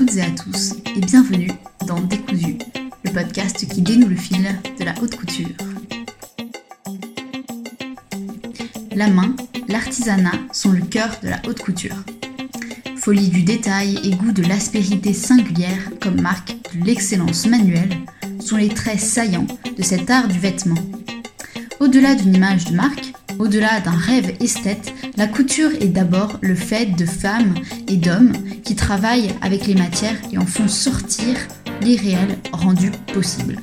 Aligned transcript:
et 0.00 0.22
à 0.22 0.30
tous 0.30 0.76
et 0.96 1.00
bienvenue 1.00 1.50
dans 1.86 2.00
Décousu, 2.00 2.56
le 3.04 3.12
podcast 3.12 3.68
qui 3.68 3.82
dénoue 3.82 4.08
le 4.08 4.16
fil 4.16 4.48
de 4.78 4.84
la 4.84 4.94
haute 5.02 5.14
couture. 5.14 5.50
La 8.96 9.08
main, 9.08 9.36
l'artisanat 9.68 10.32
sont 10.52 10.72
le 10.72 10.80
cœur 10.80 11.10
de 11.22 11.28
la 11.28 11.42
haute 11.46 11.60
couture. 11.60 11.96
Folie 12.96 13.28
du 13.28 13.42
détail 13.42 14.00
et 14.02 14.14
goût 14.14 14.32
de 14.32 14.42
l'aspérité 14.42 15.12
singulière 15.12 15.90
comme 16.00 16.22
marque 16.22 16.56
de 16.74 16.82
l'excellence 16.86 17.46
manuelle 17.46 17.94
sont 18.40 18.56
les 18.56 18.70
traits 18.70 19.00
saillants 19.00 19.46
de 19.76 19.82
cet 19.82 20.08
art 20.08 20.28
du 20.28 20.38
vêtement. 20.38 20.80
Au-delà 21.78 22.14
d'une 22.14 22.34
image 22.34 22.64
de 22.64 22.74
marque, 22.74 23.12
au-delà 23.38 23.80
d'un 23.80 23.90
rêve 23.96 24.34
esthète, 24.40 24.94
la 25.20 25.26
couture 25.26 25.72
est 25.82 25.88
d'abord 25.88 26.38
le 26.40 26.54
fait 26.54 26.96
de 26.96 27.04
femmes 27.04 27.52
et 27.88 27.96
d'hommes 27.96 28.32
qui 28.64 28.74
travaillent 28.74 29.28
avec 29.42 29.66
les 29.66 29.74
matières 29.74 30.16
et 30.32 30.38
en 30.38 30.46
font 30.46 30.66
sortir 30.66 31.36
l'irréel 31.82 32.38
rendu 32.54 32.90
possible. 33.12 33.56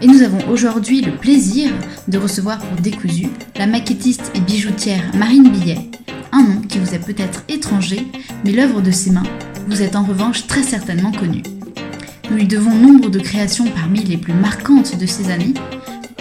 Et 0.00 0.06
nous 0.06 0.22
avons 0.22 0.48
aujourd'hui 0.48 1.00
le 1.00 1.16
plaisir 1.16 1.72
de 2.06 2.16
recevoir 2.16 2.60
pour 2.60 2.80
Décousu 2.80 3.26
la 3.56 3.66
maquettiste 3.66 4.30
et 4.36 4.40
bijoutière 4.40 5.02
Marine 5.16 5.50
Billet, 5.50 5.90
un 6.30 6.44
nom 6.44 6.60
qui 6.60 6.78
vous 6.78 6.94
est 6.94 7.04
peut-être 7.04 7.42
étranger, 7.48 8.06
mais 8.44 8.52
l'œuvre 8.52 8.82
de 8.82 8.92
ses 8.92 9.10
mains 9.10 9.26
vous 9.66 9.82
est 9.82 9.96
en 9.96 10.04
revanche 10.04 10.46
très 10.46 10.62
certainement 10.62 11.10
connue. 11.10 11.42
Nous 12.30 12.36
lui 12.36 12.46
devons 12.46 12.72
nombre 12.72 13.10
de 13.10 13.18
créations 13.18 13.66
parmi 13.66 14.04
les 14.04 14.16
plus 14.16 14.34
marquantes 14.34 14.96
de 14.96 15.06
ces 15.06 15.32
années, 15.32 15.54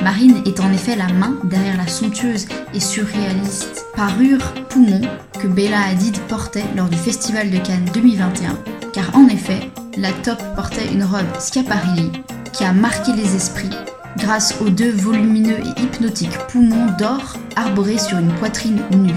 Marine 0.01 0.41
est 0.47 0.59
en 0.59 0.73
effet 0.73 0.95
la 0.95 1.13
main 1.13 1.37
derrière 1.43 1.77
la 1.77 1.85
somptueuse 1.85 2.47
et 2.73 2.79
surréaliste 2.79 3.80
parure 3.95 4.53
poumon 4.69 5.01
que 5.39 5.47
Bella 5.47 5.81
Hadid 5.89 6.17
portait 6.27 6.65
lors 6.75 6.89
du 6.89 6.97
Festival 6.97 7.49
de 7.49 7.57
Cannes 7.57 7.89
2021, 7.93 8.57
car 8.93 9.15
en 9.15 9.27
effet, 9.27 9.69
la 9.97 10.11
top 10.11 10.39
portait 10.55 10.91
une 10.91 11.03
robe 11.03 11.25
Schiaparelli 11.39 12.11
qui 12.53 12.63
a 12.63 12.73
marqué 12.73 13.11
les 13.13 13.35
esprits 13.35 13.69
grâce 14.17 14.55
aux 14.61 14.69
deux 14.69 14.91
volumineux 14.91 15.59
et 15.59 15.81
hypnotiques 15.81 16.37
poumons 16.49 16.87
d'or 16.97 17.37
arborés 17.55 17.97
sur 17.97 18.17
une 18.17 18.33
poitrine 18.33 18.81
nue. 18.91 19.13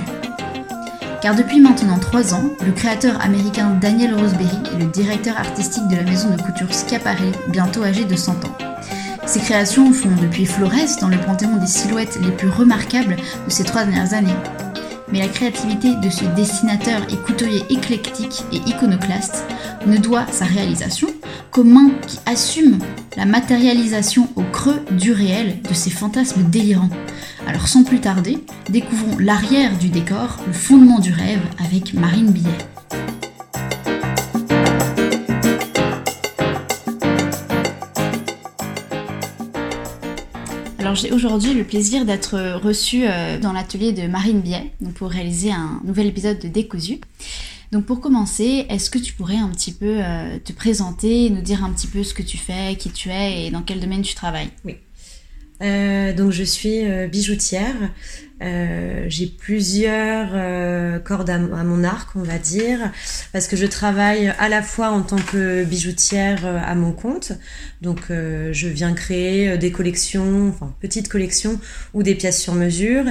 Car 1.20 1.34
depuis 1.34 1.61
maintenant 1.61 1.98
3 1.98 2.34
ans, 2.34 2.50
le 2.64 2.72
créateur 2.72 3.20
américain 3.22 3.77
Daniel 3.81 4.14
Roseberry 4.14 4.59
est 4.75 4.78
le 4.78 4.91
directeur 4.91 5.38
artistique 5.38 5.88
de 5.88 5.97
la 5.97 6.03
maison 6.03 6.31
de 6.31 6.42
couture 6.42 6.72
Schiaparelli, 6.72 7.33
bientôt 7.48 7.83
âgé 7.83 8.05
de 8.05 8.16
100 8.16 8.33
ans. 8.44 8.59
Ses 9.27 9.41
créations 9.41 9.91
font 9.92 10.14
depuis 10.20 10.44
Flores 10.44 10.98
dans 11.00 11.09
le 11.09 11.16
panthéon 11.19 11.56
des 11.56 11.66
silhouettes 11.66 12.19
les 12.22 12.31
plus 12.31 12.50
remarquables 12.50 13.16
de 13.16 13.50
ces 13.50 13.64
trois 13.64 13.84
dernières 13.84 14.12
années. 14.12 14.36
Mais 15.14 15.20
la 15.20 15.28
créativité 15.28 15.94
de 15.94 16.10
ce 16.10 16.24
dessinateur 16.34 17.00
et 17.08 17.16
couturier 17.16 17.62
éclectique 17.70 18.42
et 18.50 18.56
iconoclaste 18.68 19.44
ne 19.86 19.96
doit 19.96 20.26
sa 20.26 20.44
réalisation 20.44 21.06
qu'aux 21.52 21.62
mains 21.62 21.92
qui 22.08 22.18
assument 22.26 22.80
la 23.16 23.24
matérialisation 23.24 24.28
au 24.34 24.42
creux 24.42 24.84
du 24.90 25.12
réel 25.12 25.62
de 25.62 25.72
ces 25.72 25.90
fantasmes 25.90 26.42
délirants. 26.50 26.90
Alors 27.46 27.68
sans 27.68 27.84
plus 27.84 28.00
tarder, 28.00 28.38
découvrons 28.70 29.16
l'arrière 29.20 29.78
du 29.78 29.88
décor, 29.88 30.40
le 30.48 30.52
fondement 30.52 30.98
du 30.98 31.12
rêve 31.12 31.42
avec 31.64 31.94
Marine 31.94 32.32
Billet. 32.32 32.73
Alors 40.84 40.96
j'ai 40.96 41.12
aujourd'hui 41.12 41.54
le 41.54 41.64
plaisir 41.64 42.04
d'être 42.04 42.58
reçue 42.62 43.04
euh, 43.06 43.38
dans 43.38 43.54
l'atelier 43.54 43.92
de 43.92 44.06
Marine 44.06 44.42
Biet 44.42 44.70
pour 44.96 45.08
réaliser 45.08 45.50
un 45.50 45.80
nouvel 45.82 46.06
épisode 46.08 46.38
de 46.38 46.46
Décousu. 46.46 47.00
Donc 47.72 47.86
pour 47.86 48.03
commencer, 48.03 48.66
est-ce 48.69 48.91
que 48.91 48.98
tu 48.98 49.14
pourrais 49.14 49.38
un 49.38 49.48
petit 49.48 49.72
peu 49.72 50.04
euh, 50.04 50.38
te 50.44 50.53
présenter, 50.53 51.31
nous 51.31 51.41
dire 51.41 51.64
un 51.64 51.72
petit 51.72 51.86
peu 51.86 52.04
ce 52.04 52.12
que 52.12 52.20
tu 52.20 52.36
fais, 52.36 52.76
qui 52.76 52.91
tu 52.91 53.09
es 53.09 53.47
et 53.47 53.50
dans 53.50 53.62
quel 53.62 53.81
domaine 53.81 54.03
tu 54.03 54.14
travailles? 54.14 54.50
Oui. 54.66 54.76
Euh, 55.62 56.12
donc 56.12 56.32
je 56.32 56.44
suis 56.44 56.82
bijoutière. 57.10 57.76
Euh, 58.43 59.05
j'ai 59.09 59.27
plusieurs 59.27 60.31
euh, 60.33 60.99
cordes 60.99 61.31
à, 61.31 61.39
mon 61.39 61.84
arc, 61.84 62.17
on 62.17 62.22
va 62.22 62.39
dire, 62.39 62.91
parce 63.33 63.47
que 63.47 63.56
je 63.56 63.65
travaille 63.65 64.34
à 64.39 64.49
la 64.49 64.61
fois 64.61 64.89
en 64.89 65.03
tant 65.03 65.19
que 65.19 65.62
bijoutière 65.62 66.45
euh, 66.45 66.59
à 66.61 66.75
mon 66.75 66.91
compte, 66.91 67.33
donc 67.81 68.00
je 68.09 68.67
viens 68.67 68.93
créer 68.95 69.59
des 69.59 69.71
collections, 69.71 70.49
enfin 70.49 70.75
petites 70.81 71.09
collections 71.09 71.61
ou 71.93 72.03
des 72.03 72.15
pièces 72.15 72.41
sur 72.41 72.55
mesure, 72.55 73.05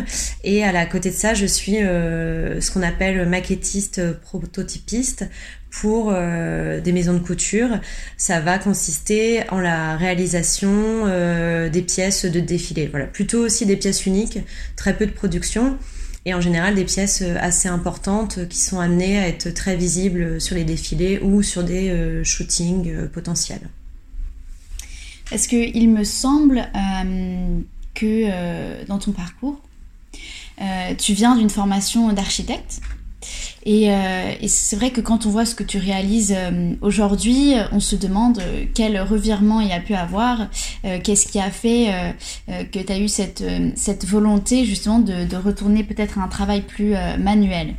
et 0.44 0.64
à 0.64 0.72
la 0.72 0.86
côté 0.86 1.10
de 1.10 1.16
ça, 1.16 1.34
je 1.34 1.46
suis 1.46 1.76
ce 1.76 2.72
qu'on 2.72 2.82
appelle 2.82 3.28
maquettiste 3.30 4.14
prototypiste 4.22 5.30
pour 5.70 6.12
des 6.12 6.92
maisons 6.92 7.14
de 7.14 7.20
couture. 7.20 7.70
Ça 8.18 8.40
va 8.40 8.58
consister 8.58 9.44
en 9.50 9.60
la 9.60 9.96
réalisation 9.96 11.06
des 11.70 11.82
pièces 11.82 12.26
de 12.26 12.40
défilé. 12.40 12.88
Voilà, 12.88 13.06
plutôt 13.06 13.40
aussi 13.40 13.68
des 13.68 13.78
pièces 13.78 14.08
uniques, 14.08 14.40
très 14.76 14.96
peu 14.96 15.06
de 15.06 15.12
et 16.26 16.34
en 16.34 16.42
général 16.42 16.76
des 16.76 16.86
pièces 16.86 17.22
euh, 17.22 17.38
assez 17.40 17.68
importantes 17.68 18.48
qui 18.48 18.60
sont 18.60 18.80
amenées 18.80 19.20
à 19.20 19.28
être 19.28 19.50
très 19.50 19.76
visibles 19.76 20.40
sur 20.40 20.56
les 20.56 20.64
défilés 20.64 21.20
ou 21.20 21.42
sur 21.44 21.64
des 21.64 21.90
euh, 21.90 22.24
shootings 22.24 22.90
euh, 22.90 23.08
potentiels. 23.08 23.70
Est-ce 25.32 25.48
qu'il 25.48 25.90
me 25.90 26.04
semble 26.04 26.68
que 27.96 28.86
dans 28.86 29.00
ton 29.00 29.14
parcours, 29.14 29.60
tu 31.00 31.14
viens 31.14 31.36
d'une 31.36 31.50
formation 31.50 32.12
d'architecte 32.14 32.82
euh, 33.66 34.34
et, 34.41 34.47
c'est 34.47 34.75
vrai 34.75 34.91
que 34.91 35.01
quand 35.01 35.25
on 35.25 35.29
voit 35.29 35.46
ce 35.46 35.56
que 35.56 35.63
tu 35.63 35.78
réalises 35.78 36.34
euh, 36.35 36.74
aujourd'hui, 36.81 37.53
on 37.72 37.79
se 37.79 37.96
demande 37.96 38.40
euh, 38.40 38.66
quel 38.74 39.00
revirement 39.00 39.62
il 39.62 39.69
y 39.69 39.74
a 39.74 39.79
pu 39.79 39.94
avoir, 39.94 40.47
qu'est-ce 41.03 41.28
qui 41.28 41.40
a 41.40 41.50
fait 41.50 42.16
que 42.47 42.79
tu 42.79 42.91
as 42.91 43.00
eu 43.00 43.07
cette, 43.07 43.44
cette 43.75 44.06
volonté 44.06 44.66
justement 44.66 45.00
de, 45.00 45.25
de 45.25 45.35
retourner 45.35 45.84
peut-être 45.84 46.19
à 46.19 46.24
un 46.24 46.28
travail 46.28 46.62
plus 46.62 46.94
manuel. 47.19 47.75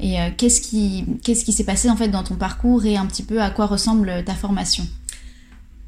Et 0.00 0.16
qu'est-ce 0.36 0.60
qui 0.60 1.04
qu'est-ce 1.22 1.44
qui 1.44 1.52
s'est 1.52 1.64
passé 1.64 1.90
en 1.90 1.96
fait 1.96 2.08
dans 2.08 2.22
ton 2.22 2.34
parcours 2.34 2.84
et 2.86 2.96
un 2.96 3.06
petit 3.06 3.22
peu 3.22 3.42
à 3.42 3.50
quoi 3.50 3.66
ressemble 3.66 4.24
ta 4.24 4.34
formation? 4.34 4.84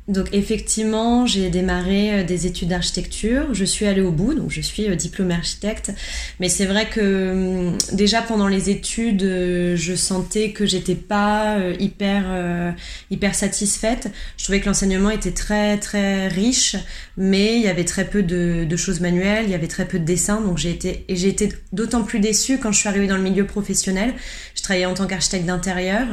Donc 0.08 0.28
effectivement, 0.32 1.26
j'ai 1.26 1.50
démarré 1.50 2.20
euh, 2.20 2.24
des 2.24 2.46
études 2.46 2.68
d'architecture. 2.68 3.52
Je 3.52 3.64
suis 3.66 3.86
allée 3.86 4.00
au 4.00 4.10
bout, 4.10 4.32
donc 4.32 4.50
je 4.50 4.62
suis 4.62 4.88
euh, 4.88 4.94
diplômée 4.94 5.34
architecte. 5.34 5.92
Mais 6.40 6.48
c'est 6.48 6.64
vrai 6.64 6.88
que 6.88 7.32
hum, 7.32 7.78
déjà 7.92 8.22
pendant 8.22 8.48
les 8.48 8.70
études, 8.70 9.22
euh, 9.22 9.76
je 9.76 9.94
sentais 9.94 10.52
que 10.52 10.64
j'étais 10.64 10.94
pas 10.94 11.58
hyper 11.78 12.74
hyper 13.10 13.34
satisfaite. 13.34 14.10
Je 14.36 14.44
trouvais 14.44 14.60
que 14.60 14.66
l'enseignement 14.66 15.10
était 15.10 15.32
très 15.32 15.76
très 15.78 16.28
riche, 16.28 16.76
mais 17.16 17.56
il 17.56 17.62
y 17.62 17.68
avait 17.68 17.84
très 17.84 18.06
peu 18.06 18.22
de, 18.22 18.76
choses 18.76 19.00
manuelles, 19.00 19.44
il 19.44 19.50
y 19.50 19.54
avait 19.54 19.66
très 19.66 19.86
peu 19.86 19.98
de 19.98 20.04
dessins. 20.04 20.40
Donc 20.40 20.56
j'ai 20.56 20.70
été 20.70 21.04
et 21.08 21.16
j'ai 21.16 21.28
été 21.28 21.52
d'autant 21.72 22.02
plus 22.02 22.20
déçue 22.20 22.58
quand 22.58 22.72
je 22.72 22.78
suis 22.78 22.88
arrivée 22.88 23.08
dans 23.08 23.16
le 23.16 23.22
milieu 23.22 23.46
professionnel. 23.46 24.14
Je 24.54 24.62
travaillais 24.62 24.86
en 24.86 24.94
tant 24.94 25.06
qu'architecte 25.06 25.44
d'intérieur, 25.44 26.06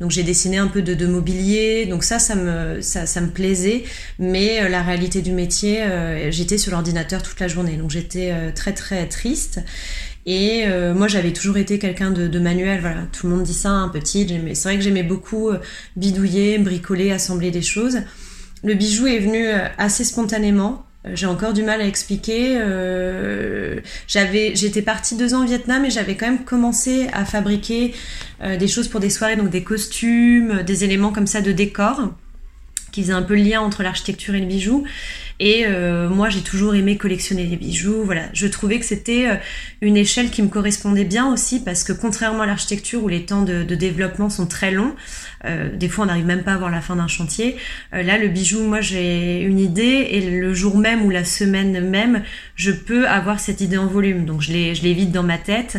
donc 0.00 0.10
j'ai 0.10 0.22
dessiné 0.22 0.58
un 0.58 0.68
peu 0.68 0.82
de, 0.82 0.94
de 0.94 1.06
mobilier. 1.06 1.86
Donc 1.86 2.04
ça, 2.04 2.18
ça 2.18 2.34
me 2.34 2.80
ça, 2.82 3.06
ça 3.06 3.20
me 3.20 3.29
plaisait, 3.30 3.84
mais 4.18 4.62
euh, 4.62 4.68
la 4.68 4.82
réalité 4.82 5.22
du 5.22 5.32
métier, 5.32 5.82
euh, 5.82 6.30
j'étais 6.30 6.58
sur 6.58 6.72
l'ordinateur 6.72 7.22
toute 7.22 7.40
la 7.40 7.48
journée, 7.48 7.76
donc 7.76 7.90
j'étais 7.90 8.30
euh, 8.32 8.50
très 8.54 8.72
très 8.72 9.06
triste. 9.06 9.60
Et 10.26 10.66
moi, 10.94 11.08
j'avais 11.08 11.32
toujours 11.32 11.56
été 11.56 11.78
quelqu'un 11.78 12.10
de, 12.10 12.38
manuel. 12.38 12.80
Voilà, 12.82 13.00
tout 13.10 13.26
le 13.26 13.34
monde 13.34 13.42
dit 13.42 13.54
ça, 13.54 13.70
un 13.70 13.88
petit. 13.88 14.28
C'est 14.52 14.68
vrai 14.68 14.76
que 14.76 14.82
j'aimais 14.82 15.02
beaucoup 15.02 15.50
bidouiller, 15.96 16.58
bricoler, 16.58 17.10
assembler 17.10 17.50
des 17.50 17.62
choses. 17.62 18.00
Le 18.62 18.74
bijou 18.74 19.06
est 19.06 19.18
venu 19.18 19.48
assez 19.78 20.04
spontanément. 20.04 20.84
J'ai 21.14 21.26
encore 21.26 21.54
du 21.54 21.62
mal 21.62 21.80
à 21.80 21.86
expliquer. 21.86 22.60
j'avais, 24.06 24.54
j'étais 24.54 24.82
partie 24.82 25.16
deux 25.16 25.34
ans 25.34 25.42
au 25.42 25.46
Vietnam 25.46 25.86
et 25.86 25.90
j'avais 25.90 26.16
quand 26.16 26.26
même 26.26 26.44
commencé 26.44 27.08
à 27.14 27.24
fabriquer 27.24 27.94
des 28.44 28.68
choses 28.68 28.88
pour 28.88 29.00
des 29.00 29.10
soirées, 29.10 29.36
donc 29.36 29.48
des 29.48 29.64
costumes, 29.64 30.62
des 30.62 30.84
éléments 30.84 31.12
comme 31.12 31.26
ça 31.26 31.40
de 31.40 31.50
décor 31.50 32.10
qui 32.90 33.02
faisait 33.02 33.12
un 33.12 33.22
peu 33.22 33.34
le 33.34 33.42
lien 33.42 33.60
entre 33.60 33.82
l'architecture 33.82 34.34
et 34.34 34.40
le 34.40 34.46
bijou. 34.46 34.84
Et 35.40 35.64
euh, 35.66 36.10
moi, 36.10 36.28
j'ai 36.28 36.42
toujours 36.42 36.74
aimé 36.74 36.98
collectionner 36.98 37.44
les 37.44 37.56
bijoux. 37.56 38.02
Voilà, 38.04 38.24
je 38.34 38.46
trouvais 38.46 38.78
que 38.78 38.84
c'était 38.84 39.26
euh, 39.26 39.36
une 39.80 39.96
échelle 39.96 40.28
qui 40.28 40.42
me 40.42 40.48
correspondait 40.48 41.06
bien 41.06 41.32
aussi 41.32 41.64
parce 41.64 41.82
que 41.82 41.94
contrairement 41.94 42.42
à 42.42 42.46
l'architecture 42.46 43.02
où 43.02 43.08
les 43.08 43.24
temps 43.24 43.42
de, 43.42 43.62
développement 43.62 44.28
sont 44.28 44.46
très 44.46 44.70
longs, 44.70 44.94
euh, 45.46 45.74
des 45.74 45.88
fois 45.88 46.04
on 46.04 46.08
n'arrive 46.08 46.26
même 46.26 46.42
pas 46.42 46.52
à 46.52 46.58
voir 46.58 46.70
la 46.70 46.82
fin 46.82 46.96
d'un 46.96 47.08
chantier. 47.08 47.56
là, 47.92 48.18
le 48.18 48.28
bijou, 48.28 48.62
moi, 48.62 48.82
j'ai 48.82 49.40
une 49.40 49.58
idée 49.58 50.08
et 50.10 50.20
le 50.20 50.52
jour 50.52 50.76
même 50.76 51.06
ou 51.06 51.10
la 51.10 51.24
semaine 51.24 51.88
même, 51.88 52.22
je 52.56 52.70
peux 52.70 53.08
avoir 53.08 53.40
cette 53.40 53.62
idée 53.62 53.78
en 53.78 53.86
volume. 53.86 54.26
Donc 54.26 54.42
je 54.42 54.52
l'ai, 54.52 54.74
je 54.74 54.82
l'ai 54.82 54.92
vite 54.92 55.10
dans 55.10 55.22
ma 55.22 55.38
tête 55.38 55.78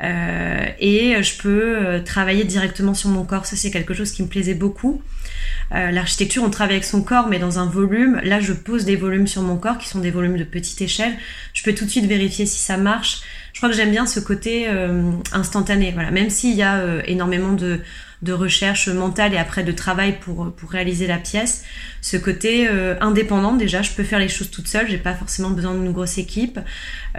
et 0.00 1.16
je 1.20 1.42
peux 1.42 2.00
travailler 2.04 2.44
directement 2.44 2.94
sur 2.94 3.08
mon 3.08 3.24
corps. 3.24 3.46
Ça, 3.46 3.56
c'est 3.56 3.72
quelque 3.72 3.92
chose 3.92 4.12
qui 4.12 4.22
me 4.22 4.28
plaisait 4.28 4.54
beaucoup. 4.54 5.02
Euh, 5.74 5.90
l'architecture, 5.90 6.42
on 6.42 6.50
travaille 6.50 6.76
avec 6.76 6.84
son 6.84 7.02
corps, 7.02 7.28
mais 7.28 7.38
dans 7.38 7.58
un 7.58 7.66
volume. 7.66 8.20
Là, 8.24 8.40
je 8.40 8.52
pose 8.52 8.84
des 8.84 8.96
volumes 8.96 9.26
sur 9.26 9.42
mon 9.42 9.56
corps 9.56 9.78
qui 9.78 9.88
sont 9.88 10.00
des 10.00 10.10
volumes 10.10 10.36
de 10.36 10.44
petite 10.44 10.80
échelle. 10.80 11.12
Je 11.54 11.62
peux 11.62 11.74
tout 11.74 11.84
de 11.84 11.90
suite 11.90 12.06
vérifier 12.06 12.46
si 12.46 12.58
ça 12.58 12.76
marche. 12.76 13.22
Je 13.52 13.60
crois 13.60 13.68
que 13.68 13.76
j'aime 13.76 13.90
bien 13.90 14.06
ce 14.06 14.20
côté 14.20 14.68
euh, 14.68 15.10
instantané. 15.32 15.92
Voilà, 15.92 16.10
même 16.10 16.30
s'il 16.30 16.54
y 16.54 16.62
a 16.62 16.78
euh, 16.78 17.02
énormément 17.06 17.52
de 17.52 17.80
de 18.22 18.32
recherche 18.32 18.88
mentale 18.88 19.34
et 19.34 19.38
après 19.38 19.64
de 19.64 19.72
travail 19.72 20.18
pour, 20.20 20.52
pour 20.52 20.70
réaliser 20.70 21.06
la 21.06 21.18
pièce. 21.18 21.64
Ce 22.02 22.16
côté 22.16 22.68
euh, 22.68 22.94
indépendant 23.00 23.54
déjà, 23.54 23.82
je 23.82 23.92
peux 23.92 24.04
faire 24.04 24.18
les 24.18 24.28
choses 24.28 24.50
toute 24.50 24.68
seule, 24.68 24.88
j'ai 24.88 24.98
pas 24.98 25.14
forcément 25.14 25.50
besoin 25.50 25.74
d'une 25.74 25.92
grosse 25.92 26.18
équipe. 26.18 26.58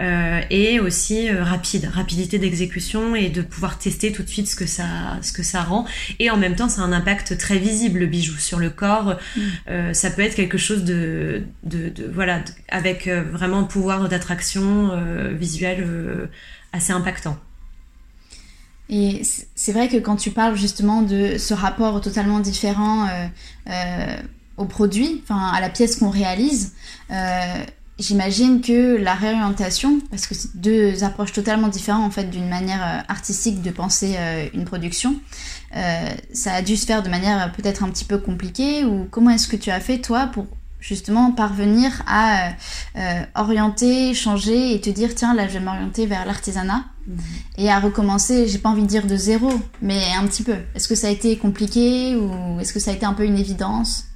Euh, 0.00 0.40
et 0.50 0.80
aussi 0.80 1.28
euh, 1.28 1.42
rapide, 1.42 1.88
rapidité 1.92 2.38
d'exécution 2.38 3.14
et 3.14 3.28
de 3.28 3.42
pouvoir 3.42 3.78
tester 3.78 4.12
tout 4.12 4.22
de 4.22 4.28
suite 4.28 4.48
ce 4.48 4.56
que 4.56 4.66
ça, 4.66 5.18
ce 5.22 5.32
que 5.32 5.42
ça 5.42 5.62
rend. 5.62 5.86
Et 6.18 6.30
en 6.30 6.36
même 6.36 6.54
temps, 6.54 6.68
ça 6.68 6.82
a 6.82 6.84
un 6.84 6.92
impact 6.92 7.36
très 7.36 7.58
visible 7.58 8.00
le 8.00 8.06
bijou 8.06 8.36
sur 8.38 8.58
le 8.58 8.70
corps. 8.70 9.16
Mm. 9.36 9.92
ça 9.92 10.10
peut 10.10 10.22
être 10.22 10.34
quelque 10.34 10.58
chose 10.58 10.84
de, 10.84 11.42
de, 11.64 11.88
de 11.88 12.10
voilà, 12.12 12.42
avec 12.68 13.08
vraiment 13.08 13.60
un 13.60 13.64
pouvoir 13.64 14.08
d'attraction 14.08 14.90
visuelle 15.34 15.86
assez 16.72 16.92
impactant. 16.92 17.38
Et 18.94 19.22
c'est 19.54 19.72
vrai 19.72 19.88
que 19.88 19.96
quand 19.96 20.16
tu 20.16 20.30
parles 20.30 20.54
justement 20.54 21.00
de 21.00 21.38
ce 21.38 21.54
rapport 21.54 22.02
totalement 22.02 22.40
différent 22.40 23.06
euh, 23.06 23.26
euh, 23.70 24.16
au 24.58 24.66
produit, 24.66 25.22
enfin 25.24 25.50
à 25.50 25.62
la 25.62 25.70
pièce 25.70 25.96
qu'on 25.96 26.10
réalise, 26.10 26.74
euh, 27.10 27.64
j'imagine 27.98 28.60
que 28.60 28.98
la 28.98 29.14
réorientation, 29.14 29.98
parce 30.10 30.26
que 30.26 30.34
c'est 30.34 30.54
deux 30.56 31.04
approches 31.04 31.32
totalement 31.32 31.68
différentes 31.68 32.04
en 32.04 32.10
fait 32.10 32.28
d'une 32.28 32.50
manière 32.50 33.02
artistique 33.08 33.62
de 33.62 33.70
penser 33.70 34.18
une 34.52 34.66
production, 34.66 35.16
ça 35.72 36.52
a 36.52 36.60
dû 36.60 36.76
se 36.76 36.84
faire 36.84 37.02
de 37.02 37.08
manière 37.08 37.50
peut-être 37.52 37.84
un 37.84 37.88
petit 37.88 38.04
peu 38.04 38.18
compliquée. 38.18 38.84
Ou 38.84 39.06
comment 39.10 39.30
est-ce 39.30 39.48
que 39.48 39.56
tu 39.56 39.70
as 39.70 39.80
fait 39.80 40.00
toi 40.00 40.26
pour 40.26 40.46
justement 40.82 41.30
parvenir 41.30 42.02
à 42.06 42.48
euh, 42.96 43.22
orienter, 43.36 44.12
changer 44.14 44.74
et 44.74 44.80
te 44.80 44.90
dire 44.90 45.14
tiens 45.14 45.32
là 45.32 45.46
je 45.46 45.54
vais 45.54 45.64
m'orienter 45.64 46.06
vers 46.06 46.26
l'artisanat 46.26 46.84
mhm. 47.06 47.18
et 47.56 47.70
à 47.70 47.78
recommencer, 47.78 48.48
j'ai 48.48 48.58
pas 48.58 48.68
envie 48.68 48.82
de 48.82 48.88
dire 48.88 49.06
de 49.06 49.16
zéro, 49.16 49.50
mais 49.80 50.02
un 50.18 50.26
petit 50.26 50.42
peu. 50.42 50.56
Est-ce 50.74 50.88
que 50.88 50.96
ça 50.96 51.06
a 51.06 51.10
été 51.10 51.38
compliqué 51.38 52.16
ou 52.16 52.60
est-ce 52.60 52.72
que 52.72 52.80
ça 52.80 52.90
a 52.90 52.94
été 52.94 53.06
un 53.06 53.14
peu 53.14 53.24
une 53.24 53.38
évidence? 53.38 54.08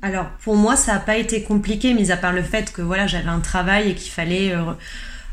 Alors 0.00 0.30
pour 0.44 0.54
moi 0.54 0.76
ça 0.76 0.94
n'a 0.94 1.00
pas 1.00 1.16
été 1.16 1.42
compliqué, 1.42 1.92
mis 1.92 2.12
à 2.12 2.16
part 2.16 2.32
le 2.32 2.42
fait 2.42 2.72
que 2.72 2.80
voilà 2.80 3.08
j'avais 3.08 3.28
un 3.28 3.40
travail 3.40 3.90
et 3.90 3.94
qu'il 3.96 4.12
fallait 4.12 4.54
euh, 4.54 4.72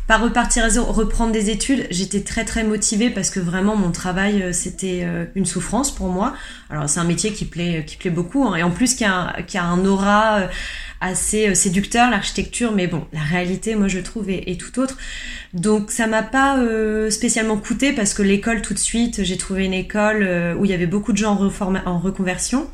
pas 0.07 0.17
repartir 0.17 0.65
reprendre 0.87 1.31
des 1.31 1.49
études, 1.49 1.87
j'étais 1.89 2.21
très 2.21 2.45
très 2.45 2.63
motivée 2.63 3.09
parce 3.09 3.31
que 3.31 3.39
vraiment 3.39 3.75
mon 3.75 3.91
travail 3.91 4.43
euh, 4.43 4.53
c'était 4.53 5.01
euh, 5.03 5.25
une 5.35 5.45
souffrance 5.45 5.93
pour 5.93 6.09
moi. 6.09 6.35
Alors 6.69 6.87
c'est 6.87 6.99
un 6.99 7.05
métier 7.05 7.33
qui 7.33 7.45
plaît 7.45 7.83
qui 7.87 7.97
plaît 7.97 8.11
beaucoup 8.11 8.45
hein, 8.45 8.55
et 8.55 8.63
en 8.63 8.69
plus 8.69 8.93
qui 8.93 9.03
a, 9.03 9.35
un 9.55 9.85
aura 9.85 10.41
euh, 10.41 10.47
assez 11.01 11.55
séducteur 11.55 12.11
l'architecture, 12.11 12.71
mais 12.71 12.85
bon 12.85 13.05
la 13.13 13.21
réalité 13.21 13.75
moi 13.75 13.87
je 13.87 13.99
trouve 13.99 14.29
est, 14.29 14.59
tout 14.59 14.79
autre. 14.79 14.97
Donc 15.53 15.89
ça 15.91 16.05
m'a 16.05 16.23
pas 16.23 16.59
spécialement 17.09 17.57
coûté 17.57 17.91
parce 17.91 18.13
que 18.13 18.21
l'école 18.21 18.61
tout 18.61 18.73
de 18.73 18.79
suite 18.79 19.23
j'ai 19.23 19.37
trouvé 19.37 19.65
une 19.65 19.73
école 19.73 20.55
où 20.57 20.65
il 20.65 20.71
y 20.71 20.73
avait 20.73 20.85
beaucoup 20.87 21.13
de 21.13 21.17
gens 21.17 21.37
en, 21.39 21.75
en 21.85 21.99
reconversion. 21.99 22.67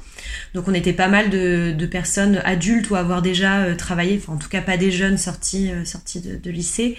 Donc 0.54 0.68
on 0.68 0.74
était 0.74 0.94
pas 0.94 1.08
mal 1.08 1.30
de, 1.30 1.86
personnes 1.86 2.42
adultes 2.46 2.90
ou 2.90 2.96
avoir 2.96 3.22
déjà 3.22 3.64
euh, 3.64 3.76
travaillé, 3.76 4.20
enfin 4.22 4.34
en 4.34 4.38
tout 4.38 4.50
cas 4.50 4.62
pas 4.62 4.78
des 4.78 4.92
jeunes 4.92 5.18
sortis, 5.18 5.72
euh, 5.72 5.84
sortis 5.86 6.22
de, 6.22 6.52
lycée. 6.52 6.98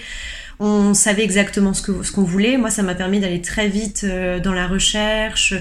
On 0.64 0.94
savait 0.94 1.24
exactement 1.24 1.74
ce 1.74 2.12
qu'on 2.12 2.22
voulait. 2.22 2.56
Moi, 2.56 2.70
ça 2.70 2.84
m'a 2.84 2.94
permis 2.94 3.18
d'aller 3.18 3.42
très 3.42 3.66
vite 3.66 4.02
euh, 4.04 4.38
dans 4.38 4.52
la 4.52 4.68
recherche. 4.68 5.54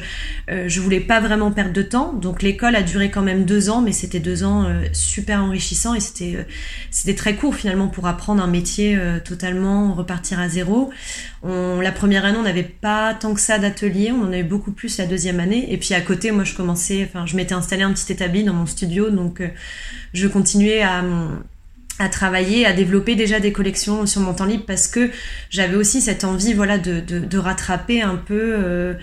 Euh, 0.51 0.65
je 0.67 0.79
voulais 0.79 0.99
pas 0.99 1.19
vraiment 1.19 1.49
perdre 1.49 1.73
de 1.73 1.81
temps, 1.81 2.13
donc 2.13 2.43
l'école 2.43 2.75
a 2.75 2.83
duré 2.83 3.09
quand 3.09 3.23
même 3.23 3.43
deux 3.43 3.71
ans, 3.71 3.81
mais 3.81 3.93
c'était 3.93 4.19
deux 4.19 4.43
ans 4.43 4.67
super 4.93 5.43
enrichissants 5.43 5.95
et 5.95 5.99
c'était 5.99 6.45
c'était 6.91 7.15
très 7.15 7.35
court 7.35 7.55
finalement 7.55 7.87
pour 7.87 8.05
apprendre 8.05 8.43
un 8.43 8.47
métier 8.47 8.95
totalement 9.25 9.95
repartir 9.95 10.39
à 10.39 10.47
zéro. 10.47 10.91
On, 11.41 11.81
la 11.81 11.91
première 11.91 12.23
année, 12.23 12.37
on 12.37 12.43
n'avait 12.43 12.61
pas 12.61 13.15
tant 13.15 13.33
que 13.33 13.39
ça 13.39 13.57
d'atelier, 13.57 14.11
on 14.11 14.21
en 14.21 14.27
avait 14.27 14.43
beaucoup 14.43 14.71
plus 14.71 14.99
la 14.99 15.07
deuxième 15.07 15.39
année. 15.39 15.73
Et 15.73 15.77
puis 15.77 15.95
à 15.95 16.01
côté, 16.01 16.29
moi, 16.29 16.43
je 16.43 16.53
commençais, 16.53 17.09
enfin, 17.09 17.25
je 17.25 17.35
m'étais 17.35 17.55
installé 17.55 17.81
un 17.81 17.91
petit 17.91 18.11
établi 18.11 18.43
dans 18.43 18.53
mon 18.53 18.67
studio, 18.67 19.09
donc 19.09 19.41
je 20.13 20.27
continuais 20.27 20.83
à 20.83 21.01
à 22.01 22.09
travailler, 22.09 22.65
à 22.65 22.73
développer 22.73 23.15
déjà 23.15 23.39
des 23.39 23.51
collections 23.51 24.05
sur 24.05 24.21
mon 24.21 24.33
temps 24.33 24.45
libre 24.45 24.63
parce 24.65 24.87
que 24.87 25.11
j'avais 25.49 25.75
aussi 25.75 26.01
cette 26.01 26.23
envie 26.23 26.53
voilà 26.53 26.77
de, 26.77 26.99
de, 26.99 27.19
de 27.19 27.37
rattraper 27.37 28.01
un 28.01 28.15
peu 28.15 28.39
euh, 28.39 28.93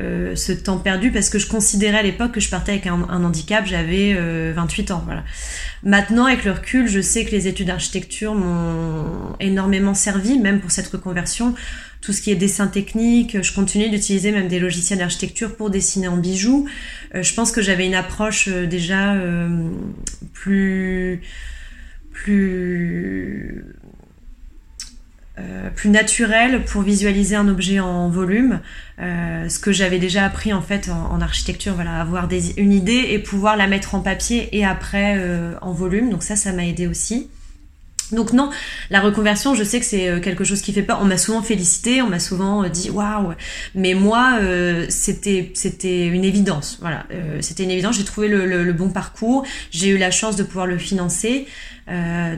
euh, 0.00 0.36
ce 0.36 0.52
temps 0.52 0.78
perdu 0.78 1.10
parce 1.10 1.30
que 1.30 1.38
je 1.38 1.46
considérais 1.46 1.98
à 1.98 2.02
l'époque 2.02 2.32
que 2.32 2.40
je 2.40 2.50
partais 2.50 2.72
avec 2.72 2.86
un, 2.86 3.06
un 3.08 3.24
handicap, 3.24 3.66
j'avais 3.66 4.14
euh, 4.14 4.52
28 4.54 4.90
ans 4.90 5.02
voilà. 5.04 5.24
Maintenant 5.82 6.26
avec 6.26 6.44
le 6.44 6.52
recul, 6.52 6.88
je 6.88 7.00
sais 7.00 7.24
que 7.24 7.30
les 7.30 7.48
études 7.48 7.68
d'architecture 7.68 8.34
m'ont 8.34 9.36
énormément 9.40 9.94
servi 9.94 10.38
même 10.38 10.60
pour 10.60 10.70
cette 10.70 10.88
reconversion. 10.88 11.54
Tout 12.02 12.12
ce 12.12 12.20
qui 12.20 12.30
est 12.30 12.36
dessin 12.36 12.66
technique, 12.66 13.42
je 13.42 13.52
continue 13.52 13.88
d'utiliser 13.88 14.32
même 14.32 14.48
des 14.48 14.60
logiciels 14.60 14.98
d'architecture 14.98 15.56
pour 15.56 15.70
dessiner 15.70 16.08
en 16.08 16.16
bijoux. 16.18 16.68
Euh, 17.14 17.22
je 17.22 17.34
pense 17.34 17.50
que 17.50 17.62
j'avais 17.62 17.86
une 17.86 17.94
approche 17.94 18.48
euh, 18.48 18.66
déjà 18.66 19.14
plus 20.32 21.22
plus 22.16 23.64
euh, 25.38 25.68
plus 25.68 25.90
naturel 25.90 26.64
pour 26.64 26.80
visualiser 26.80 27.36
un 27.36 27.46
objet 27.46 27.78
en 27.78 28.08
volume, 28.08 28.60
euh, 28.98 29.50
ce 29.50 29.58
que 29.58 29.70
j'avais 29.70 29.98
déjà 29.98 30.24
appris 30.24 30.54
en 30.54 30.62
fait 30.62 30.88
en, 30.88 31.20
architecture, 31.20 31.74
voilà, 31.74 32.00
avoir 32.00 32.26
des, 32.26 32.58
une 32.58 32.72
idée 32.72 33.08
et 33.10 33.18
pouvoir 33.18 33.58
la 33.58 33.66
mettre 33.66 33.94
en 33.94 34.00
papier 34.00 34.48
et 34.56 34.64
après 34.64 35.16
euh, 35.18 35.52
en 35.60 35.72
volume. 35.72 36.08
Donc 36.08 36.22
ça, 36.22 36.36
ça 36.36 36.52
m'a 36.52 36.64
aidé 36.64 36.86
aussi. 36.86 37.28
Donc 38.12 38.32
non, 38.32 38.50
la 38.90 39.00
reconversion, 39.00 39.54
je 39.54 39.64
sais 39.64 39.80
que 39.80 39.86
c'est 39.86 40.08
euh, 40.08 40.20
quelque 40.20 40.44
chose 40.44 40.62
qui 40.62 40.72
fait 40.72 40.82
peur. 40.82 40.98
On 41.02 41.06
m'a 41.06 41.18
souvent 41.18 41.42
félicité, 41.42 42.02
on 42.02 42.08
m'a 42.08 42.20
souvent 42.20 42.62
euh, 42.62 42.68
dit 42.68 42.88
waouh, 42.88 43.32
mais 43.74 43.94
moi 43.94 44.38
euh, 44.40 44.86
c'était 44.88 45.50
c'était 45.54 46.06
une 46.06 46.24
évidence. 46.24 46.78
Voilà, 46.80 47.04
c'était 47.40 47.64
une 47.64 47.70
évidence. 47.70 47.96
J'ai 47.96 48.04
trouvé 48.04 48.28
le, 48.28 48.46
le, 48.46 48.72
bon 48.72 48.90
parcours, 48.90 49.44
j'ai 49.70 49.88
eu 49.88 49.98
la 49.98 50.10
chance 50.10 50.36
de 50.36 50.44
pouvoir 50.44 50.66
le 50.66 50.78
financer. 50.78 51.46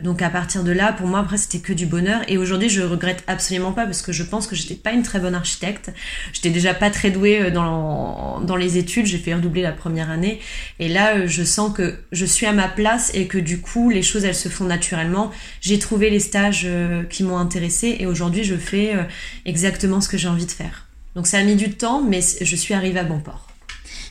Donc 0.02 0.22
à 0.22 0.30
partir 0.30 0.62
de 0.62 0.72
là, 0.72 0.92
pour 0.92 1.06
moi 1.06 1.20
après 1.20 1.38
c'était 1.38 1.60
que 1.60 1.72
du 1.72 1.86
bonheur. 1.86 2.20
Et 2.28 2.38
aujourd'hui, 2.38 2.68
je 2.68 2.82
regrette 2.82 3.24
absolument 3.26 3.72
pas 3.72 3.84
parce 3.84 4.02
que 4.02 4.12
je 4.12 4.22
pense 4.22 4.46
que 4.46 4.54
j'étais 4.54 4.74
pas 4.74 4.92
une 4.92 5.02
très 5.02 5.20
bonne 5.20 5.34
architecte. 5.34 5.90
J'étais 6.32 6.50
déjà 6.50 6.74
pas 6.74 6.90
très 6.90 7.10
douée 7.10 7.50
dans 7.50 8.40
dans 8.40 8.56
les 8.56 8.76
études. 8.76 9.06
J'ai 9.06 9.18
fait 9.18 9.34
redoubler 9.34 9.62
la 9.62 9.72
première 9.72 10.10
année. 10.10 10.40
Et 10.78 10.88
là, 10.88 11.26
je 11.26 11.42
sens 11.44 11.72
que 11.74 11.98
je 12.12 12.24
suis 12.26 12.46
à 12.46 12.52
ma 12.52 12.68
place 12.68 13.10
et 13.14 13.26
que 13.26 13.38
du 13.38 13.60
coup 13.60 13.90
les 13.90 14.02
choses 14.02 14.24
elles 14.24 14.34
se 14.34 14.48
font 14.48 14.64
naturellement 14.64 15.30
j'ai 15.60 15.78
trouvé 15.78 16.10
les 16.10 16.20
stages 16.20 16.62
euh, 16.64 17.04
qui 17.04 17.22
m'ont 17.22 17.38
intéressé 17.38 17.96
et 17.98 18.06
aujourd'hui 18.06 18.44
je 18.44 18.54
fais 18.54 18.94
euh, 18.94 19.02
exactement 19.44 20.00
ce 20.00 20.08
que 20.08 20.16
j'ai 20.16 20.28
envie 20.28 20.46
de 20.46 20.50
faire. 20.50 20.86
Donc 21.14 21.26
ça 21.26 21.38
a 21.38 21.42
mis 21.42 21.56
du 21.56 21.70
temps, 21.70 22.02
mais 22.02 22.20
je 22.40 22.56
suis 22.56 22.74
arrivée 22.74 23.00
à 23.00 23.04
bon 23.04 23.18
port. 23.18 23.47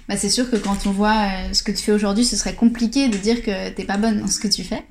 Bah 0.07 0.15
c'est 0.15 0.29
sûr 0.29 0.49
que 0.49 0.55
quand 0.55 0.87
on 0.87 0.91
voit 0.91 1.27
euh, 1.27 1.53
ce 1.53 1.63
que 1.63 1.71
tu 1.71 1.83
fais 1.83 1.91
aujourd'hui, 1.91 2.23
ce 2.23 2.37
serait 2.37 2.55
compliqué 2.55 3.09
de 3.09 3.17
dire 3.17 3.41
que 3.41 3.69
t'es 3.69 3.83
pas 3.83 3.97
bonne 3.97 4.21
dans 4.21 4.27
ce 4.27 4.39
que 4.39 4.47
tu 4.47 4.63
fais. 4.63 4.85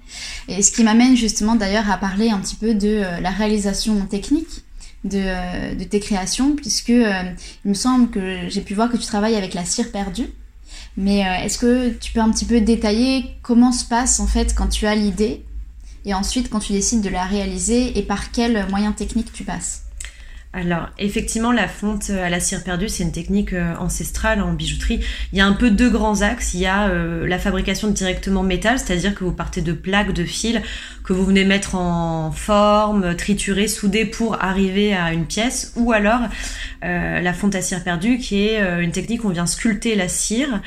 Et 0.48 0.62
ce 0.62 0.70
qui 0.70 0.84
m'amène 0.84 1.16
justement 1.16 1.54
d'ailleurs 1.54 1.90
à 1.90 1.96
parler 1.96 2.28
un 2.28 2.38
petit 2.38 2.56
peu 2.56 2.74
de 2.74 3.00
la 3.22 3.30
réalisation 3.30 4.04
technique 4.06 4.64
de, 5.04 5.74
de 5.74 5.84
tes 5.84 6.00
créations, 6.00 6.54
puisque 6.54 6.90
il 6.90 7.34
me 7.64 7.74
semble 7.74 8.10
que 8.10 8.48
j'ai 8.48 8.60
pu 8.60 8.74
voir 8.74 8.90
que 8.90 8.98
tu 8.98 9.06
travailles 9.06 9.36
avec 9.36 9.54
la 9.54 9.64
cire 9.64 9.90
perdue. 9.90 10.28
Mais 10.98 11.20
est-ce 11.44 11.58
que 11.58 11.90
tu 11.90 12.12
peux 12.12 12.20
un 12.20 12.30
petit 12.30 12.44
peu 12.44 12.60
détailler 12.60 13.24
comment 13.42 13.72
se 13.72 13.84
passe 13.84 14.20
en 14.20 14.26
fait 14.26 14.54
quand 14.54 14.68
tu 14.68 14.86
as 14.86 14.94
l'idée 14.94 15.44
et 16.04 16.12
ensuite 16.12 16.50
quand 16.50 16.60
tu 16.60 16.72
décides 16.72 17.00
de 17.00 17.08
la 17.08 17.24
réaliser 17.24 17.98
et 17.98 18.02
par 18.02 18.32
quels 18.32 18.68
moyens 18.68 18.94
techniques 18.94 19.32
tu 19.32 19.44
passes? 19.44 19.85
Alors, 20.56 20.88
effectivement, 20.98 21.52
la 21.52 21.68
fonte 21.68 22.08
à 22.08 22.30
la 22.30 22.40
cire 22.40 22.64
perdue, 22.64 22.88
c'est 22.88 23.02
une 23.02 23.12
technique 23.12 23.52
euh, 23.52 23.74
ancestrale 23.78 24.40
en 24.40 24.54
bijouterie. 24.54 25.00
Il 25.34 25.38
y 25.38 25.42
a 25.42 25.46
un 25.46 25.52
peu 25.52 25.70
deux 25.70 25.90
grands 25.90 26.22
axes. 26.22 26.54
Il 26.54 26.60
y 26.60 26.66
a 26.66 26.88
euh, 26.88 27.26
la 27.26 27.38
fabrication 27.38 27.88
directement 27.90 28.42
métal, 28.42 28.78
c'est-à-dire 28.78 29.14
que 29.14 29.22
vous 29.22 29.32
partez 29.32 29.60
de 29.60 29.74
plaques, 29.74 30.14
de 30.14 30.24
fils, 30.24 30.62
que 31.04 31.12
vous 31.12 31.26
venez 31.26 31.44
mettre 31.44 31.74
en 31.74 32.32
forme, 32.32 33.14
triturer, 33.16 33.68
souder 33.68 34.06
pour 34.06 34.42
arriver 34.42 34.94
à 34.94 35.12
une 35.12 35.26
pièce. 35.26 35.74
Ou 35.76 35.92
alors, 35.92 36.20
euh, 36.82 37.20
la 37.20 37.32
fonte 37.34 37.54
à 37.54 37.60
cire 37.60 37.84
perdue, 37.84 38.16
qui 38.16 38.46
est 38.46 38.58
une 38.80 38.92
technique 38.92 39.24
où 39.24 39.28
on 39.28 39.32
vient 39.32 39.44
sculpter 39.44 39.94
la 39.94 40.08
cire 40.08 40.62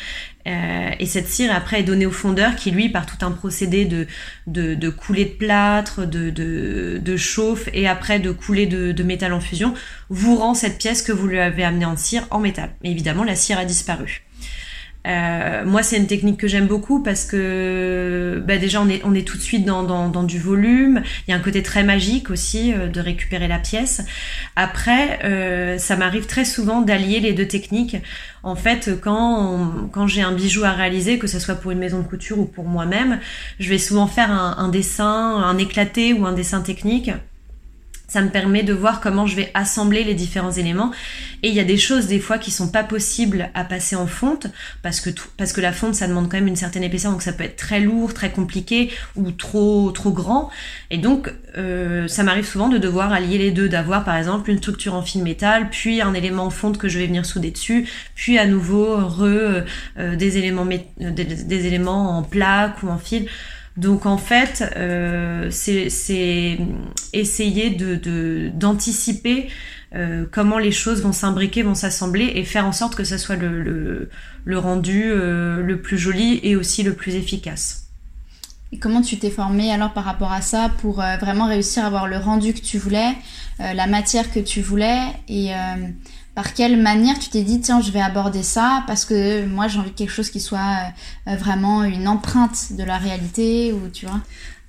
euh, 0.47 0.91
et 0.99 1.05
cette 1.05 1.27
cire 1.27 1.53
après 1.53 1.81
est 1.81 1.83
donnée 1.83 2.05
au 2.05 2.11
fondeur 2.11 2.55
qui 2.55 2.71
lui 2.71 2.89
par 2.89 3.05
tout 3.05 3.23
un 3.25 3.31
procédé 3.31 3.85
de, 3.85 4.07
de, 4.47 4.73
de 4.73 4.89
coulée 4.89 5.25
de 5.25 5.31
plâtre, 5.31 6.07
de, 6.07 6.29
de, 6.29 6.99
de, 7.03 7.17
chauffe 7.17 7.67
et 7.73 7.87
après 7.87 8.19
de 8.19 8.31
coulée 8.31 8.65
de, 8.65 8.93
de, 8.93 9.03
métal 9.03 9.33
en 9.33 9.41
fusion 9.41 9.73
vous 10.09 10.37
rend 10.37 10.53
cette 10.53 10.77
pièce 10.77 11.01
que 11.01 11.11
vous 11.11 11.27
lui 11.27 11.39
avez 11.39 11.63
amenée 11.63 11.85
en 11.85 11.97
cire 11.97 12.25
en 12.31 12.39
métal. 12.39 12.71
Mais 12.83 12.91
évidemment 12.91 13.23
la 13.23 13.35
cire 13.35 13.59
a 13.59 13.65
disparu. 13.65 14.23
Euh, 15.07 15.63
moi, 15.65 15.81
c'est 15.81 15.97
une 15.97 16.07
technique 16.07 16.37
que 16.37 16.47
j'aime 16.47 16.67
beaucoup 16.67 17.01
parce 17.01 17.25
que 17.25 18.43
bah, 18.45 18.57
déjà, 18.57 18.81
on 18.81 18.89
est, 18.89 19.27
tout 19.27 19.37
de 19.37 19.41
suite 19.41 19.65
dans, 19.65 20.23
du 20.23 20.39
volume. 20.39 21.01
Il 21.27 21.31
y 21.31 21.33
a 21.33 21.37
un 21.37 21.41
côté 21.41 21.63
très 21.63 21.83
magique 21.83 22.29
aussi 22.29 22.73
euh, 22.73 22.87
de 22.87 22.99
récupérer 22.99 23.47
la 23.47 23.59
pièce. 23.59 24.01
Après, 24.55 25.19
euh, 25.23 25.77
ça 25.77 25.95
m'arrive 25.95 26.25
très 26.25 26.45
souvent 26.45 26.81
d'allier 26.81 27.19
les 27.19 27.33
deux 27.33 27.47
techniques. 27.47 27.97
En 28.43 28.55
fait, 28.55 28.91
quand, 29.01 30.07
j'ai 30.07 30.21
un 30.21 30.31
bijou 30.31 30.63
à 30.63 30.71
réaliser, 30.71 31.17
que 31.17 31.27
ce 31.27 31.39
soit 31.39 31.55
pour 31.55 31.71
une 31.71 31.79
maison 31.79 31.99
de 31.99 32.07
couture 32.07 32.39
ou 32.39 32.45
pour 32.45 32.65
moi-même, 32.65 33.19
je 33.59 33.69
vais 33.69 33.77
souvent 33.77 34.07
faire 34.07 34.31
un 34.31 34.69
dessin, 34.69 35.05
un 35.07 35.57
éclaté 35.57 36.13
ou 36.13 36.25
un 36.25 36.31
dessin 36.31 36.61
technique 36.61 37.11
ça 38.09 38.21
me 38.21 38.29
permet 38.29 38.63
de 38.63 38.73
voir 38.73 38.99
comment 38.99 39.25
je 39.25 39.35
vais 39.35 39.51
assembler 39.53 40.03
les 40.03 40.15
différents 40.15 40.51
éléments. 40.51 40.91
Et 41.43 41.47
il 41.47 41.53
y 41.53 41.59
a 41.59 41.63
des 41.63 41.77
choses 41.77 42.07
des 42.07 42.19
fois 42.19 42.37
qui 42.37 42.51
sont 42.51 42.69
pas 42.69 42.83
possibles 42.83 43.49
à 43.53 43.63
passer 43.63 43.95
en 43.95 44.07
fonte 44.07 44.47
parce 44.81 44.99
que 44.99 45.09
parce 45.37 45.53
que 45.53 45.61
la 45.61 45.71
fonte 45.71 45.95
ça 45.95 46.07
demande 46.07 46.29
quand 46.29 46.37
même 46.37 46.47
une 46.47 46.57
certaine 46.57 46.83
épaisseur 46.83 47.11
donc 47.11 47.21
ça 47.21 47.31
peut 47.31 47.45
être 47.45 47.55
très 47.55 47.79
lourd, 47.79 48.13
très 48.13 48.31
compliqué 48.31 48.91
ou 49.15 49.31
trop 49.31 49.91
trop 49.91 50.11
grand. 50.11 50.49
Et 50.89 50.97
donc 50.97 51.31
euh, 51.57 52.07
ça 52.07 52.23
m'arrive 52.23 52.45
souvent 52.45 52.67
de 52.67 52.77
devoir 52.77 53.13
allier 53.13 53.37
les 53.37 53.51
deux, 53.51 53.69
d'avoir 53.69 54.03
par 54.03 54.17
exemple 54.17 54.49
une 54.49 54.57
structure 54.57 54.95
en 54.95 55.01
fil 55.01 55.23
métal, 55.23 55.69
puis 55.69 56.01
un 56.01 56.13
élément 56.13 56.45
en 56.45 56.49
fonte 56.49 56.77
que 56.77 56.89
je 56.89 56.99
vais 56.99 57.07
venir 57.07 57.25
souder 57.25 57.51
dessus, 57.51 57.87
puis 58.15 58.37
à 58.37 58.45
nouveau 58.45 58.97
re 58.97 59.23
euh, 59.23 60.15
des 60.15 60.37
éléments 60.37 60.65
des 60.65 61.67
éléments 61.67 62.17
en 62.17 62.23
plaque 62.23 62.83
ou 62.83 62.89
en 62.89 62.97
fil. 62.97 63.27
Donc 63.79 64.05
en 64.05 64.17
fait, 64.17 64.73
euh, 64.75 65.47
c'est 65.51 66.59
essayer 67.13 67.69
d'anticiper 68.53 69.47
euh, 69.95 70.25
comment 70.29 70.57
les 70.57 70.73
choses 70.73 71.01
vont 71.01 71.13
s'imbriquer, 71.13 71.63
vont 71.63 71.75
s'assembler 71.75 72.29
et 72.35 72.43
faire 72.43 72.65
en 72.65 72.73
sorte 72.73 72.95
que 72.95 73.05
ça 73.05 73.17
soit 73.17 73.37
le, 73.37 74.09
rendu 74.53 75.03
euh, 75.05 75.63
le 75.63 75.81
plus 75.81 75.97
joli 75.97 76.41
et 76.43 76.57
aussi 76.57 76.83
le 76.83 76.93
plus 76.93 77.15
efficace. 77.15 77.85
Et 78.73 78.79
comment 78.79 79.01
tu 79.01 79.17
t'es 79.17 79.31
formée 79.31 79.71
alors 79.71 79.93
par 79.93 80.03
rapport 80.03 80.33
à 80.33 80.41
ça 80.41 80.69
pour 80.81 80.95
vraiment 80.95 81.47
réussir 81.47 81.85
à 81.85 81.87
avoir 81.87 82.05
le 82.05 82.17
rendu 82.17 82.53
que 82.53 82.59
tu 82.59 82.77
voulais, 82.77 83.13
la 83.59 83.87
matière 83.87 84.31
que 84.31 84.39
tu 84.39 84.61
voulais 84.61 84.99
et 85.27 85.51
par 86.39 86.53
quelle 86.53 86.77
manière 86.77 87.19
tu 87.19 87.27
t'es 87.27 87.41
dit 87.41 87.59
tiens 87.59 87.81
je 87.81 87.91
vais 87.91 87.99
aborder 87.99 88.43
ça 88.43 88.85
parce 88.87 89.03
que 89.03 89.45
moi 89.45 89.67
j'ai 89.67 89.77
envie 89.77 89.91
de 89.91 89.95
quelque 89.95 90.13
chose 90.13 90.29
qui 90.29 90.39
soit 90.39 90.93
euh, 91.27 91.35
vraiment 91.35 91.83
une 91.83 92.07
empreinte 92.07 92.71
de 92.77 92.83
la 92.85 92.97
réalité 92.97 93.73
ou 93.73 93.89
tu 93.89 94.05
vois? 94.05 94.21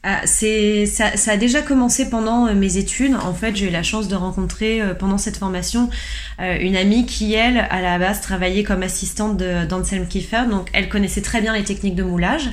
Ah, 0.02 0.22
c'est 0.24 0.86
ça, 0.86 1.12
a 1.26 1.36
déjà 1.36 1.62
commencé 1.62 2.10
pendant 2.10 2.48
euh, 2.48 2.54
mes 2.54 2.76
études. 2.76 3.14
En 3.14 3.34
fait, 3.34 3.54
j'ai 3.54 3.68
eu 3.68 3.70
la 3.70 3.84
chance 3.84 4.08
de 4.08 4.16
rencontrer 4.16 4.80
euh, 4.80 4.94
pendant 4.94 5.18
cette 5.18 5.36
formation 5.36 5.90
une 6.38 6.74
amie 6.74 7.04
qui, 7.04 7.34
elle, 7.34 7.58
à 7.58 7.82
la 7.82 7.98
base, 7.98 8.22
travaillait 8.22 8.64
comme 8.64 8.82
assistante 8.82 9.36
d'Anselm 9.36 10.06
Kiefer. 10.08 10.46
Donc, 10.50 10.70
elle 10.72 10.88
connaissait 10.88 11.20
très 11.20 11.42
bien 11.42 11.52
les 11.52 11.64
techniques 11.64 11.96
de 11.96 12.02
moulage. 12.02 12.48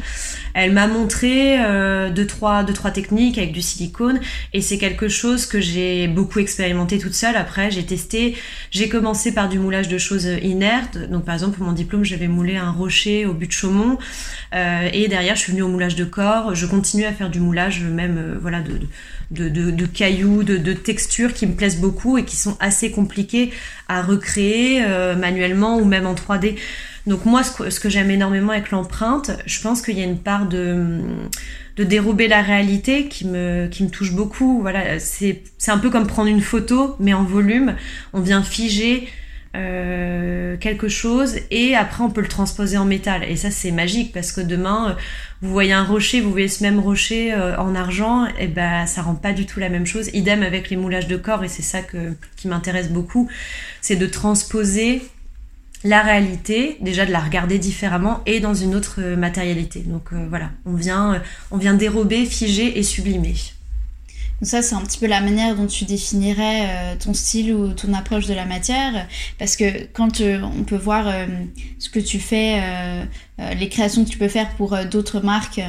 Elle 0.60 0.74
m'a 0.74 0.88
montré 0.88 1.58
deux, 2.12 2.26
trois, 2.26 2.64
deux, 2.64 2.74
trois 2.74 2.92
techniques 2.92 3.38
avec 3.38 3.52
du 3.52 3.62
silicone. 3.62 4.20
Et 4.54 4.62
c'est 4.62 4.78
quelque 4.78 5.08
chose 5.08 5.46
que 5.46 5.62
j'ai 5.62 6.08
beaucoup 6.08 6.40
expérimenté 6.40 6.98
toute 6.98 7.14
seule. 7.14 7.36
Après, 7.36 7.70
j'ai 7.70 7.86
testé. 7.86 8.36
J'ai 8.72 8.90
commencé 8.90 9.34
par 9.34 9.50
du 9.50 9.60
moulage 9.60 9.88
de 9.88 9.98
choses 9.98 10.28
inertes. 10.42 10.98
Donc, 11.10 11.26
par 11.26 11.36
exemple, 11.36 11.58
pour 11.58 11.66
mon 11.66 11.74
diplôme, 11.74 12.04
j'avais 12.04 12.28
moulé 12.28 12.58
un 12.58 12.72
rocher 12.72 13.26
au 13.26 13.34
but 13.34 13.48
de 13.48 13.52
Chaumont. 13.52 13.98
et 14.54 15.08
derrière, 15.08 15.36
je 15.36 15.42
suis 15.42 15.52
venue 15.52 15.64
au 15.64 15.70
moulage 15.70 15.96
de 15.96 16.06
corps. 16.06 16.56
Je 16.56 16.66
continue 16.66 17.06
à 17.06 17.14
faire 17.14 17.30
du 17.30 17.40
moulage 17.40 17.82
même 17.84 18.18
euh, 18.18 18.38
voilà 18.40 18.62
de, 19.32 19.50
de, 19.50 19.86
cailloux, 19.86 20.44
de, 20.44 20.74
textures 20.74 21.34
qui 21.34 21.48
me 21.48 21.54
plaisent 21.54 21.80
beaucoup 21.80 22.18
et 22.18 22.24
qui 22.24 22.38
sont 22.38 22.56
assez 22.60 22.92
compliquées 22.92 23.52
à 23.88 24.02
recréer 24.02 24.84
euh, 24.86 25.16
manuellement 25.16 25.78
ou 25.78 25.86
même 25.86 26.06
en 26.06 26.14
3D. 26.14 26.56
Donc 27.08 27.26
moi, 27.26 27.42
ce 27.44 27.80
que, 27.80 27.90
j'aime 27.90 28.12
énormément 28.12 28.52
avec 28.52 28.70
l'empreinte, 28.72 29.32
je 29.46 29.62
pense 29.62 29.82
qu'il 29.82 29.98
y 29.98 30.02
a 30.02 30.04
une 30.04 30.20
part 30.20 30.46
de, 30.46 31.00
de 31.78 31.84
dérober 31.86 32.28
la 32.28 32.42
réalité 32.42 33.08
qui 33.08 33.26
me, 33.26 33.70
touche 33.92 34.12
beaucoup. 34.12 34.60
Voilà, 34.62 35.00
c'est 35.00 35.42
un 35.68 35.78
peu 35.78 35.90
comme 35.90 36.06
prendre 36.06 36.30
une 36.30 36.42
photo, 36.42 36.98
mais 37.00 37.14
en 37.14 37.24
volume. 37.24 37.76
On 38.12 38.20
vient 38.20 38.44
figer 38.44 39.08
euh, 39.56 40.58
quelque 40.58 40.90
chose 40.90 41.38
et 41.50 41.74
après 41.74 42.04
on 42.04 42.10
peut 42.10 42.22
le 42.22 42.28
transposer 42.28 42.78
en 42.78 42.84
métal. 42.84 43.24
Et 43.24 43.38
ça 43.38 43.52
c'est 43.52 43.72
magique 43.72 44.12
parce 44.14 44.34
que 44.34 44.42
demain 44.42 44.98
vous 45.42 45.52
voyez 45.52 45.72
un 45.72 45.86
rocher, 45.86 46.20
vous 46.20 46.32
voyez 46.32 46.50
ce 46.50 46.62
même 46.62 46.80
rocher 46.80 47.34
euh, 47.34 47.58
en 47.58 47.74
argent, 47.74 48.28
et 48.40 48.48
ben 48.48 48.86
ça 48.86 49.02
rend 49.02 49.16
pas 49.16 49.32
du 49.32 49.46
tout 49.46 49.60
la 49.60 49.70
même 49.70 49.86
chose. 49.86 50.10
Idem 50.14 50.44
avec 50.44 50.70
les 50.70 50.76
moulages 50.76 51.08
de 51.08 51.16
corps 51.16 51.44
et 51.44 51.48
c'est 51.48 51.64
ça 51.64 51.82
que, 51.82 52.14
qui 52.36 52.50
m'intéresse 52.50 52.90
beaucoup, 52.90 53.30
c'est 53.82 53.96
de 53.96 54.08
transposer 54.08 55.02
la 55.84 56.02
réalité, 56.02 56.78
déjà 56.82 57.06
de 57.06 57.12
la 57.12 57.20
regarder 57.20 57.60
différemment 57.60 58.22
et 58.26 58.40
dans 58.40 58.54
une 58.54 58.76
autre 58.76 59.02
matérialité. 59.16 59.82
Donc 59.82 60.14
euh, 60.14 60.26
voilà, 60.30 60.50
on 60.66 60.74
vient, 60.74 61.22
on 61.52 61.58
vient 61.58 61.74
dérober, 61.74 62.26
figer 62.26 62.78
et 62.78 62.84
sublimer. 62.84 63.36
Donc 64.40 64.50
ça, 64.50 64.62
c'est 64.62 64.76
un 64.76 64.82
petit 64.82 65.00
peu 65.00 65.08
la 65.08 65.20
manière 65.20 65.56
dont 65.56 65.66
tu 65.66 65.86
définirais 65.86 66.68
euh, 66.68 66.96
ton 67.04 67.14
style 67.16 67.54
ou 67.54 67.74
ton 67.74 67.94
approche 67.94 68.28
de 68.28 68.36
la 68.36 68.46
matière. 68.46 69.08
Parce 69.40 69.56
que 69.56 69.86
quand 69.94 70.22
euh, 70.22 70.42
on 70.60 70.64
peut 70.64 70.78
voir 70.78 71.08
euh, 71.08 71.26
ce 71.80 71.90
que 71.90 72.00
tu 72.00 72.20
fais, 72.20 72.62
les 73.56 73.70
créations 73.70 74.04
que 74.04 74.10
tu 74.10 74.18
peux 74.18 74.28
faire 74.28 74.50
pour 74.56 74.76
d'autres 74.92 75.20
marques, 75.20 75.62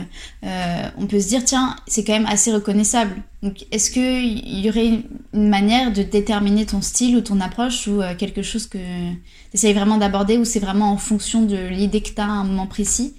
on 0.42 1.06
peut 1.06 1.20
se 1.20 1.28
dire, 1.28 1.44
tiens, 1.44 1.76
c'est 1.86 2.02
quand 2.02 2.14
même 2.14 2.26
assez 2.26 2.52
reconnaissable. 2.52 3.14
Donc 3.42 3.66
est-ce 3.70 3.90
qu'il 3.90 4.60
y 4.64 4.68
aurait 4.68 5.02
une 5.34 5.48
manière 5.48 5.92
de 5.92 6.02
déterminer 6.02 6.64
ton 6.64 6.80
style 6.80 7.16
ou 7.16 7.20
ton 7.20 7.40
approche 7.40 7.86
ou 7.86 8.00
quelque 8.16 8.42
chose 8.42 8.66
que 8.66 8.78
tu 8.78 9.18
essayes 9.52 9.74
vraiment 9.74 9.98
d'aborder 9.98 10.38
ou 10.38 10.44
c'est 10.44 10.60
vraiment 10.60 10.90
en 10.92 10.96
fonction 10.96 11.42
de 11.42 11.56
l'idée 11.68 12.00
que 12.00 12.10
tu 12.10 12.20
as 12.20 12.24
à 12.24 12.28
un 12.28 12.44
moment 12.44 12.66
précis? 12.66 13.14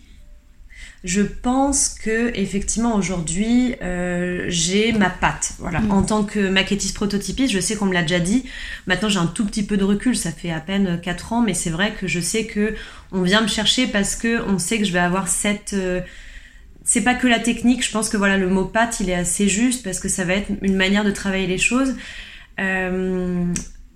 Je 1.04 1.22
pense 1.22 1.90
que 1.90 2.32
effectivement 2.38 2.96
aujourd'hui 2.96 3.76
euh, 3.82 4.46
j'ai 4.50 4.92
ma 4.92 5.10
patte. 5.10 5.54
Voilà. 5.60 5.80
Mm. 5.80 5.92
En 5.92 6.04
tant 6.04 6.24
que 6.24 6.50
maquettiste 6.50 6.96
prototypiste, 6.96 7.54
je 7.54 7.60
sais 7.60 7.76
qu'on 7.76 7.86
me 7.86 7.94
l'a 7.94 8.02
déjà 8.02 8.20
dit. 8.20 8.46
Maintenant 8.86 9.10
j'ai 9.10 9.20
un 9.20 9.28
tout 9.28 9.46
petit 9.46 9.64
peu 9.64 9.78
de 9.78 9.84
recul, 9.84 10.16
ça 10.16 10.32
fait 10.32 10.52
à 10.52 10.60
peine 10.60 11.00
4 11.02 11.34
ans, 11.34 11.42
mais 11.42 11.54
c'est 11.54 11.70
vrai 11.70 11.94
que 11.94 12.08
je 12.08 12.20
sais 12.20 12.46
que 12.46 12.76
on 13.12 13.22
vient 13.22 13.42
me 13.42 13.48
chercher 13.48 13.88
parce 13.88 14.16
que 14.16 14.42
on 14.48 14.60
sait 14.60 14.78
que 14.78 14.86
je 14.86 14.92
vais 14.92 15.00
avoir 15.00 15.28
cette 15.28 15.74
euh, 15.74 16.02
c'est 16.84 17.04
pas 17.04 17.14
que 17.14 17.28
la 17.28 17.40
technique, 17.40 17.86
je 17.86 17.92
pense 17.92 18.10
que 18.10 18.18
voilà 18.18 18.38
le 18.38 18.50
mot 18.50 18.66
patte 18.66 19.00
il 19.00 19.10
est 19.10 19.16
assez 19.16 19.48
juste 19.48 19.84
parce 19.84 20.00
que 20.00 20.10
ça 20.10 20.26
va 20.26 20.34
être 20.34 20.50
une 20.62 20.76
manière 20.76 21.06
de 21.06 21.12
travailler 21.12 21.48
les 21.48 21.58
choses. 21.58 21.96
Euh, 22.60 23.46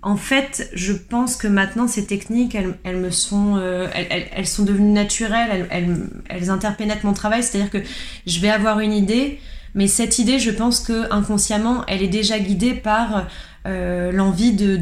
en 0.04 0.16
fait, 0.16 0.70
je 0.74 0.92
pense 0.92 1.36
que 1.36 1.48
maintenant 1.48 1.88
ces 1.88 2.04
techniques, 2.04 2.54
elles, 2.54 2.96
me 2.96 3.10
sont, 3.10 3.56
euh, 3.56 3.88
elles, 3.94 4.46
sont 4.46 4.62
devenues 4.62 4.92
naturelles, 4.92 5.66
elles, 5.70 6.50
interpénètrent 6.50 7.06
mon 7.06 7.14
travail. 7.14 7.42
C'est-à-dire 7.42 7.70
que 7.70 7.78
je 8.26 8.38
vais 8.38 8.50
avoir 8.50 8.80
une 8.80 8.92
idée, 8.92 9.40
mais 9.74 9.88
cette 9.88 10.18
idée, 10.18 10.38
je 10.38 10.50
pense 10.50 10.80
que 10.80 11.10
inconsciemment, 11.10 11.86
elle 11.88 12.02
est 12.02 12.08
déjà 12.08 12.38
guidée 12.38 12.74
par 12.74 13.26
euh, 13.66 14.12
l'envie 14.12 14.52
de, 14.52 14.78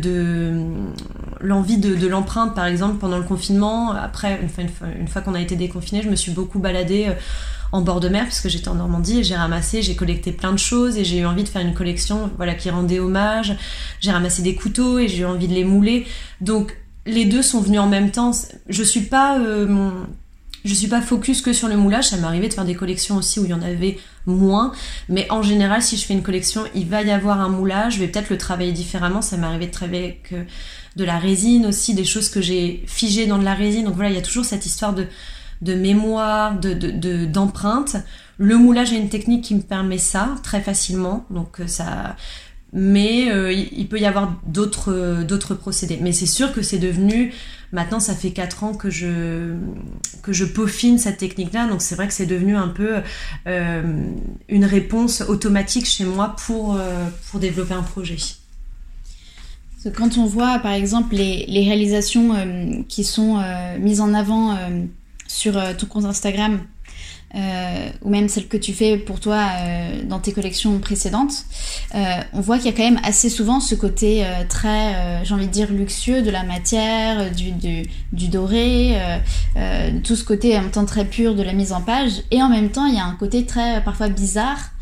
l'envie 1.41 1.79
de, 1.79 2.07
l'empreinte. 2.07 2.55
Par 2.55 2.67
exemple, 2.67 2.99
pendant 2.99 3.19
le 3.19 3.25
confinement, 3.25 3.93
après, 3.93 4.41
une 4.99 5.09
fois, 5.09 5.21
qu'on 5.21 5.35
a 5.35 5.41
été 5.41 5.57
déconfiné, 5.57 6.03
je 6.03 6.09
me 6.09 6.17
suis 6.17 6.33
beaucoup 6.33 6.59
baladée. 6.59 7.07
Euh, 7.09 7.15
en 7.75 7.81
bord 7.81 8.01
de 8.01 8.09
mer 8.11 8.25
puisque 8.25 8.49
j'étais 8.49 8.69
en 8.69 8.75
Normandie 8.75 9.21
et 9.21 9.25
j'ai 9.25 9.35
ramassé, 9.35 9.81
j'ai 9.81 9.97
collecté 9.97 10.31
plein 10.31 10.53
de 10.53 10.59
choses 10.59 10.99
et 10.99 11.05
j'ai 11.05 11.21
eu 11.21 11.25
envie 11.25 11.43
de 11.43 11.49
faire 11.49 11.62
une 11.62 11.73
collection 11.73 12.31
voilà 12.37 12.55
qui 12.55 12.69
rendait 12.69 13.01
hommage. 13.01 13.57
J'ai 14.01 14.11
ramassé 14.11 14.43
des 14.43 14.55
couteaux 14.55 14.99
et 14.99 15.09
j'ai 15.09 15.23
eu 15.23 15.25
envie 15.25 15.49
de 15.49 15.55
les 15.55 15.65
mouler. 15.65 16.07
Donc 16.43 16.77
les 17.07 17.25
deux 17.25 17.43
sont 17.43 17.62
venus 17.62 17.81
en 17.81 17.89
même 17.89 18.11
temps. 18.11 18.33
Je 18.69 18.83
suis 18.83 19.01
pas 19.01 19.39
euh, 19.39 19.91
je 20.64 20.75
suis 20.75 20.88
pas 20.88 21.02
focus 21.02 21.40
que 21.42 21.52
sur 21.52 21.69
le 21.69 21.76
moulage, 21.76 22.09
ça 22.09 22.16
m'est 22.16 22.26
arrivé 22.26 22.49
de 22.49 22.54
faire 22.54 22.64
des 22.64 22.75
collections 22.75 23.16
aussi 23.16 23.40
où 23.40 23.45
il 23.45 23.50
y 23.50 23.54
en 23.54 23.62
avait 23.62 23.99
moins, 24.26 24.73
mais 25.09 25.26
en 25.31 25.42
général 25.42 25.83
si 25.83 25.97
je 25.97 26.04
fais 26.04 26.14
une 26.14 26.23
collection, 26.23 26.62
il 26.75 26.88
va 26.88 27.02
y 27.02 27.11
avoir 27.11 27.40
un 27.40 27.49
moulage, 27.49 27.95
je 27.95 27.99
vais 28.00 28.09
peut-être 28.09 28.31
le 28.31 28.38
travailler 28.38 28.73
différemment, 28.73 29.23
ça 29.23 29.37
m'est 29.37 29.47
arrivé 29.47 29.66
de 29.66 29.73
travailler 29.73 30.04
avec 30.04 30.33
euh, 30.33 30.45
de 30.97 31.04
la 31.04 31.19
résine 31.19 31.66
aussi, 31.66 31.95
des 31.95 32.04
choses 32.04 32.28
que 32.28 32.40
j'ai 32.40 32.85
figées 32.87 33.26
dans 33.26 33.38
de 33.38 33.45
la 33.45 33.54
résine, 33.54 33.85
donc 33.85 33.95
voilà, 33.95 34.11
il 34.11 34.14
y 34.14 34.19
a 34.19 34.23
toujours 34.23 34.45
cette 34.45 34.66
histoire 34.66 34.95
de 34.95 35.75
mémoire, 35.75 36.59
de, 36.59 37.26
d'empreinte. 37.26 37.97
le 38.38 38.57
moulage 38.57 38.92
est 38.92 38.99
une 38.99 39.09
technique 39.09 39.45
qui 39.45 39.54
me 39.54 39.62
permet 39.62 39.99
ça 39.99 40.35
très 40.42 40.61
facilement, 40.61 41.26
donc 41.31 41.61
euh, 41.61 41.66
ça. 41.66 42.16
Mais 42.75 43.31
euh, 43.31 43.52
il 43.52 43.87
peut 43.87 44.00
y 44.00 44.07
avoir 44.07 44.40
d'autres 44.47 45.25
d'autres 45.25 45.54
procédés. 45.54 45.99
Mais 46.00 46.12
c'est 46.12 46.25
sûr 46.25 46.54
que 46.54 46.62
c'est 46.62 46.78
devenu 46.78 47.35
maintenant 47.73 48.00
ça 48.00 48.14
fait 48.14 48.31
4 48.31 48.64
ans 48.64 48.75
que 48.75 48.91
je 48.91 49.55
que 50.23 50.33
je 50.33 50.45
peaufine 50.45 50.99
cette 50.99 51.19
technique-là, 51.19 51.67
donc 51.67 51.83
c'est 51.83 51.95
vrai 51.95 52.07
que 52.07 52.14
c'est 52.14 52.26
devenu 52.26 52.57
un 52.57 52.69
peu 52.69 53.00
euh, 53.47 53.83
une 54.49 54.64
réponse 54.64 55.23
automatique 55.23 55.87
chez 55.87 56.05
moi 56.05 56.37
pour 56.47 56.79
pour 57.31 57.41
développer 57.41 57.75
un 57.75 57.83
projet. 57.83 58.19
Quand 59.97 60.17
on 60.17 60.26
voit 60.26 60.61
par 60.61 60.73
exemple 60.73 61.17
les, 61.17 61.45
les 61.47 61.64
réalisations 61.64 62.85
qui 62.88 63.02
sont 63.02 63.43
mises 63.81 64.00
en 64.00 64.14
avant 64.14 64.57
sur 65.33 65.57
euh, 65.57 65.73
ton 65.76 65.87
compte 65.87 66.05
Instagram 66.05 66.61
euh, 67.35 67.89
ou 68.03 68.11
même 68.11 68.29
celle 68.29 68.47
que 68.49 68.57
tu 68.57 68.73
fais 68.73 68.97
pour 68.97 69.21
toi 69.21 69.49
euh, 69.57 70.03
dans 70.05 70.19
tes 70.19 70.33
collections 70.33 70.79
précédentes, 70.79 71.45
on 72.35 72.41
voit 72.41 72.59
qu'il 72.59 72.67
y 72.67 72.75
a 72.75 72.77
quand 72.77 72.85
même 72.85 73.01
assez 73.05 73.29
souvent 73.29 73.61
ce 73.61 73.75
côté 73.75 74.25
très, 74.49 75.25
j'ai 75.25 75.35
envie 75.35 75.47
de 75.47 75.53
dire, 75.53 75.71
luxueux 75.71 76.23
de 76.23 76.31
la 76.31 76.43
matière, 76.43 77.31
du, 77.31 77.53
du, 78.12 78.29
doré, 78.29 78.97
tout 80.03 80.17
ce 80.17 80.25
côté 80.25 80.57
en 80.57 80.62
même 80.62 80.71
temps 80.71 80.87
très 80.87 81.05
pur 81.05 81.35
de 81.35 81.43
la 81.43 81.53
mise 81.53 81.73
en 81.73 81.83
page, 81.83 82.23
et 82.31 82.43
en 82.43 82.49
même 82.49 82.71
temps 82.71 82.87
il 82.87 82.95
y 82.95 82.99
a 82.99 83.05
un 83.05 83.15
côté 83.15 83.45
très 83.45 83.83
parfois 83.83 84.09
bizarre 84.09 84.73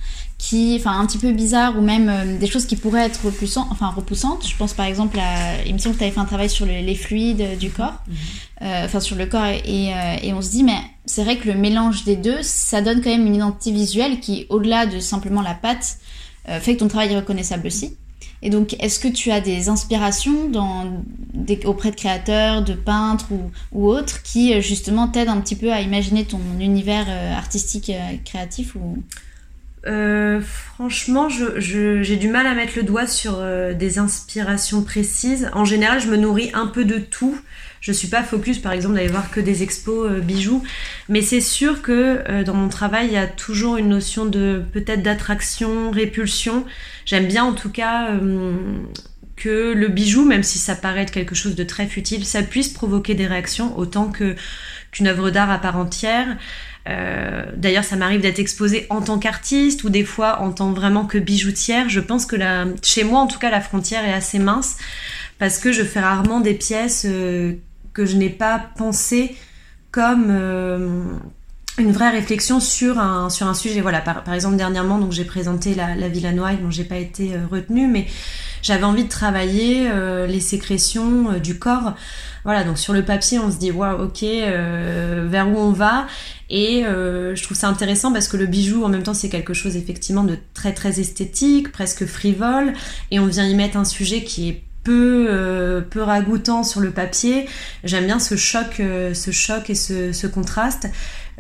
qui, 0.41 0.77
enfin 0.79 0.99
un 0.99 1.07
petit 1.07 1.19
peu 1.19 1.33
bizarre 1.33 1.79
ou 1.79 1.83
même 1.83 2.39
des 2.39 2.47
choses 2.47 2.65
qui 2.65 2.75
pourraient 2.75 3.05
être 3.05 3.27
repoussantes, 3.27 3.69
enfin 3.71 3.89
repoussantes. 3.89 4.49
Je 4.49 4.57
pense 4.57 4.73
par 4.73 4.87
exemple 4.87 5.19
à, 5.19 5.63
il 5.67 5.75
me 5.75 5.79
semble 5.79 5.95
que 5.95 5.99
tu 5.99 6.05
avais 6.05 6.15
fait 6.15 6.21
un 6.21 6.25
travail 6.25 6.49
sur 6.49 6.65
les 6.65 6.95
fluides 6.95 7.59
du 7.59 7.71
corps. 7.71 8.03
Mhm. 8.09 8.15
Euh, 8.63 8.85
enfin 8.85 9.01
sur 9.01 9.17
le 9.17 9.27
corps, 9.27 9.47
et, 9.47 9.95
euh, 9.95 10.17
et 10.23 10.35
on 10.35 10.43
se 10.43 10.51
dit, 10.51 10.65
mais 10.65 10.79
c'est 11.07 11.25
vrai 11.25 11.39
que 11.39 11.49
le 11.49 11.55
mélange 11.55 12.05
des 12.05 12.17
deux, 12.17 12.43
ça 12.43 12.83
donne 12.83 13.01
quand 13.01 13.11
même 13.11 13.27
une 13.27 13.37
identité 13.37 13.73
visuelle 13.73 14.21
qui, 14.21 14.47
au-delà 14.51 14.87
de 14.87 14.99
simplement 15.01 15.41
la 15.41 15.55
pâte, 15.55 15.99
euh, 16.49 16.61
fait 16.61 16.75
que 16.75 16.81
ton 16.81 16.89
travail 16.89 17.13
est 17.13 17.17
reconnaissable 17.17 17.67
aussi. 17.67 17.97
Et 18.43 18.51
donc, 18.51 18.75
est-ce 18.81 18.99
que 18.99 19.09
tu 19.09 19.31
as 19.31 19.41
des 19.41 19.69
inspirations 19.69 20.49
dans, 20.49 20.87
auprès 21.65 21.91
de 21.91 21.97
créateurs, 21.97 22.63
de 22.63 22.73
peintres 22.73 23.27
ou, 23.31 23.51
ou 23.73 23.89
autres 23.89 24.23
qui 24.23 24.55
euh, 24.55 24.61
justement 24.61 25.09
t'aident 25.09 25.29
un 25.29 25.41
petit 25.41 25.57
peu 25.57 25.73
à 25.73 25.81
imaginer 25.81 26.25
ton 26.25 26.41
univers 26.59 27.07
euh, 27.09 27.35
artistique 27.35 27.91
euh, 27.91 28.17
créatif 28.25 28.75
ou... 28.77 29.03
franchement, 29.85 31.29
j'ai 31.29 32.17
du 32.17 32.29
mal 32.29 32.47
à 32.47 32.55
mettre 32.55 32.73
le 32.77 32.83
doigt 32.83 33.07
sur 33.07 33.43
des 33.75 33.99
inspirations 33.99 34.83
précises. 34.83 35.51
En 35.53 35.65
général, 35.65 36.01
je 36.01 36.09
me 36.09 36.17
nourris 36.17 36.51
un 36.55 36.67
peu 36.67 36.85
de 36.85 36.99
tout. 36.99 37.39
Je 37.81 37.93
suis 37.93 38.09
pas 38.09 38.23
focus, 38.23 38.59
par 38.59 38.73
exemple, 38.73 38.97
d'aller 38.97 39.09
voir 39.09 39.31
que 39.31 39.41
des 39.41 39.63
expos 39.63 40.11
bijoux, 40.21 40.63
mais 41.09 41.23
c'est 41.23 41.41
sûr 41.41 41.81
que 41.81 42.43
dans 42.43 42.53
mon 42.53 42.69
travail, 42.69 43.07
il 43.07 43.13
y 43.15 43.17
a 43.17 43.27
toujours 43.27 43.79
une 43.79 43.89
notion 43.89 44.27
de 44.27 44.63
peut-être 44.73 45.03
d'attraction, 45.03 45.91
répulsion. 45.91 46.67
J'aime 47.11 47.27
bien 47.27 47.43
en 47.43 47.55
tout 47.55 47.71
cas 47.71 48.11
euh, 48.11 48.55
que 49.35 49.73
le 49.73 49.89
bijou, 49.89 50.25
même 50.25 50.45
si 50.45 50.59
ça 50.59 50.77
paraît 50.77 51.03
être 51.03 51.11
quelque 51.11 51.35
chose 51.35 51.57
de 51.57 51.65
très 51.65 51.87
futile, 51.87 52.25
ça 52.25 52.45
puisse 52.45 52.69
provoquer 52.69 53.15
des 53.15 53.27
réactions 53.27 53.77
autant 53.77 54.13
que 54.13 54.37
qu'une 54.93 55.09
œuvre 55.09 55.31
d'art 55.31 55.51
à 55.51 55.59
part 55.59 55.77
entière. 55.77 56.37
Euh, 56.89 57.45
d'ailleurs, 57.57 57.85
ça 57.85 57.97
m'arrive 57.97 58.21
d'être 58.21 58.39
exposée 58.39 58.87
en 58.91 59.03
tant 59.03 59.19
qu'artiste 59.19 59.85
ou 59.85 59.91
des 59.91 60.05
fois 60.05 60.41
en 60.41 60.53
tant 60.53 60.73
vraiment 60.73 61.05
que 61.05 61.19
bijoutière. 61.19 61.89
Je 61.89 62.01
pense 62.01 62.27
que 62.27 62.37
la, 62.37 62.67
chez 62.83 63.05
moi, 63.05 63.21
en 63.21 63.27
tout 63.27 63.39
cas, 63.39 63.51
la 63.51 63.61
frontière 63.61 64.05
est 64.05 64.13
assez 64.13 64.39
mince 64.39 64.77
parce 65.39 65.59
que 65.59 65.73
je 65.73 65.83
fais 65.83 66.01
rarement 66.01 66.41
des 66.41 66.55
pièces 66.55 67.07
euh, 67.09 67.55
que 67.93 68.07
je 68.07 68.17
n'ai 68.17 68.31
pas 68.31 68.71
pensées 68.77 69.37
comme 69.91 71.21
une 71.81 71.93
vraie 71.93 72.11
réflexion 72.11 72.61
sur 72.61 72.99
un, 72.99 73.31
sur 73.31 73.47
un 73.47 73.55
sujet. 73.55 73.81
Voilà, 73.81 74.01
par, 74.01 74.23
par 74.23 74.35
exemple, 74.35 74.57
dernièrement, 74.57 74.99
donc 74.99 75.13
j'ai 75.13 75.25
présenté 75.25 75.75
la, 75.75 75.95
la 75.95 76.09
Villa 76.09 76.33
Noire, 76.33 76.55
dont 76.63 76.71
j'ai 76.71 76.85
pas 76.85 76.99
été 76.99 77.35
euh, 77.35 77.47
retenue, 77.51 77.89
mais 77.89 78.07
j'avais 78.63 78.85
envie 78.85 79.05
de 79.05 79.09
travailler 79.09 79.89
euh, 79.91 80.27
les 80.27 80.41
sécrétions 80.41 81.33
euh, 81.33 81.39
du 81.39 81.59
corps. 81.59 81.95
Voilà, 82.45 82.65
donc 82.65 82.79
sur 82.79 82.93
le 82.93 83.05
papier, 83.05 83.39
on 83.39 83.51
se 83.51 83.59
dit, 83.59 83.71
waouh, 83.71 84.05
ok, 84.05 84.23
vers 84.23 85.49
où 85.49 85.59
on 85.59 85.73
va? 85.73 86.07
Et 86.49 86.85
je 86.85 87.43
trouve 87.43 87.55
ça 87.55 87.69
intéressant 87.69 88.15
parce 88.15 88.29
que 88.29 88.39
le 88.39 88.47
bijou, 88.47 88.83
en 88.83 88.89
même 88.89 89.03
temps, 89.03 89.13
c'est 89.13 89.29
quelque 89.29 89.53
chose 89.53 89.77
effectivement 89.77 90.25
de 90.25 90.39
très 90.55 90.73
très 90.73 91.01
esthétique, 91.01 91.71
presque 91.71 92.07
frivole, 92.07 92.73
et 93.11 93.21
on 93.21 93.27
vient 93.27 93.47
y 93.47 93.55
mettre 93.55 93.77
un 93.77 93.85
sujet 93.85 94.25
qui 94.25 94.49
est 94.49 94.63
peu 94.85 95.85
peu 95.91 96.03
ragoûtant 96.03 96.65
sur 96.65 96.81
le 96.81 96.93
papier. 96.93 97.47
J'aime 97.85 98.07
bien 98.07 98.19
ce 98.19 98.37
choc, 98.37 98.81
ce 99.13 99.31
choc 99.31 99.69
et 99.69 99.75
ce, 99.75 100.13
ce 100.13 100.27
contraste. 100.27 100.87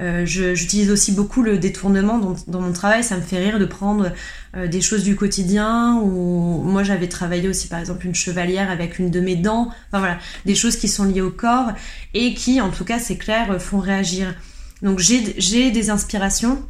Euh, 0.00 0.24
j'utilise 0.24 0.90
aussi 0.90 1.12
beaucoup 1.12 1.42
le 1.42 1.58
détournement 1.58 2.18
dans, 2.46 2.60
mon 2.60 2.72
travail. 2.72 3.04
Ça 3.04 3.16
me 3.16 3.22
fait 3.22 3.38
rire 3.38 3.58
de 3.58 3.66
prendre 3.66 4.12
euh, 4.56 4.66
des 4.66 4.80
choses 4.80 5.04
du 5.04 5.14
quotidien. 5.14 5.96
Ou 6.02 6.62
moi, 6.62 6.82
j'avais 6.82 7.08
travaillé 7.08 7.48
aussi, 7.48 7.68
par 7.68 7.78
exemple, 7.78 8.06
une 8.06 8.14
chevalière 8.14 8.70
avec 8.70 8.98
une 8.98 9.10
de 9.10 9.20
mes 9.20 9.36
dents. 9.36 9.68
Enfin 9.88 9.98
voilà, 9.98 10.18
des 10.46 10.54
choses 10.54 10.76
qui 10.76 10.88
sont 10.88 11.04
liées 11.04 11.20
au 11.20 11.30
corps 11.30 11.72
et 12.14 12.34
qui, 12.34 12.60
en 12.60 12.70
tout 12.70 12.84
cas, 12.84 12.98
c'est 12.98 13.16
clair, 13.16 13.60
font 13.60 13.78
réagir. 13.78 14.34
Donc 14.82 14.98
j'ai 14.98 15.70
des 15.70 15.90
inspirations. 15.90 16.62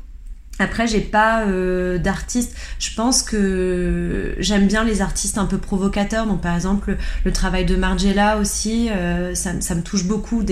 Après, 0.58 0.86
j'ai 0.86 1.00
pas 1.00 1.46
euh, 1.46 1.96
d'artistes. 1.96 2.54
Je 2.78 2.94
pense 2.94 3.22
que 3.22 4.34
j'aime 4.40 4.66
bien 4.66 4.84
les 4.84 5.00
artistes 5.00 5.38
un 5.38 5.46
peu 5.46 5.56
provocateurs. 5.56 6.26
Donc, 6.26 6.42
par 6.42 6.54
exemple, 6.54 6.98
le, 7.24 7.32
travail 7.32 7.64
de 7.64 7.76
Margiela 7.76 8.36
aussi, 8.38 8.90
ça, 9.34 9.52
me 9.52 9.82
touche 9.82 10.04
beaucoup. 10.04 10.44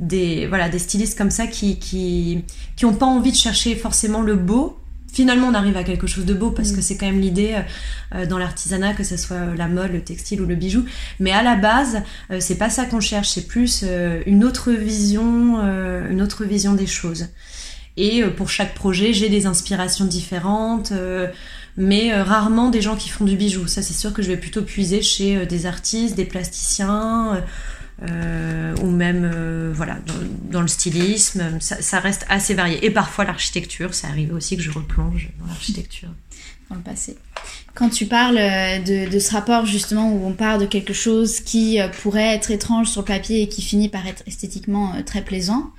Des, 0.00 0.46
voilà, 0.46 0.68
des 0.68 0.78
stylistes 0.78 1.16
comme 1.16 1.30
ça 1.30 1.46
qui, 1.46 1.78
qui, 1.78 2.44
qui 2.74 2.84
ont 2.86 2.94
pas 2.94 3.06
envie 3.06 3.30
de 3.30 3.36
chercher 3.36 3.76
forcément 3.76 4.22
le 4.22 4.34
beau. 4.34 4.76
Finalement, 5.12 5.48
on 5.48 5.54
arrive 5.54 5.76
à 5.76 5.84
quelque 5.84 6.06
chose 6.06 6.24
de 6.24 6.34
beau 6.34 6.50
parce 6.50 6.70
mm. 6.70 6.76
que 6.76 6.80
c'est 6.80 6.96
quand 6.96 7.06
même 7.06 7.20
l'idée 7.20 7.56
euh, 8.14 8.26
dans 8.26 8.38
l'artisanat, 8.38 8.94
que 8.94 9.04
ce 9.04 9.16
soit 9.16 9.54
la 9.56 9.68
mode, 9.68 9.92
le 9.92 10.00
textile 10.00 10.40
ou 10.40 10.46
le 10.46 10.54
bijou. 10.54 10.84
Mais 11.18 11.32
à 11.32 11.42
la 11.42 11.56
base, 11.56 12.02
euh, 12.30 12.38
c'est 12.40 12.56
pas 12.56 12.70
ça 12.70 12.86
qu'on 12.86 13.00
cherche, 13.00 13.28
c'est 13.28 13.46
plus 13.46 13.82
euh, 13.84 14.22
une 14.26 14.44
autre 14.44 14.72
vision, 14.72 15.60
une 16.08 16.22
autre 16.22 16.44
vision 16.44 16.74
des 16.74 16.86
choses. 16.86 17.28
Et 17.96 18.22
pour 18.22 18.48
chaque 18.48 18.74
projet, 18.74 19.12
j'ai 19.12 19.28
des 19.28 19.46
inspirations 19.46 20.06
différentes 20.06 20.92
mais 21.76 22.12
rarement 22.20 22.68
des 22.68 22.82
gens 22.82 22.96
qui 22.96 23.08
font 23.08 23.24
du 23.24 23.36
bijou. 23.36 23.66
Ça, 23.66 23.80
c'est 23.80 23.94
sûr 23.94 24.12
que 24.12 24.22
je 24.22 24.28
vais 24.28 24.36
plutôt 24.36 24.62
puiser 24.62 25.02
chez 25.02 25.46
des 25.46 25.66
artistes, 25.66 26.16
des 26.16 26.24
plasticiens, 26.24 27.42
euh, 28.02 28.74
ou 28.82 28.86
même 28.86 29.30
euh, 29.30 29.72
voilà 29.74 29.98
dans, 30.50 30.62
le 30.62 30.68
stylisme, 30.68 31.58
ça, 31.60 32.00
reste 32.00 32.24
assez 32.28 32.54
varié. 32.54 32.84
Et 32.84 32.90
parfois 32.90 33.24
l'architecture, 33.24 33.92
ça 33.94 34.08
arrive 34.08 34.32
aussi 34.32 34.56
que 34.56 34.62
je 34.62 34.70
replonge 34.70 35.30
dans 35.38 35.46
l'architecture. 35.46 36.08
Dans 36.70 36.76
le 36.76 36.82
passé. 36.82 37.16
Quand 37.74 37.90
tu 37.90 38.06
parles 38.06 38.38
euh, 38.38 39.06
de, 39.08 39.18
ce 39.18 39.32
rapport 39.32 39.66
justement 39.66 40.12
où 40.12 40.26
on 40.26 40.32
parle 40.32 40.62
de 40.62 40.66
quelque 40.66 40.94
chose 40.94 41.40
qui 41.40 41.78
pourrait 42.00 42.34
être 42.34 42.50
étrange 42.50 42.88
sur 42.88 43.02
le 43.02 43.06
papier 43.06 43.42
et 43.42 43.48
qui 43.48 43.60
finit 43.60 43.88
par 43.88 44.06
être 44.06 44.22
esthétiquement 44.26 44.94
très 45.04 45.22
plaisant, 45.22 45.70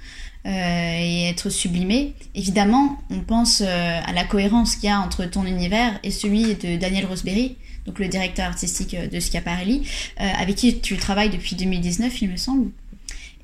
et 0.44 1.30
être 1.30 1.52
sublimé. 1.52 2.16
Évidemment, 2.34 2.98
on 3.12 3.20
pense 3.20 3.62
à 3.62 4.12
la 4.12 4.24
cohérence 4.24 4.76
qu'il 4.76 4.90
y 4.90 4.92
a 4.92 5.00
entre 5.00 5.26
ton 5.26 5.46
univers 5.46 6.00
et 6.02 6.10
celui 6.10 6.56
de 6.56 6.78
Daniel 6.78 7.06
Rosberry, 7.06 7.58
donc 7.86 8.00
le 8.00 8.08
directeur 8.08 8.46
artistique 8.46 8.94
euh, 8.94 9.08
de 9.08 9.20
Schiaparelli, 9.20 9.88
euh, 10.20 10.28
avec 10.40 10.56
qui 10.56 10.80
tu 10.80 10.98
travailles 10.98 11.30
depuis 11.30 11.56
2019, 11.56 12.22
il 12.22 12.30
me 12.30 12.38
semble. 12.38 12.72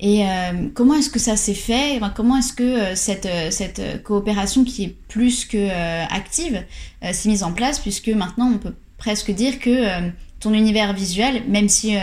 Et 0.00 0.24
euh, 0.24 0.68
comment 0.74 0.94
est-ce 0.94 1.10
que 1.10 1.18
ça 1.18 1.36
s'est 1.36 1.54
fait? 1.54 2.00
Comment 2.14 2.36
est-ce 2.36 2.52
que 2.52 2.94
cette, 2.94 3.28
cette 3.50 4.04
coopération 4.04 4.62
qui 4.62 4.84
est 4.84 4.96
plus 5.08 5.44
que 5.44 5.68
active 6.08 6.62
s'est 7.10 7.28
mise 7.28 7.42
en 7.42 7.50
place? 7.50 7.80
Puisque 7.80 8.06
maintenant, 8.06 8.48
on 8.54 8.58
peut 8.58 8.74
presque 8.96 9.32
dire 9.32 9.58
que 9.58 10.08
ton 10.38 10.54
univers 10.54 10.92
visuel, 10.92 11.42
même 11.48 11.68
si 11.68 11.96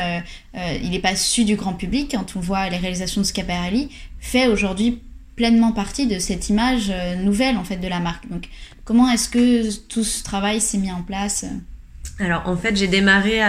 il 0.53 0.89
n'est 0.89 0.99
pas 0.99 1.15
su 1.15 1.45
du 1.45 1.55
grand 1.55 1.71
public, 1.71 2.11
quand 2.11 2.35
on 2.35 2.41
voit 2.41 2.67
les 2.67 2.75
réalisations 2.75 3.21
de 3.21 3.25
Schiaparelli, 3.25 3.87
fait 4.19 4.47
aujourd'hui 4.47 4.99
pleinement 5.37 5.71
partie 5.71 6.05
de 6.05 6.19
cette 6.19 6.49
image 6.49 6.91
nouvelle 7.23 7.55
en 7.55 7.63
fait 7.63 7.77
de 7.77 7.87
la 7.87 8.01
marque. 8.01 8.27
Donc, 8.27 8.49
comment 8.83 9.09
est-ce 9.09 9.29
que 9.29 9.73
tout 9.87 10.03
ce 10.03 10.21
travail 10.21 10.59
s'est 10.59 10.79
mis 10.79 10.91
en 10.91 11.01
place? 11.01 11.45
Alors 12.19 12.43
en 12.45 12.55
fait, 12.55 12.75
j'ai 12.77 12.87
démarré 12.87 13.41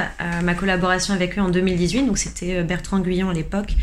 ma 0.42 0.55
collaboration 0.55 1.14
avec 1.14 1.38
eux 1.38 1.40
en 1.40 1.50
2018, 1.50 2.07
donc 2.07 2.18
c'était 2.18 2.57
euh, 2.57 2.62
Bertrand 2.62 2.98
Guyon 2.98 3.31
à 3.31 3.33
l'époque. 3.33 3.74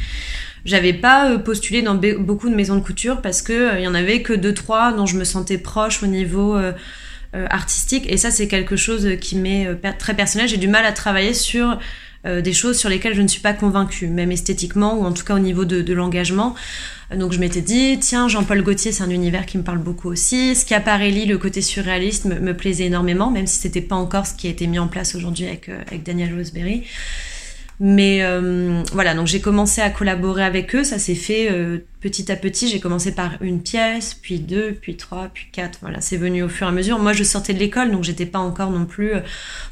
J'avais 0.65 0.93
pas 0.93 1.31
euh, 1.31 1.37
postulé 1.37 1.81
dans 1.81 1.95
beaucoup 1.95 2.49
de 2.49 2.55
maisons 2.55 2.75
de 2.75 2.81
couture 2.81 3.21
parce 3.21 3.41
que 3.41 3.53
euh, 3.53 3.79
il 3.79 3.83
y 3.83 3.87
en 3.87 3.95
avait 3.95 4.21
que 4.21 4.33
deux 4.33 4.53
trois 4.53 4.91
dont 4.91 5.05
je 5.05 5.17
me 5.17 5.23
sentais 5.23 5.57
proche 5.57 6.03
au 6.03 6.07
niveau 6.07 6.57
artistique 7.49 8.05
et 8.11 8.17
ça 8.17 8.29
c'est 8.29 8.47
quelque 8.47 8.75
chose 8.75 9.17
qui 9.19 9.35
m'est 9.37 9.67
très 9.97 10.13
personnel. 10.13 10.47
J'ai 10.47 10.57
du 10.57 10.67
mal 10.67 10.85
à 10.85 10.91
travailler 10.91 11.33
sur 11.33 11.79
des 12.25 12.53
choses 12.53 12.77
sur 12.77 12.89
lesquelles 12.89 13.15
je 13.15 13.21
ne 13.21 13.27
suis 13.27 13.41
pas 13.41 13.53
convaincue, 13.53 14.07
même 14.07 14.31
esthétiquement 14.31 14.97
ou 14.97 15.03
en 15.03 15.11
tout 15.11 15.25
cas 15.25 15.35
au 15.35 15.39
niveau 15.39 15.65
de, 15.65 15.81
de 15.81 15.93
l'engagement. 15.93 16.55
Donc 17.15 17.31
je 17.31 17.39
m'étais 17.39 17.61
dit, 17.61 17.97
tiens, 17.99 18.27
Jean-Paul 18.27 18.61
Gaultier, 18.63 18.91
c'est 18.91 19.03
un 19.03 19.09
univers 19.09 19.45
qui 19.45 19.57
me 19.57 19.63
parle 19.63 19.77
beaucoup 19.77 20.09
aussi. 20.09 20.55
Schiaparelli, 20.55 21.25
le 21.25 21.37
côté 21.37 21.61
surréaliste, 21.61 22.25
me, 22.25 22.53
plaisait 22.53 22.85
énormément, 22.85 23.29
même 23.29 23.47
si 23.47 23.59
c'était 23.59 23.81
pas 23.81 23.95
encore 23.95 24.25
ce 24.25 24.33
qui 24.33 24.47
a 24.47 24.49
été 24.49 24.67
mis 24.67 24.79
en 24.79 24.87
place 24.87 25.15
aujourd'hui 25.15 25.47
avec, 25.47 25.69
euh, 25.69 25.81
avec 25.87 26.03
Daniel 26.03 26.35
Roseberry. 26.35 26.83
Mais 27.79 28.19
euh, 28.21 28.83
voilà, 28.93 29.13
donc 29.15 29.27
j'ai 29.27 29.41
commencé 29.41 29.81
à 29.81 29.89
collaborer 29.89 30.43
avec 30.43 30.75
eux. 30.75 30.83
Ça 30.83 30.99
s'est 30.99 31.15
fait 31.15 31.51
euh, 31.51 31.79
petit 32.01 32.31
à 32.31 32.35
petit. 32.35 32.67
J'ai 32.67 32.79
commencé 32.79 33.13
par 33.13 33.31
une 33.41 33.61
pièce, 33.61 34.13
puis 34.13 34.39
deux, 34.39 34.73
puis 34.79 34.95
trois, 34.95 35.29
puis 35.33 35.47
quatre. 35.51 35.79
Voilà, 35.81 35.99
c'est 35.99 36.17
venu 36.17 36.43
au 36.43 36.49
fur 36.49 36.67
et 36.67 36.69
à 36.69 36.73
mesure. 36.73 36.99
Moi, 36.99 37.13
je 37.13 37.23
sortais 37.23 37.53
de 37.53 37.59
l'école, 37.59 37.91
donc 37.91 38.03
j'étais 38.03 38.25
pas 38.25 38.39
encore 38.39 38.69
non 38.69 38.85
plus 38.85 39.11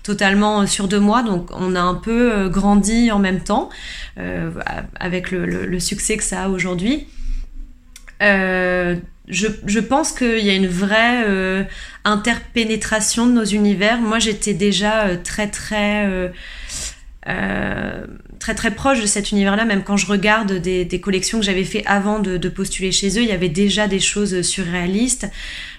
totalement 0.03 0.65
sûre 0.67 0.87
de 0.87 0.97
moi. 0.97 1.23
Donc 1.23 1.49
on 1.53 1.75
a 1.75 1.81
un 1.81 1.95
peu 1.95 2.49
grandi 2.49 3.11
en 3.11 3.19
même 3.19 3.41
temps, 3.41 3.69
avec 4.99 5.31
le, 5.31 5.79
succès 5.79 6.17
que 6.17 6.23
ça 6.23 6.43
a 6.43 6.49
aujourd'hui. 6.49 7.07
Euh, 8.21 8.95
je, 9.27 9.47
je, 9.65 9.79
pense 9.79 10.11
qu'il 10.11 10.39
y 10.39 10.49
a 10.49 10.53
une 10.53 10.67
vraie 10.67 11.23
euh, 11.25 11.63
interpénétration 12.03 13.25
de 13.25 13.31
nos 13.31 13.43
univers. 13.43 13.99
Moi, 13.99 14.19
j'étais 14.19 14.53
déjà 14.53 15.07
euh, 15.07 15.17
très 15.21 15.47
très 15.47 16.31
très 17.23 18.55
très 18.55 18.71
proche 18.71 19.01
de 19.01 19.05
cet 19.05 19.31
univers-là, 19.31 19.65
même 19.65 19.83
quand 19.83 19.97
je 19.97 20.07
regarde 20.07 20.53
des, 20.53 21.01
collections 21.01 21.39
que 21.39 21.45
j'avais 21.45 21.63
fait 21.63 21.83
avant 21.85 22.19
de, 22.19 22.49
postuler 22.49 22.91
chez 22.91 23.17
eux, 23.19 23.21
il 23.21 23.29
y 23.29 23.33
avait 23.33 23.49
déjà 23.49 23.87
des 23.87 23.99
choses 23.99 24.41
surréalistes. 24.41 25.27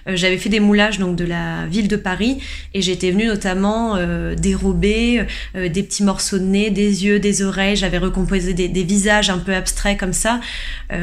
Euh, 0.07 0.15
j'avais 0.15 0.37
fait 0.37 0.49
des 0.49 0.59
moulages 0.59 0.99
donc 0.99 1.15
de 1.15 1.25
la 1.25 1.65
ville 1.67 1.87
de 1.87 1.95
Paris 1.95 2.39
et 2.73 2.81
j'étais 2.81 3.11
venue 3.11 3.27
notamment 3.27 3.95
euh, 3.95 4.35
dérober 4.35 5.25
euh, 5.55 5.69
des 5.69 5.83
petits 5.83 6.03
morceaux 6.03 6.37
de 6.37 6.43
nez, 6.43 6.69
des 6.69 7.05
yeux, 7.05 7.19
des 7.19 7.41
oreilles. 7.41 7.75
J'avais 7.75 7.97
recomposé 7.97 8.53
des, 8.53 8.67
des, 8.67 8.83
visages 8.83 9.29
un 9.29 9.37
peu 9.37 9.53
abstraits 9.53 9.97
comme 9.97 10.13
ça. 10.13 10.39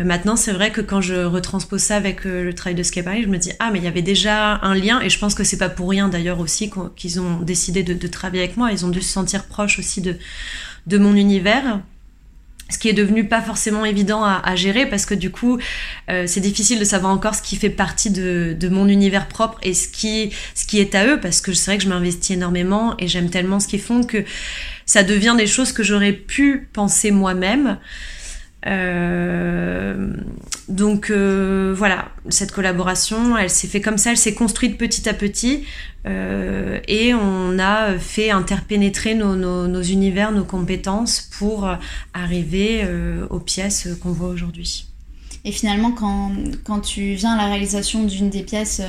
maintenant, 0.05 0.37
c'est 0.37 0.53
vrai 0.53 0.71
que 0.71 0.81
quand 0.81 1.01
je 1.01 1.15
retranspose 1.15 1.81
ça 1.81 1.97
avec 1.97 2.25
le 2.25 2.53
travail 2.55 2.75
de 2.75 2.83
Schiaparelli, 2.83 3.23
je 3.23 3.29
me 3.29 3.39
dis 3.39 3.53
ah 3.59 3.71
mais 3.73 3.79
il 3.79 3.85
y 3.85 3.89
avait 3.89 4.03
déjà 4.03 4.61
un 4.63 4.75
lien 4.75 5.01
et 5.01 5.09
je 5.09 5.19
pense 5.19 5.35
que 5.35 5.45
c'est 5.45 5.57
pas 5.57 5.71
pour 5.71 5.91
rien 5.91 6.09
d'ailleurs 6.09 6.41
aussi 6.41 6.71
qu'ils 6.95 7.21
ont 7.21 7.41
décidé 7.41 7.83
de, 7.83 7.95
de 7.95 8.07
travailler 8.07 8.45
avec 8.45 8.57
moi. 8.57 8.71
Ils 8.71 8.85
ont 8.85 8.91
dû 8.91 9.01
se 9.01 9.13
sentir 9.13 9.45
proches 9.45 9.79
aussi 9.79 10.01
de 10.01 10.17
de 10.87 10.99
mon 10.99 11.15
univers. 11.15 11.81
Ce 12.71 12.79
qui 12.79 12.89
est 12.89 12.93
devenu 12.93 13.25
pas 13.25 13.43
forcément 13.43 13.85
évident 13.85 14.25
à, 14.25 14.57
gérer 14.57 14.87
parce 14.87 15.07
que 15.07 15.15
du 15.15 15.31
coup 15.31 15.59
euh, 16.11 16.25
c'est 16.27 16.41
difficile 16.41 16.79
de 16.79 16.85
savoir 16.85 17.13
encore 17.13 17.35
ce 17.35 17.43
qui 17.43 17.57
fait 17.57 17.71
partie 17.71 18.11
de, 18.11 18.69
mon 18.71 18.89
univers 18.89 19.29
propre 19.29 19.59
et 19.63 19.75
ce 19.75 19.89
qui, 19.89 20.33
ce 20.55 20.65
qui 20.65 20.79
est 20.79 20.95
à 20.95 21.07
eux 21.07 21.21
parce 21.21 21.41
que 21.41 21.53
c'est 21.53 21.71
vrai 21.73 21.79
que 21.79 21.85
je 21.85 21.89
m'investis 21.89 22.31
énormément 22.31 22.95
et 22.99 23.09
j'aime 23.09 23.31
tellement 23.31 23.61
ce 23.61 23.69
qu'ils 23.69 23.81
font 23.81 24.03
que 24.03 24.25
ça 24.87 25.03
devient 25.03 25.35
des 25.37 25.47
choses 25.47 25.73
que 25.73 25.83
j'aurais 25.83 26.13
pu 26.13 26.69
penser 26.73 27.11
moi-même. 27.11 27.79
Euh, 28.67 30.13
donc 30.69 31.11
euh, 31.11 31.75
voilà, 31.77 32.11
cette 32.29 32.53
collaboration, 32.53 33.37
elle 33.37 33.51
s'est 33.51 33.69
fait 33.69 33.81
comme 33.81 33.99
ça, 33.99 34.11
elle 34.11 34.17
s'est 34.17 34.35
construite 34.35 34.77
petit 34.77 35.09
à 35.09 35.15
petit 35.15 35.65
euh, 36.07 36.79
et 36.87 37.15
on 37.15 37.59
a 37.59 37.99
fait 37.99 38.31
interpénétrer 38.31 39.15
nos, 39.15 39.83
univers, 39.83 40.33
nos 40.33 40.45
compétences 40.45 41.29
pour 41.39 41.69
arriver 42.15 42.87
aux 43.31 43.41
pièces 43.41 43.89
qu'on 44.03 44.13
voit 44.13 44.29
aujourd'hui. 44.29 44.87
Et 45.47 45.53
finalement, 45.53 45.93
quand, 45.93 46.33
quand, 46.65 46.81
tu 46.81 47.15
viens 47.15 47.33
à 47.33 47.37
la 47.39 47.47
réalisation 47.47 48.05
d'une 48.05 48.29
des 48.29 48.43
pièces 48.43 48.83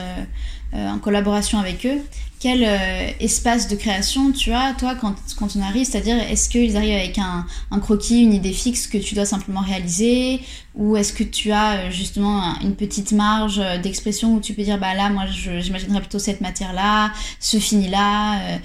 en 0.73 0.99
collaboration 0.99 1.59
avec 1.59 1.85
eux, 1.85 2.01
quel 2.41 2.63
euh, 2.63 3.11
espace 3.19 3.67
de 3.67 3.75
création 3.75 4.31
tu 4.31 4.51
as, 4.51 4.73
toi, 4.73 4.95
quand, 4.95 5.13
quand 5.37 5.55
on 5.55 5.61
arrive? 5.61 5.85
C'est-à-dire, 5.85 6.17
est-ce 6.17 6.49
qu'ils 6.49 6.75
arrivent 6.75 6.95
avec 6.95 7.19
un, 7.19 7.45
un, 7.69 7.79
croquis, 7.79 8.23
une 8.23 8.33
idée 8.33 8.51
fixe 8.51 8.87
que 8.87 8.97
tu 8.97 9.13
dois 9.13 9.27
simplement 9.27 9.61
réaliser? 9.61 10.41
Ou 10.73 10.97
est-ce 10.97 11.13
que 11.13 11.23
tu 11.23 11.51
as 11.51 11.73
euh, 11.73 11.91
justement 11.91 12.59
une 12.61 12.75
petite 12.75 13.11
marge 13.11 13.59
euh, 13.59 13.77
d'expression 13.77 14.33
où 14.33 14.39
tu 14.39 14.55
peux 14.55 14.63
dire, 14.63 14.79
bah 14.79 14.95
là, 14.95 15.11
moi, 15.11 15.25
j'imaginerais 15.27 15.99
plutôt 15.99 16.17
cette 16.17 16.41
matière-là, 16.41 17.13
ce 17.39 17.57
fini-là, 17.57 18.57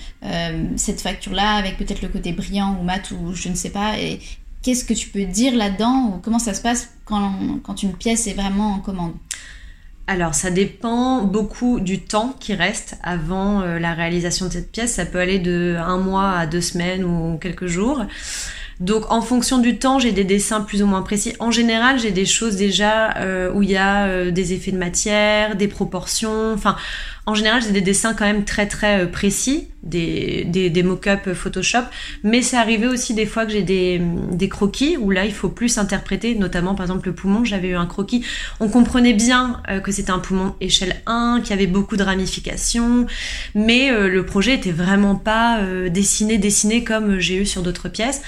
cette 0.76 1.02
facture-là, 1.02 1.56
avec 1.56 1.76
peut-être 1.76 2.00
le 2.00 2.08
côté 2.08 2.32
brillant 2.32 2.78
ou 2.80 2.82
mat 2.82 3.10
ou 3.10 3.34
je 3.34 3.50
ne 3.50 3.54
sais 3.54 3.70
pas. 3.70 3.98
Et 3.98 4.20
qu'est-ce 4.62 4.86
que 4.86 4.94
tu 4.94 5.10
peux 5.10 5.26
dire 5.26 5.54
là-dedans? 5.54 6.14
Ou 6.14 6.20
comment 6.22 6.38
ça 6.38 6.54
se 6.54 6.62
passe 6.62 6.88
quand, 7.04 7.60
quand 7.62 7.82
une 7.82 7.92
pièce 7.92 8.26
est 8.26 8.34
vraiment 8.34 8.72
en 8.72 8.78
commande? 8.78 9.12
Alors, 10.08 10.34
ça 10.34 10.50
dépend 10.50 11.22
beaucoup 11.22 11.80
du 11.80 12.00
temps 12.00 12.36
qui 12.38 12.54
reste 12.54 12.96
avant 13.02 13.62
euh, 13.62 13.80
la 13.80 13.92
réalisation 13.92 14.46
de 14.46 14.52
cette 14.52 14.70
pièce. 14.70 14.94
Ça 14.94 15.04
peut 15.04 15.18
aller 15.18 15.40
de 15.40 15.76
un 15.78 15.98
mois 15.98 16.30
à 16.30 16.46
deux 16.46 16.60
semaines 16.60 17.04
ou 17.04 17.38
quelques 17.38 17.66
jours. 17.66 18.04
Donc, 18.78 19.10
en 19.10 19.20
fonction 19.20 19.58
du 19.58 19.78
temps, 19.78 19.98
j'ai 19.98 20.12
des 20.12 20.22
dessins 20.22 20.60
plus 20.60 20.82
ou 20.82 20.86
moins 20.86 21.02
précis. 21.02 21.34
En 21.40 21.50
général, 21.50 21.98
j'ai 21.98 22.12
des 22.12 22.26
choses 22.26 22.56
déjà 22.56 23.16
euh, 23.16 23.50
où 23.52 23.62
il 23.62 23.70
y 23.70 23.76
a 23.76 24.06
euh, 24.06 24.30
des 24.30 24.52
effets 24.52 24.70
de 24.70 24.78
matière, 24.78 25.56
des 25.56 25.66
proportions. 25.66 26.52
Enfin, 26.52 26.76
en 27.26 27.34
général, 27.34 27.60
j'ai 27.60 27.72
des 27.72 27.80
dessins 27.80 28.14
quand 28.14 28.24
même 28.24 28.44
très 28.44 28.68
très 28.68 29.02
euh, 29.02 29.06
précis, 29.06 29.68
des, 29.82 30.44
des, 30.44 30.70
des 30.70 30.82
mock-up 30.84 31.32
Photoshop, 31.34 31.82
mais 32.22 32.40
c'est 32.40 32.56
arrivé 32.56 32.86
aussi 32.86 33.14
des 33.14 33.26
fois 33.26 33.44
que 33.44 33.52
j'ai 33.52 33.62
des, 33.62 34.00
des 34.30 34.48
croquis 34.48 34.96
où 34.96 35.10
là 35.10 35.24
il 35.24 35.32
faut 35.32 35.48
plus 35.48 35.76
interpréter, 35.78 36.36
notamment 36.36 36.76
par 36.76 36.86
exemple 36.86 37.08
le 37.08 37.14
poumon, 37.14 37.44
j'avais 37.44 37.68
eu 37.68 37.74
un 37.74 37.86
croquis, 37.86 38.24
on 38.60 38.68
comprenait 38.68 39.12
bien 39.12 39.60
euh, 39.68 39.80
que 39.80 39.90
c'était 39.90 40.12
un 40.12 40.20
poumon 40.20 40.54
échelle 40.60 41.02
1, 41.06 41.40
qu'il 41.42 41.50
y 41.50 41.52
avait 41.52 41.66
beaucoup 41.66 41.96
de 41.96 42.04
ramifications, 42.04 43.06
mais 43.56 43.90
euh, 43.90 44.08
le 44.08 44.24
projet 44.24 44.54
était 44.54 44.72
vraiment 44.72 45.16
pas 45.16 45.60
dessiné, 45.88 46.38
dessiné 46.38 46.84
comme 46.84 47.18
j'ai 47.18 47.36
eu 47.36 47.46
sur 47.46 47.62
d'autres 47.62 47.88
pièces. 47.88 48.22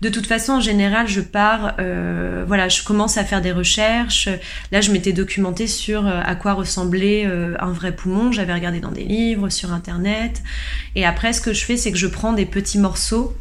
De 0.00 0.10
toute 0.10 0.26
façon, 0.26 0.52
en 0.52 0.60
général, 0.60 1.08
je 1.08 1.20
pars, 1.20 1.74
euh, 1.80 2.44
voilà, 2.46 2.68
je 2.68 2.84
commence 2.84 3.16
à 3.16 3.24
faire 3.24 3.42
des 3.42 3.50
recherches. 3.50 4.28
Là, 4.70 4.80
je 4.80 4.92
m'étais 4.92 5.12
documentée 5.12 5.66
sur 5.66 6.06
euh, 6.06 6.20
à 6.24 6.36
quoi 6.36 6.52
ressemblait 6.52 7.26
euh, 7.26 7.56
un 7.58 7.72
vrai 7.72 7.90
poumon. 7.90 8.30
J'avais 8.30 8.54
regardé 8.54 8.78
dans 8.78 8.92
des 8.92 9.02
livres, 9.02 9.48
sur 9.48 9.72
Internet. 9.72 10.40
Et 10.94 11.04
après, 11.04 11.32
ce 11.32 11.40
que 11.40 11.52
je 11.52 11.64
fais, 11.64 11.76
c'est 11.76 11.90
que 11.90 11.98
je 11.98 12.06
prends 12.06 12.32
des 12.32 12.46
petits 12.46 12.78
morceaux. 12.78 13.34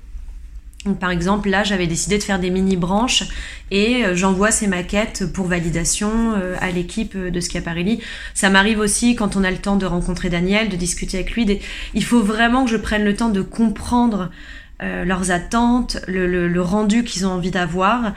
Donc, 0.85 0.97
par 0.97 1.11
exemple, 1.11 1.47
là, 1.47 1.63
j'avais 1.63 1.85
décidé 1.85 2.17
de 2.17 2.23
faire 2.23 2.39
des 2.39 2.49
mini 2.49 2.75
branches 2.75 3.23
et 3.69 4.03
j'envoie 4.13 4.51
ces 4.51 4.67
maquettes 4.67 5.25
pour 5.33 5.47
validation 5.47 6.35
à 6.61 6.71
l'équipe 6.71 7.17
de 7.17 7.39
Schiaparelli. 7.41 7.99
Ça 8.33 8.49
m'arrive 8.49 8.79
aussi 8.79 9.15
quand 9.15 9.35
on 9.35 9.43
a 9.43 9.51
le 9.51 9.57
temps 9.57 9.75
de 9.75 9.85
rencontrer 9.85 10.29
Daniel, 10.29 10.69
de 10.69 10.77
discuter 10.77 11.17
avec 11.17 11.31
lui. 11.31 11.59
Il 11.93 12.05
faut 12.05 12.21
vraiment 12.21 12.63
que 12.63 12.71
je 12.71 12.77
prenne 12.77 13.03
le 13.03 13.15
temps 13.15 13.29
de 13.29 13.41
comprendre 13.41 14.29
euh, 14.83 15.05
leurs 15.05 15.31
attentes, 15.31 15.97
le, 16.07 16.47
le, 16.47 16.61
rendu 16.61 17.03
qu'ils 17.03 17.25
ont 17.25 17.31
envie 17.31 17.51
d'avoir. 17.51 18.13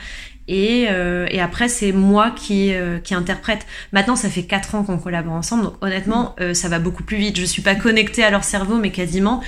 Et, 0.46 0.88
euh, 0.90 1.26
et, 1.30 1.40
après, 1.40 1.68
c'est 1.68 1.92
moi 1.92 2.32
qui, 2.32 2.74
euh, 2.74 2.98
qui 2.98 3.14
interprète. 3.14 3.66
Maintenant, 3.92 4.16
ça 4.16 4.28
fait 4.28 4.42
quatre 4.42 4.74
ans 4.74 4.82
qu'on 4.82 4.98
collabore 4.98 5.34
ensemble, 5.34 5.64
donc 5.64 5.74
honnêtement, 5.80 6.34
ça 6.54 6.68
va 6.68 6.78
beaucoup 6.78 7.04
plus 7.04 7.16
vite. 7.16 7.38
Je 7.38 7.44
suis 7.44 7.62
pas 7.62 7.76
connectée 7.76 8.24
à 8.24 8.30
leur 8.30 8.44
cerveau, 8.44 8.76
mais 8.76 8.90
quasiment. 8.90 9.42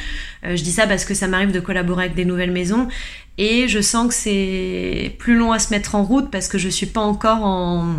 je 0.44 0.62
dis 0.62 0.70
ça 0.70 0.86
parce 0.86 1.04
que 1.04 1.14
ça 1.14 1.26
m'arrive 1.26 1.52
de 1.52 1.60
collaborer 1.60 2.04
avec 2.04 2.14
des 2.14 2.24
nouvelles 2.24 2.52
maisons, 2.52 2.88
et 3.36 3.66
je 3.68 3.80
sens 3.80 4.08
que 4.08 4.14
c'est 4.14 5.16
plus 5.18 5.36
long 5.36 5.52
à 5.52 5.58
se 5.58 5.74
mettre 5.74 5.94
en 5.96 6.04
route 6.04 6.30
parce 6.30 6.48
que 6.48 6.58
je 6.58 6.68
suis 6.68 6.86
pas 6.86 7.00
encore 7.00 7.44
en 7.44 7.94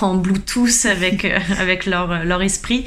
en 0.00 0.14
Bluetooth 0.16 0.86
avec, 0.86 1.24
euh, 1.24 1.38
avec 1.58 1.86
leur, 1.86 2.24
leur 2.24 2.42
esprit. 2.42 2.84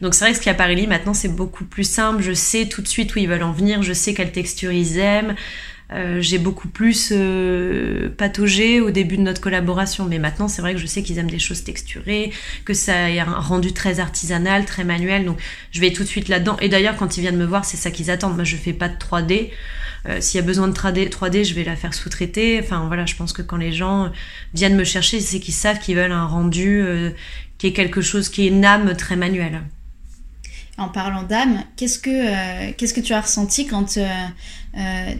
Donc 0.00 0.14
c'est 0.14 0.24
vrai 0.24 0.32
que 0.32 0.38
ce 0.38 0.42
qu'il 0.42 0.50
y 0.50 0.54
a 0.54 0.58
Paris 0.58 0.86
maintenant 0.86 1.14
c'est 1.14 1.28
beaucoup 1.28 1.64
plus 1.64 1.84
simple. 1.88 2.22
Je 2.22 2.32
sais 2.32 2.66
tout 2.66 2.82
de 2.82 2.88
suite 2.88 3.14
où 3.14 3.18
ils 3.18 3.28
veulent 3.28 3.42
en 3.42 3.52
venir, 3.52 3.82
je 3.82 3.92
sais 3.92 4.14
quelle 4.14 4.32
texture 4.32 4.72
ils 4.72 4.98
aiment. 4.98 5.34
Euh, 5.94 6.20
j'ai 6.20 6.38
beaucoup 6.38 6.68
plus 6.68 7.12
euh, 7.12 8.08
pataugé 8.16 8.80
au 8.80 8.90
début 8.90 9.16
de 9.16 9.22
notre 9.22 9.40
collaboration, 9.40 10.06
mais 10.06 10.18
maintenant 10.18 10.48
c'est 10.48 10.60
vrai 10.60 10.74
que 10.74 10.80
je 10.80 10.86
sais 10.86 11.02
qu'ils 11.02 11.18
aiment 11.18 11.30
des 11.30 11.38
choses 11.38 11.62
texturées, 11.62 12.32
que 12.64 12.74
ça 12.74 13.04
a 13.04 13.08
un 13.08 13.38
rendu 13.38 13.72
très 13.72 14.00
artisanal, 14.00 14.64
très 14.64 14.82
manuel, 14.82 15.24
donc 15.24 15.38
je 15.70 15.80
vais 15.80 15.92
tout 15.92 16.02
de 16.02 16.08
suite 16.08 16.28
là-dedans. 16.28 16.56
Et 16.60 16.68
d'ailleurs 16.68 16.96
quand 16.96 17.16
ils 17.16 17.20
viennent 17.20 17.36
me 17.36 17.44
voir, 17.44 17.64
c'est 17.64 17.76
ça 17.76 17.90
qu'ils 17.90 18.10
attendent. 18.10 18.34
Moi 18.34 18.44
je 18.44 18.56
fais 18.56 18.72
pas 18.72 18.88
de 18.88 18.96
3D. 18.96 19.50
Euh, 20.06 20.20
s'il 20.20 20.38
y 20.38 20.42
a 20.42 20.46
besoin 20.46 20.68
de 20.68 20.74
3D, 20.74 21.08
3D, 21.08 21.44
je 21.44 21.54
vais 21.54 21.64
la 21.64 21.76
faire 21.76 21.94
sous-traiter. 21.94 22.60
Enfin 22.62 22.86
voilà, 22.86 23.06
je 23.06 23.14
pense 23.14 23.32
que 23.32 23.42
quand 23.42 23.56
les 23.56 23.72
gens 23.72 24.10
viennent 24.52 24.76
me 24.76 24.84
chercher, 24.84 25.20
c'est 25.20 25.40
qu'ils 25.40 25.54
savent 25.54 25.78
qu'ils 25.78 25.96
veulent 25.96 26.12
un 26.12 26.26
rendu 26.26 26.82
euh, 26.82 27.10
qui 27.58 27.68
est 27.68 27.72
quelque 27.72 28.00
chose 28.00 28.28
qui 28.28 28.44
est 28.44 28.48
une 28.48 28.64
âme 28.64 28.94
très 28.96 29.16
manuelle. 29.16 29.62
En 30.76 30.88
parlant 30.88 31.22
d'âme, 31.22 31.62
qu'est-ce 31.76 32.00
que 32.00 32.10
euh, 32.10 32.72
qu'est-ce 32.76 32.94
que 32.94 33.00
tu 33.00 33.12
as 33.12 33.20
ressenti 33.20 33.66
quand 33.66 33.96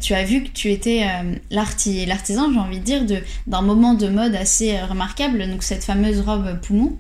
tu 0.01 0.15
as 0.15 0.25
vu 0.25 0.43
que 0.43 0.49
tu 0.49 0.73
étais 0.73 1.07
l'artisan, 1.51 2.53
j'ai 2.53 2.59
envie 2.59 2.81
de 2.81 2.85
dire, 2.85 3.23
d'un 3.47 3.63
moment 3.63 3.95
de 3.95 4.09
mode 4.09 4.35
assez 4.35 4.81
remarquable, 4.81 5.49
donc 5.49 5.63
cette 5.63 5.85
fameuse 5.85 6.21
robe 6.21 6.61
poumon 6.61 6.99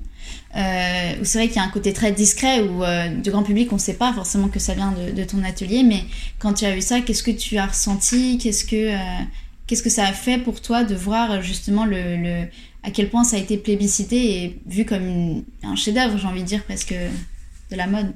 euh, 0.57 1.13
où 1.21 1.25
c'est 1.25 1.39
vrai 1.39 1.49
qu'il 1.49 1.57
y 1.57 1.59
a 1.59 1.65
un 1.65 1.71
côté 1.71 1.93
très 1.93 2.13
discret 2.13 2.63
où 2.63 2.85
euh, 2.85 3.09
du 3.09 3.31
grand 3.31 3.43
public 3.43 3.73
on 3.73 3.77
ne 3.77 3.81
sait 3.81 3.95
pas 3.95 4.13
forcément 4.13 4.49
que 4.49 4.61
ça 4.61 4.75
vient 4.75 4.93
de, 4.93 5.25
ton 5.25 5.43
atelier 5.43 5.83
mais 5.83 6.05
quand 6.39 6.55
tu 6.55 6.65
as 6.65 6.73
vu 6.73 6.81
ça 6.81 7.01
qu'est-ce 7.01 7.25
que 7.25 7.33
tu 7.33 7.57
as 7.57 7.67
ressenti? 7.67 8.39
Qu'est-ce 8.39 8.65
que 8.65 8.95
euh, 8.95 9.25
qu'est-ce 9.67 9.83
que 9.83 9.91
ça 9.91 10.07
a 10.07 10.13
fait 10.13 10.39
pour 10.39 10.61
toi 10.61 10.85
de 10.85 10.95
voir 10.95 11.43
justement 11.43 11.85
le, 11.85 12.45
à 12.85 12.91
quel 12.93 13.11
point 13.11 13.25
ça 13.25 13.37
a 13.37 13.41
été 13.41 13.59
plébiscité 13.59 14.45
et 14.45 14.61
vu 14.67 14.85
comme 14.85 15.43
un 15.65 15.75
chef-d'œuvre 15.75 16.19
j'ai 16.19 16.27
envie 16.27 16.43
de 16.43 16.47
dire 16.47 16.63
presque 16.63 16.95
de 16.95 17.77
la 17.77 17.89
mode? 17.89 18.13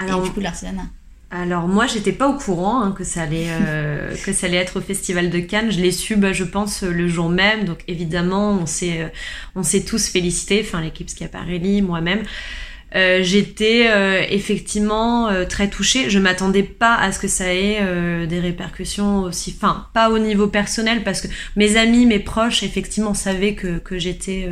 Alors, 0.00 0.20
et 0.20 0.24
du 0.24 0.30
coup 0.30 0.40
de 0.40 0.44
l'artisanat 0.44 0.86
alors 1.30 1.68
moi, 1.68 1.86
j'étais 1.86 2.12
pas 2.12 2.28
au 2.28 2.34
courant 2.34 2.82
hein, 2.82 2.92
que 2.92 3.04
ça 3.04 3.22
allait 3.22 3.46
euh, 3.48 4.14
que 4.24 4.32
ça 4.32 4.46
allait 4.46 4.56
être 4.56 4.78
au 4.78 4.80
Festival 4.80 5.30
de 5.30 5.38
Cannes. 5.38 5.70
Je 5.70 5.80
l'ai 5.80 5.92
su, 5.92 6.16
bah, 6.16 6.32
je 6.32 6.44
pense, 6.44 6.82
le 6.82 7.08
jour 7.08 7.28
même. 7.28 7.64
Donc 7.64 7.78
évidemment, 7.86 8.58
on 8.60 8.66
s'est 8.66 9.02
euh, 9.02 9.08
on 9.54 9.62
s'est 9.62 9.84
tous 9.84 10.08
félicités, 10.08 10.64
enfin 10.64 10.80
l'équipe 10.80 11.08
Schiaparelli, 11.08 11.82
moi-même. 11.82 12.22
Euh, 12.96 13.22
j'étais 13.22 13.86
euh, 13.88 14.24
effectivement 14.28 15.30
très 15.48 15.70
touchée. 15.70 16.10
Je 16.10 16.18
m'attendais 16.18 16.64
pas 16.64 16.96
à 16.96 17.12
ce 17.12 17.20
que 17.20 17.28
ça 17.28 17.54
ait 17.54 18.26
des 18.26 18.40
répercussions 18.40 19.20
aussi, 19.22 19.54
enfin 19.56 19.86
pas 19.94 20.10
au 20.10 20.18
niveau 20.18 20.48
personnel 20.48 21.04
parce 21.04 21.20
que 21.20 21.28
mes 21.54 21.76
amis, 21.76 22.06
mes 22.06 22.18
proches, 22.18 22.64
effectivement, 22.64 23.14
savaient 23.14 23.54
que 23.54 23.78
que 23.78 24.00
j'étais 24.00 24.48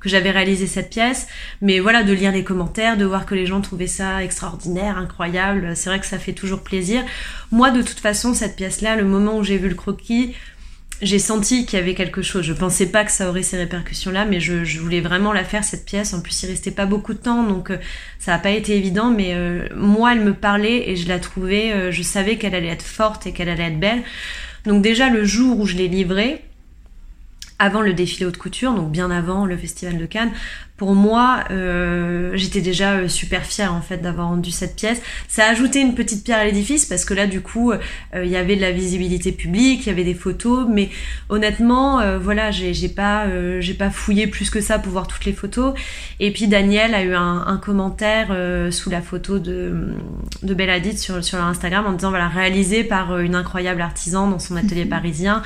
que 0.00 0.08
j'avais 0.08 0.30
réalisé 0.30 0.66
cette 0.66 0.90
pièce. 0.90 1.26
Mais 1.60 1.80
voilà, 1.80 2.02
de 2.02 2.12
lire 2.12 2.32
les 2.32 2.44
commentaires, 2.44 2.96
de 2.96 3.04
voir 3.04 3.26
que 3.26 3.34
les 3.34 3.46
gens 3.46 3.60
trouvaient 3.60 3.86
ça 3.86 4.22
extraordinaire, 4.22 4.98
incroyable, 4.98 5.72
c'est 5.74 5.90
vrai 5.90 6.00
que 6.00 6.06
ça 6.06 6.18
fait 6.18 6.32
toujours 6.32 6.60
plaisir. 6.60 7.02
Moi, 7.50 7.70
de 7.70 7.82
toute 7.82 8.00
façon, 8.00 8.34
cette 8.34 8.56
pièce-là, 8.56 8.96
le 8.96 9.04
moment 9.04 9.38
où 9.38 9.44
j'ai 9.44 9.58
vu 9.58 9.68
le 9.68 9.74
croquis, 9.74 10.34
j'ai 11.00 11.18
senti 11.18 11.64
qu'il 11.64 11.78
y 11.78 11.82
avait 11.82 11.94
quelque 11.94 12.22
chose. 12.22 12.44
Je 12.44 12.52
pensais 12.52 12.86
pas 12.86 13.04
que 13.04 13.12
ça 13.12 13.28
aurait 13.28 13.42
ces 13.42 13.56
répercussions-là, 13.56 14.24
mais 14.24 14.40
je, 14.40 14.80
voulais 14.80 15.00
vraiment 15.00 15.32
la 15.32 15.44
faire 15.44 15.62
cette 15.62 15.84
pièce. 15.84 16.12
En 16.12 16.20
plus, 16.20 16.42
il 16.42 16.46
restait 16.46 16.72
pas 16.72 16.86
beaucoup 16.86 17.14
de 17.14 17.18
temps, 17.18 17.44
donc 17.44 17.70
euh, 17.70 17.78
ça 18.18 18.32
n'a 18.32 18.38
pas 18.38 18.50
été 18.50 18.76
évident. 18.76 19.10
Mais 19.10 19.34
euh, 19.34 19.68
moi, 19.76 20.12
elle 20.12 20.20
me 20.20 20.34
parlait 20.34 20.90
et 20.90 20.96
je 20.96 21.08
la 21.08 21.20
trouvais. 21.20 21.72
Euh, 21.72 21.92
je 21.92 22.02
savais 22.02 22.36
qu'elle 22.36 22.54
allait 22.54 22.68
être 22.68 22.82
forte 22.82 23.26
et 23.26 23.32
qu'elle 23.32 23.48
allait 23.48 23.68
être 23.68 23.80
belle. 23.80 24.02
Donc 24.64 24.82
déjà 24.82 25.08
le 25.08 25.24
jour 25.24 25.60
où 25.60 25.66
je 25.66 25.76
l'ai 25.76 25.88
livrée, 25.88 26.42
avant 27.58 27.80
le 27.80 27.92
défilé 27.92 28.26
haute 28.26 28.38
couture, 28.38 28.72
donc 28.72 28.90
bien 28.90 29.10
avant 29.10 29.44
le 29.44 29.56
festival 29.56 29.98
de 29.98 30.06
Cannes, 30.06 30.32
pour 30.78 30.94
moi, 30.94 31.42
euh, 31.50 32.30
j'étais 32.34 32.60
déjà 32.60 32.92
euh, 32.92 33.08
super 33.08 33.44
fière 33.44 33.74
en 33.74 33.80
fait 33.82 33.96
d'avoir 33.96 34.28
rendu 34.28 34.52
cette 34.52 34.76
pièce. 34.76 35.02
Ça 35.26 35.44
a 35.44 35.50
ajouté 35.50 35.80
une 35.80 35.96
petite 35.96 36.24
pierre 36.24 36.38
à 36.38 36.44
l'édifice 36.44 36.86
parce 36.86 37.04
que 37.04 37.14
là, 37.14 37.26
du 37.26 37.40
coup, 37.40 37.72
euh, 37.72 37.78
il 38.14 38.30
y 38.30 38.36
avait 38.36 38.54
de 38.54 38.60
la 38.60 38.70
visibilité 38.70 39.32
publique, 39.32 39.86
il 39.86 39.88
y 39.88 39.92
avait 39.92 40.04
des 40.04 40.14
photos, 40.14 40.68
mais 40.70 40.88
honnêtement, 41.30 42.00
voilà, 42.18 42.52
j'ai 42.52 42.88
pas, 42.88 43.26
j'ai 43.60 43.74
pas 43.74 43.90
fouillé 43.90 44.28
plus 44.28 44.50
que 44.50 44.60
ça 44.60 44.78
pour 44.78 44.92
voir 44.92 45.08
toutes 45.08 45.24
les 45.24 45.32
photos. 45.32 45.74
Et 46.20 46.30
puis 46.32 46.46
Daniel 46.46 46.94
a 46.94 47.02
eu 47.02 47.14
un, 47.14 47.44
un 47.44 47.56
commentaire 47.56 48.28
sous 48.70 48.88
la 48.88 49.02
photo 49.02 49.40
de 49.40 49.94
de 50.42 50.54
Belladit 50.54 50.96
sur 50.96 51.24
sur 51.24 51.38
leur 51.38 51.46
Instagram 51.46 51.86
en 51.86 51.92
disant 51.92 52.10
voilà 52.10 52.28
réalisé 52.28 52.84
par 52.84 53.18
une 53.18 53.34
incroyable 53.34 53.80
artisan 53.80 54.28
dans 54.28 54.38
son 54.38 54.56
atelier 54.56 54.84
parisien 54.84 55.42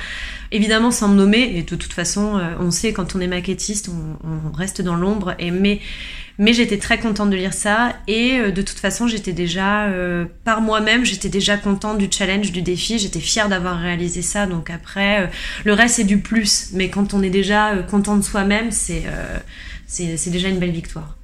évidemment 0.53 0.91
sans 0.91 1.09
me 1.09 1.15
nommer, 1.15 1.51
et 1.55 1.63
de 1.63 1.75
toute 1.75 1.91
façon, 1.91 2.37
euh, 2.37 2.55
on 2.59 2.71
sait 2.71 2.93
quand 2.93 3.15
on 3.15 3.19
est 3.19 3.27
maquettiste, 3.27 3.89
on, 3.89 4.55
reste 4.55 4.81
dans 4.81 4.95
l'ombre, 4.95 5.35
mais, 5.39 5.81
mais 6.37 6.53
j'étais 6.53 6.77
très 6.77 6.99
contente 6.99 7.31
de 7.31 7.35
lire 7.35 7.53
ça, 7.53 7.93
et 8.07 8.37
euh, 8.37 8.51
de 8.51 8.61
toute 8.61 8.77
façon, 8.77 9.07
j'étais 9.07 9.33
déjà, 9.33 9.87
euh, 9.87 10.25
par 10.45 10.61
moi-même, 10.61 11.03
j'étais 11.03 11.27
déjà 11.27 11.57
contente 11.57 11.97
du 11.97 12.07
challenge, 12.09 12.51
du 12.51 12.61
défi, 12.61 12.99
j'étais 12.99 13.19
fière 13.19 13.49
d'avoir 13.49 13.79
réalisé 13.79 14.21
ça, 14.21 14.45
donc 14.45 14.69
après, 14.69 15.29
le 15.65 15.73
reste 15.73 15.95
c'est 15.95 16.03
du 16.03 16.19
plus, 16.19 16.69
mais 16.73 16.89
quand 16.89 17.15
on 17.15 17.23
est 17.23 17.31
déjà 17.31 17.75
content 17.89 18.15
de 18.15 18.21
soi-même, 18.21 18.69
c'est 18.71 19.01
déjà 20.27 20.49
une 20.49 20.59
belle 20.59 20.71
victoire. 20.71 21.17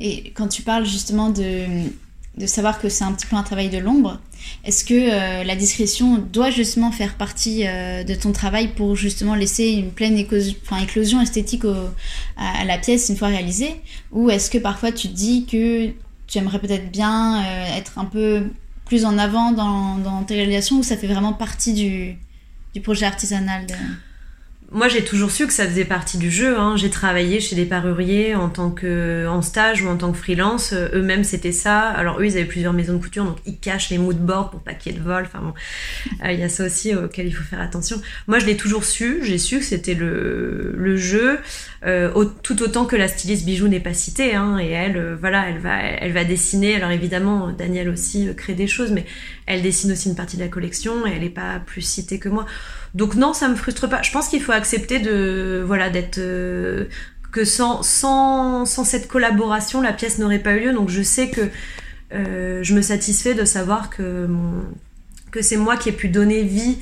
Et 0.00 0.32
quand 0.34 0.48
tu 0.48 0.62
parles 0.62 0.86
justement 0.86 1.30
de, 1.30 1.66
de 2.36 2.46
savoir 2.46 2.80
que 2.80 2.88
c'est 2.88 3.04
un 3.04 3.12
petit 3.12 3.26
peu 3.26 3.36
un 3.36 3.42
travail 3.42 3.68
de 3.68 3.78
l'ombre. 3.78 4.20
Est-ce 4.64 4.84
que 4.84 4.94
euh, 4.94 5.44
la 5.44 5.56
discrétion 5.56 6.18
doit 6.18 6.50
justement 6.50 6.90
faire 6.90 7.14
partie 7.14 7.66
euh, 7.66 8.02
de 8.02 8.14
ton 8.14 8.32
travail 8.32 8.68
pour 8.68 8.96
justement 8.96 9.34
laisser 9.34 9.70
une 9.70 9.92
pleine 9.92 10.18
éclosion, 10.18 11.20
esthétique 11.20 11.64
à, 12.36 12.64
la 12.64 12.78
pièce 12.78 13.08
une 13.08 13.16
fois 13.16 13.28
réalisée? 13.28 13.80
Ou 14.10 14.30
est-ce 14.30 14.50
que 14.50 14.58
parfois 14.58 14.90
tu 14.90 15.08
te 15.08 15.14
dis 15.14 15.46
que 15.46 15.90
tu 16.26 16.38
aimerais 16.38 16.58
peut-être 16.58 16.90
bien 16.90 17.42
euh, 17.42 17.76
être 17.76 17.98
un 17.98 18.04
peu 18.04 18.50
plus 18.84 19.04
en 19.04 19.16
avant 19.16 19.52
dans, 19.52 20.24
tes 20.24 20.34
réalisations 20.34 20.78
ou 20.78 20.82
ça 20.82 20.96
fait 20.96 21.06
vraiment 21.06 21.32
partie 21.32 21.72
du 21.72 22.80
projet 22.80 23.06
artisanal 23.06 23.66
moi, 24.74 24.88
j'ai 24.88 25.04
toujours 25.04 25.30
su 25.30 25.46
que 25.46 25.52
ça 25.52 25.68
faisait 25.68 25.84
partie 25.84 26.18
du 26.18 26.32
jeu. 26.32 26.58
Hein. 26.58 26.76
J'ai 26.76 26.90
travaillé 26.90 27.38
chez 27.38 27.54
des 27.54 27.64
paruriers 27.64 28.34
en 28.34 28.48
tant 28.48 28.72
que 28.72 29.24
en 29.28 29.40
stage 29.40 29.82
ou 29.82 29.88
en 29.88 29.96
tant 29.96 30.10
que 30.10 30.18
freelance. 30.18 30.72
Euh, 30.72 30.88
eux-mêmes, 30.94 31.22
c'était 31.22 31.52
ça. 31.52 31.78
Alors 31.90 32.20
eux, 32.20 32.26
ils 32.26 32.32
avaient 32.32 32.44
plusieurs 32.44 32.72
maisons 32.72 32.94
de 32.94 32.98
couture, 32.98 33.24
donc 33.24 33.36
ils 33.46 33.56
cachent 33.56 33.90
les 33.90 33.98
moodboards 33.98 34.50
pour 34.50 34.60
pas 34.60 34.74
qu'il 34.74 34.90
y 34.90 34.94
ait 34.96 34.98
de 34.98 35.04
vol. 35.04 35.22
Enfin 35.26 35.38
bon, 35.38 35.54
euh, 36.24 36.32
il 36.32 36.40
y 36.40 36.42
a 36.42 36.48
ça 36.48 36.66
aussi 36.66 36.92
auquel 36.92 37.28
il 37.28 37.32
faut 37.32 37.44
faire 37.44 37.60
attention. 37.60 38.02
Moi, 38.26 38.40
je 38.40 38.46
l'ai 38.46 38.56
toujours 38.56 38.84
su. 38.84 39.20
J'ai 39.22 39.38
su 39.38 39.60
que 39.60 39.64
c'était 39.64 39.94
le, 39.94 40.74
le 40.76 40.96
jeu, 40.96 41.38
euh, 41.86 42.24
tout 42.42 42.60
autant 42.60 42.84
que 42.84 42.96
la 42.96 43.06
styliste 43.06 43.46
bijou 43.46 43.68
n'est 43.68 43.78
pas 43.78 43.94
citée. 43.94 44.34
Hein. 44.34 44.58
Et 44.58 44.70
elle, 44.70 45.16
voilà, 45.20 45.48
elle 45.48 45.58
va, 45.58 45.82
elle 45.82 46.12
va 46.12 46.24
dessiner. 46.24 46.74
Alors 46.74 46.90
évidemment, 46.90 47.52
Daniel 47.52 47.88
aussi 47.88 48.28
crée 48.36 48.54
des 48.54 48.66
choses, 48.66 48.90
mais 48.90 49.06
elle 49.46 49.62
dessine 49.62 49.92
aussi 49.92 50.08
une 50.08 50.16
partie 50.16 50.36
de 50.36 50.42
la 50.42 50.48
collection 50.48 51.06
et 51.06 51.12
elle 51.16 51.22
est 51.22 51.30
pas 51.30 51.60
plus 51.64 51.82
citée 51.82 52.18
que 52.18 52.28
moi. 52.28 52.44
Donc 52.94 53.16
non, 53.16 53.32
ça 53.32 53.48
me 53.48 53.56
frustre 53.56 53.88
pas. 53.88 54.02
Je 54.02 54.12
pense 54.12 54.28
qu'il 54.28 54.42
faut 54.42 54.52
accepter 54.52 55.00
de 55.00 55.62
voilà 55.66 55.90
d'être 55.90 56.18
euh, 56.18 56.84
que 57.32 57.44
sans, 57.44 57.82
sans, 57.82 58.64
sans 58.64 58.84
cette 58.84 59.08
collaboration, 59.08 59.80
la 59.80 59.92
pièce 59.92 60.18
n'aurait 60.18 60.38
pas 60.38 60.52
eu 60.52 60.66
lieu. 60.66 60.72
Donc 60.72 60.88
je 60.88 61.02
sais 61.02 61.30
que 61.30 61.40
euh, 62.12 62.62
je 62.62 62.74
me 62.74 62.82
satisfais 62.82 63.34
de 63.34 63.44
savoir 63.44 63.90
que, 63.90 64.28
que 65.32 65.42
c'est 65.42 65.56
moi 65.56 65.76
qui 65.76 65.88
ai 65.88 65.92
pu 65.92 66.08
donner 66.08 66.42
vie 66.44 66.78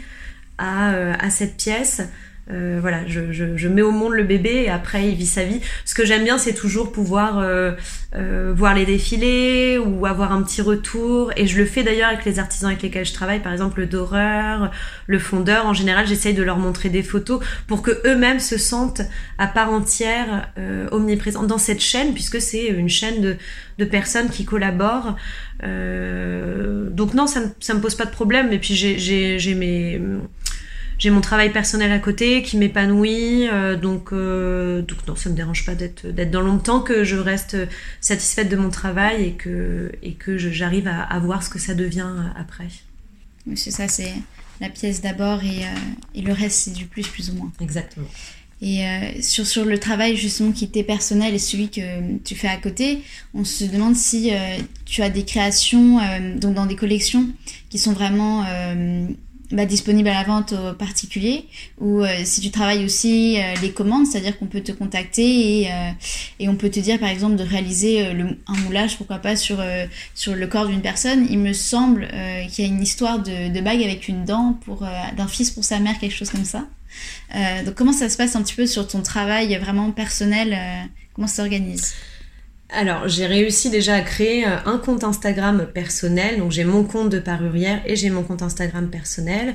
à, 0.59 0.93
euh, 0.93 1.15
à 1.19 1.31
cette 1.31 1.57
pièce. 1.57 2.03
Euh, 2.51 2.79
voilà, 2.81 3.07
je, 3.07 3.33
je, 3.33 3.69
mets 3.69 3.83
au 3.83 3.93
monde 3.93 4.15
le 4.15 4.25
bébé 4.25 4.65
et 4.65 4.69
après 4.69 5.09
il 5.09 5.15
vit 5.15 5.27
sa 5.27 5.45
vie. 5.45 5.61
Ce 5.85 5.95
que 5.95 6.05
j'aime 6.05 6.25
bien, 6.25 6.39
c'est 6.39 6.55
toujours 6.55 6.91
pouvoir 6.91 7.39
euh, 7.39 7.73
euh, 8.17 8.53
voir 8.55 8.75
les 8.75 8.85
défilés 8.85 9.79
ou 9.79 10.07
avoir 10.07 10.33
un 10.33 10.43
petit 10.43 10.61
retour. 10.61 11.33
Et 11.37 11.47
je 11.47 11.57
le 11.57 11.65
fais 11.65 11.85
d'ailleurs 11.85 12.09
avec 12.09 12.25
les 12.25 12.41
artisans 12.41 12.71
avec 12.71 12.83
lesquels 12.83 13.07
je 13.07 13.13
travaille, 13.13 13.39
par 13.39 13.53
exemple 13.53 13.81
le 13.81 13.87
doreur, 13.87 14.73
le 15.07 15.19
fondeur. 15.21 15.67
En 15.67 15.73
général, 15.73 16.07
j'essaye 16.07 16.35
de 16.35 16.43
leur 16.43 16.59
montrer 16.59 16.89
des 16.89 17.05
photos 17.05 17.41
pour 17.69 17.81
que 17.81 17.93
eux-mêmes 18.07 18.41
se 18.41 18.59
sentent 18.59 19.03
à 19.39 19.47
part 19.47 19.73
entière 19.73 20.49
omniprésents 20.91 21.45
dans 21.45 21.59
cette 21.59 21.81
chaîne, 21.81 22.13
puisque 22.13 22.41
c'est 22.41 22.67
une 22.67 22.89
chaîne 22.89 23.21
de, 23.21 23.37
de, 23.79 23.85
personnes 23.85 24.31
qui 24.31 24.45
collaborent. 24.45 25.17
Donc 25.63 27.15
non, 27.15 27.27
ça, 27.29 27.41
ça 27.61 27.75
me 27.75 27.81
pose 27.81 27.95
pas 27.95 28.05
de 28.05 28.11
problème. 28.11 28.53
Et 28.53 28.59
puis 28.59 28.75
j'ai 28.75 29.55
mes 29.55 30.01
j'ai 30.99 31.11
mon 31.11 31.21
travail 31.21 31.53
personnel 31.53 31.91
à 31.93 31.99
côté 31.99 32.43
qui 32.43 32.57
m'épanouit, 32.57 33.49
euh, 33.49 33.77
donc, 33.77 34.13
euh, 34.13 34.83
donc 34.83 35.07
non, 35.07 35.17
ça 35.17 35.31
me 35.31 35.35
dérange 35.35 35.65
pas 35.65 35.75
d'être 35.75 36.07
d'être 36.07 36.31
dans 36.31 36.41
longtemps 36.41 36.81
que 36.81 37.05
je 37.05 37.17
reste 37.17 37.57
satisfaite 38.01 38.49
de 38.49 38.57
mon 38.57 38.71
travail 38.71 39.25
et 39.25 39.33
que 39.33 39.93
et 40.03 40.13
que 40.13 40.39
j'arrive 40.39 40.89
à, 40.89 41.03
à, 41.03 41.19
voir 41.19 41.43
ce 41.43 41.51
que 41.51 41.59
ça 41.59 41.75
devient 41.75 42.13
après. 42.37 42.69
c'est 43.55 43.71
ça, 43.71 43.89
c'est 43.89 44.13
la 44.61 44.69
pièce 44.69 45.01
d'abord 45.01 45.43
et, 45.43 45.65
euh, 45.65 46.15
et, 46.15 46.23
le 46.23 46.33
reste 46.33 46.61
c'est 46.61 46.73
du 46.73 46.87
plus 46.87 47.07
plus 47.07 47.31
ou 47.31 47.35
moins. 47.35 47.53
Exactement. 47.61 48.09
Et 48.65 48.85
sur, 49.23 49.45
sur 49.45 49.65
le 49.65 49.77
travail 49.77 50.17
justement 50.17 50.53
qui 50.53 50.63
était 50.67 50.85
personnel 50.85 51.35
et 51.35 51.41
celui 51.41 51.69
que 51.69 52.17
tu 52.19 52.37
fais 52.37 52.47
à 52.47 52.59
côté, 52.59 53.03
on 53.35 53.43
se 53.43 53.65
demande 53.65 53.97
si 53.97 54.31
tu 54.85 55.03
as 55.03 55.11
des 55.11 55.25
créations 55.25 55.99
donc 56.37 56.55
dans 56.55 56.67
des 56.67 56.77
collections 56.77 57.29
qui 57.71 57.79
sont 57.79 57.93
vraiment 57.93 58.45
bah, 59.53 59.67
disponible 59.67 60.09
à 60.09 60.15
la 60.15 60.25
vente 60.25 60.53
aux 60.53 60.73
particuliers 60.75 61.45
ou 61.79 62.03
euh, 62.03 62.09
si 62.25 62.41
tu 62.41 62.51
travailles 62.51 62.85
aussi 62.85 63.39
euh, 63.39 63.55
les 63.61 63.71
commandes, 63.71 64.07
c'est-à-dire 64.07 64.39
qu'on 64.39 64.47
peut 64.47 64.63
te 64.63 64.73
contacter 64.73 65.61
et, 65.61 65.73
euh, 65.73 65.91
et, 66.39 66.49
on 66.49 66.57
peut 66.57 66.71
te 66.71 66.81
dire 66.81 66.99
par 66.99 67.09
exemple 67.09 67.37
de 67.37 67.45
réaliser 67.45 68.13
le, 68.13 68.39
un 68.47 68.57
moulage, 68.65 68.97
pourquoi 68.97 69.19
pas 69.19 69.37
sur, 69.37 69.63
sur 70.15 70.35
le 70.35 70.47
corps 70.47 70.67
d'une 70.67 70.81
personne. 70.81 71.27
Il 71.31 71.39
me 71.39 71.53
semble 71.53 72.09
qu'il 72.51 72.65
y 72.65 72.69
a 72.69 72.71
une 72.71 72.83
histoire 72.83 73.19
de, 73.19 73.53
de 73.53 73.61
bague 73.61 73.83
avec 73.83 74.09
une 74.09 74.25
dent 74.25 74.59
pour 74.65 74.87
d'un 75.17 75.29
fils 75.29 75.51
pour 75.51 75.65
sa 75.65 75.79
mère, 75.79 75.99
quelque 75.99 76.15
chose 76.15 76.31
comme 76.31 76.45
ça. 76.45 76.67
donc 77.65 77.75
comment 77.75 77.93
ça 77.93 78.09
se 78.09 78.17
passe 78.17 78.37
un 78.37 78.43
petit 78.43 78.55
peu 78.55 78.67
sur 78.67 78.87
ton 78.89 79.03
travail 79.03 79.57
vraiment 79.59 79.91
personnel 79.91 80.59
Comment 81.15 81.29
ça 81.29 81.43
s'organise? 81.43 81.95
Alors, 82.73 83.09
j'ai 83.09 83.27
réussi 83.27 83.71
déjà 83.71 83.95
à 83.95 84.01
créer 84.01 84.47
euh, 84.47 84.57
un 84.65 84.79
compte 84.79 85.05
Instagram 85.05 85.67
personnel. 85.73 86.39
Donc, 86.39 86.53
j'ai 86.53 86.65
mon 86.65 86.85
compte 86.85 87.11
de 87.11 87.19
parurière 87.19 87.81
et 87.87 87.97
j'ai 87.97 88.11
mon 88.11 88.23
compte 88.23 88.43
Instagram 88.43 88.89
personnel 88.89 89.55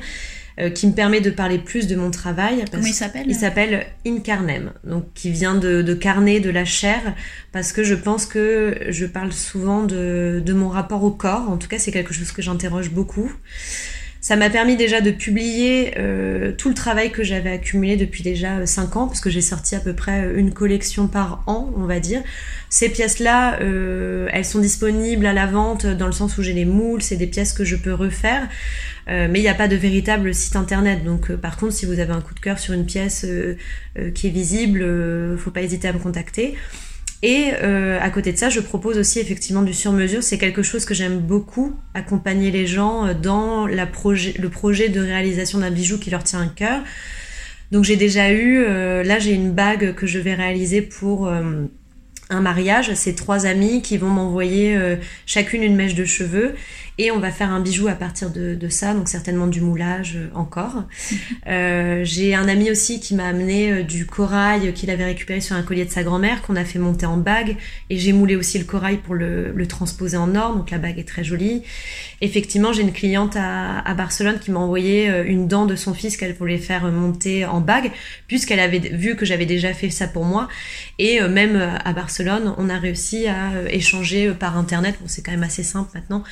euh, 0.60 0.70
qui 0.70 0.88
me 0.88 0.94
permet 0.94 1.22
de 1.22 1.30
parler 1.30 1.58
plus 1.58 1.88
de 1.88 1.96
mon 1.96 2.12
travail. 2.12 2.66
Comment 2.72 2.86
il 2.86 2.94
s'appelle? 2.94 3.26
Il 3.28 3.36
s'appelle 3.36 3.86
Incarnem, 4.06 4.72
donc 4.84 5.06
qui 5.14 5.32
vient 5.32 5.56
de, 5.56 5.82
de, 5.82 5.94
carnet, 5.94 6.40
de 6.40 6.50
la 6.50 6.66
chair, 6.66 7.16
parce 7.52 7.72
que 7.72 7.84
je 7.84 7.96
pense 7.96 8.26
que 8.26 8.78
je 8.90 9.06
parle 9.06 9.32
souvent 9.34 9.84
de, 9.84 10.42
de 10.44 10.54
mon 10.54 10.70
rapport 10.70 11.04
au 11.04 11.12
corps. 11.12 11.50
En 11.50 11.58
tout 11.58 11.68
cas, 11.68 11.80
c'est 11.80 11.92
quelque 11.92 12.14
chose 12.14 12.32
que 12.32 12.42
j'interroge 12.42 12.92
beaucoup. 12.92 13.32
Ça 14.20 14.36
m'a 14.36 14.50
permis 14.50 14.76
déjà 14.76 15.00
de 15.00 15.12
publier 15.12 15.94
euh, 15.98 16.52
tout 16.52 16.70
le 16.70 16.76
travail 16.76 17.12
que 17.12 17.24
j'avais 17.24 17.52
accumulé 17.52 17.98
depuis 17.98 18.24
déjà 18.24 18.66
5 18.66 18.82
euh, 18.82 19.00
ans, 19.00 19.08
parce 19.08 19.22
que 19.22 19.30
j'ai 19.30 19.42
sorti 19.42 19.76
à 19.76 19.80
peu 19.80 19.94
près 19.94 20.26
euh, 20.26 20.38
une 20.38 20.52
collection 20.52 21.08
par 21.08 21.44
an, 21.46 21.72
on 21.76 21.86
va 21.86 22.00
dire. 22.00 22.24
Ces 22.70 22.90
pièces-là, 22.90 23.60
euh, 23.62 24.28
elles 24.34 24.46
sont 24.46 24.60
disponibles 24.60 25.26
à 25.26 25.34
la 25.34 25.46
vente 25.46 25.86
dans 25.86 26.08
le 26.08 26.12
sens 26.12 26.38
où 26.38 26.44
j'ai 26.44 26.54
les 26.54 26.66
moules, 26.66 27.02
c'est 27.02 27.16
des 27.16 27.28
pièces 27.28 27.54
que 27.54 27.64
je 27.64 27.76
peux 27.76 27.94
refaire, 27.94 28.50
euh, 29.08 29.28
mais 29.30 29.40
il 29.40 29.44
n'y 29.44 29.48
a 29.50 29.56
pas 29.56 29.68
de 29.68 29.76
véritable 29.76 30.34
site 30.34 30.56
internet. 30.56 31.04
Donc 31.04 31.32
par 31.34 31.58
contre, 31.58 31.74
si 31.74 31.86
vous 31.86 32.00
avez 32.00 32.12
un 32.12 32.22
coup 32.22 32.34
de 32.34 32.40
cœur 32.40 32.60
sur 32.60 32.74
une 32.74 32.86
pièce 32.86 33.26
qui 34.14 34.28
est 34.28 34.32
visible, 34.32 34.86
faut 35.38 35.52
pas 35.52 35.62
hésiter 35.62 35.88
à 35.88 35.94
me 35.94 36.00
contacter. 36.00 36.56
Et 37.24 37.52
euh, 37.64 38.00
à 38.00 38.10
côté 38.12 38.32
de 38.32 38.38
ça, 38.38 38.50
je 38.50 38.60
propose 38.60 38.98
aussi 38.98 39.20
effectivement 39.20 39.64
du 39.64 39.74
sur-mesure. 39.74 40.22
C'est 40.22 40.38
quelque 40.38 40.62
chose 40.62 40.86
que 40.86 40.94
j'aime 40.94 41.20
beaucoup, 41.20 41.76
accompagner 41.94 42.52
les 42.52 42.68
gens 42.68 43.08
euh, 43.08 43.14
dans 43.14 43.66
le 43.66 44.50
projet 44.50 44.90
de 44.90 45.00
réalisation 45.00 45.60
d'un 45.60 45.72
bijou 45.72 45.98
qui 45.98 46.12
leur 46.12 46.24
tient 46.24 46.42
à 46.42 46.48
cœur. 46.48 46.82
Donc 47.72 47.84
j'ai 47.84 47.96
déjà 47.96 48.32
eu, 48.32 48.60
euh, 48.60 49.04
là 49.04 49.20
j'ai 49.20 49.32
une 49.32 49.52
bague 49.52 49.96
que 49.96 50.06
je 50.06 50.20
vais 50.20 50.36
réaliser 50.36 50.82
pour 50.82 51.28
un 51.28 52.42
mariage. 52.42 52.94
C'est 52.94 53.16
trois 53.16 53.46
amis 53.46 53.82
qui 53.82 53.98
vont 53.98 54.10
m'envoyer 54.10 54.80
chacune 55.26 55.64
une 55.64 55.76
mèche 55.76 55.96
de 55.96 56.06
cheveux 56.06 56.54
et 57.00 57.12
on 57.12 57.20
va 57.20 57.32
faire 57.32 57.52
un 57.52 57.60
bijou 57.60 57.88
à 57.88 57.94
partir 57.94 58.32
de, 58.32 58.56
de 58.56 58.70
ça, 58.70 58.94
donc 58.94 59.08
certainement 59.08 59.48
du 59.48 59.62
moulage 59.62 60.16
euh, 60.16 60.30
encore. 60.34 60.84
Euh, 61.48 62.04
j'ai 62.04 62.36
un 62.36 62.48
ami 62.48 62.72
aussi 62.72 63.00
qui 63.00 63.16
m'a 63.16 63.26
amené 63.26 63.72
euh, 63.72 63.84
du 63.84 64.06
corail 64.06 64.74
qu'il 64.74 64.90
avait 64.90 65.06
récupéré 65.06 65.40
sur 65.40 65.56
un 65.56 65.62
collier 65.62 65.86
de 65.86 65.90
sa 65.90 66.04
grand-mère, 66.04 66.42
qu'on 66.42 66.56
a 66.58 66.66
fait 66.66 66.80
monter 66.80 67.06
en 67.06 67.16
bague, 67.16 67.56
et 67.90 67.98
j'ai 67.98 68.12
moulé 68.12 68.36
aussi 68.36 68.58
le 68.60 68.66
corail 68.66 68.98
pour 68.98 69.16
le, 69.16 69.52
le, 69.54 69.68
transposer 69.68 70.18
en 70.18 70.36
or, 70.36 70.56
donc 70.56 70.72
la 70.72 70.78
bague 70.78 71.00
est 71.00 71.08
très 71.08 71.24
jolie. 71.24 71.64
Effectivement, 72.20 72.74
j'ai 72.74 72.82
une 72.82 72.92
cliente 72.92 73.36
à, 73.38 73.80
à 73.80 73.94
Barcelone 73.94 74.40
qui 74.40 74.52
m'a 74.52 74.60
envoyé 74.60 75.08
une 75.26 75.48
dent 75.48 75.66
de 75.66 75.76
son 75.76 75.94
fils 75.94 76.18
qu'elle 76.18 76.34
voulait 76.34 76.58
faire 76.58 76.92
monter 76.92 77.46
en 77.46 77.62
bague, 77.62 77.92
puisqu'elle 78.28 78.60
avait 78.60 78.80
vu 78.80 79.16
que 79.16 79.26
j'avais 79.26 79.46
déjà 79.46 79.74
fait 79.74 79.90
ça 79.90 80.08
pour 80.08 80.26
moi. 80.26 80.50
Et 81.00 81.22
même 81.22 81.56
à 81.56 81.94
Barcelone, 81.94 82.54
on 82.58 82.70
a 82.70 82.78
réussi 82.78 83.28
à 83.28 83.52
échanger 83.70 84.32
par 84.32 84.58
Internet, 84.58 84.96
bon 85.00 85.08
c'est 85.08 85.22
quand 85.22 85.32
même 85.32 85.44
assez 85.44 85.64
simple 85.64 85.92
maintenant, 85.94 86.24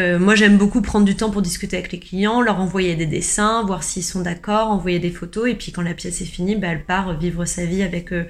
euh, 0.00 0.18
moi, 0.18 0.34
j'aime 0.34 0.56
beaucoup 0.56 0.80
prendre 0.80 1.04
du 1.04 1.14
temps 1.14 1.30
pour 1.30 1.42
discuter 1.42 1.76
avec 1.76 1.92
les 1.92 2.00
clients, 2.00 2.40
leur 2.40 2.60
envoyer 2.60 2.96
des 2.96 3.06
dessins, 3.06 3.62
voir 3.64 3.82
s'ils 3.82 4.04
sont 4.04 4.20
d'accord, 4.20 4.70
envoyer 4.70 4.98
des 4.98 5.10
photos, 5.10 5.48
et 5.48 5.54
puis 5.54 5.70
quand 5.72 5.82
la 5.82 5.94
pièce 5.94 6.20
est 6.20 6.24
finie, 6.24 6.56
bah, 6.56 6.68
elle 6.70 6.84
part 6.84 7.18
vivre 7.18 7.44
sa 7.44 7.64
vie 7.64 7.82
avec 7.82 8.12
euh, 8.12 8.24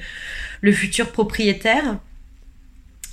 le 0.61 0.73
futur 0.73 1.13
propriétaire. 1.13 1.99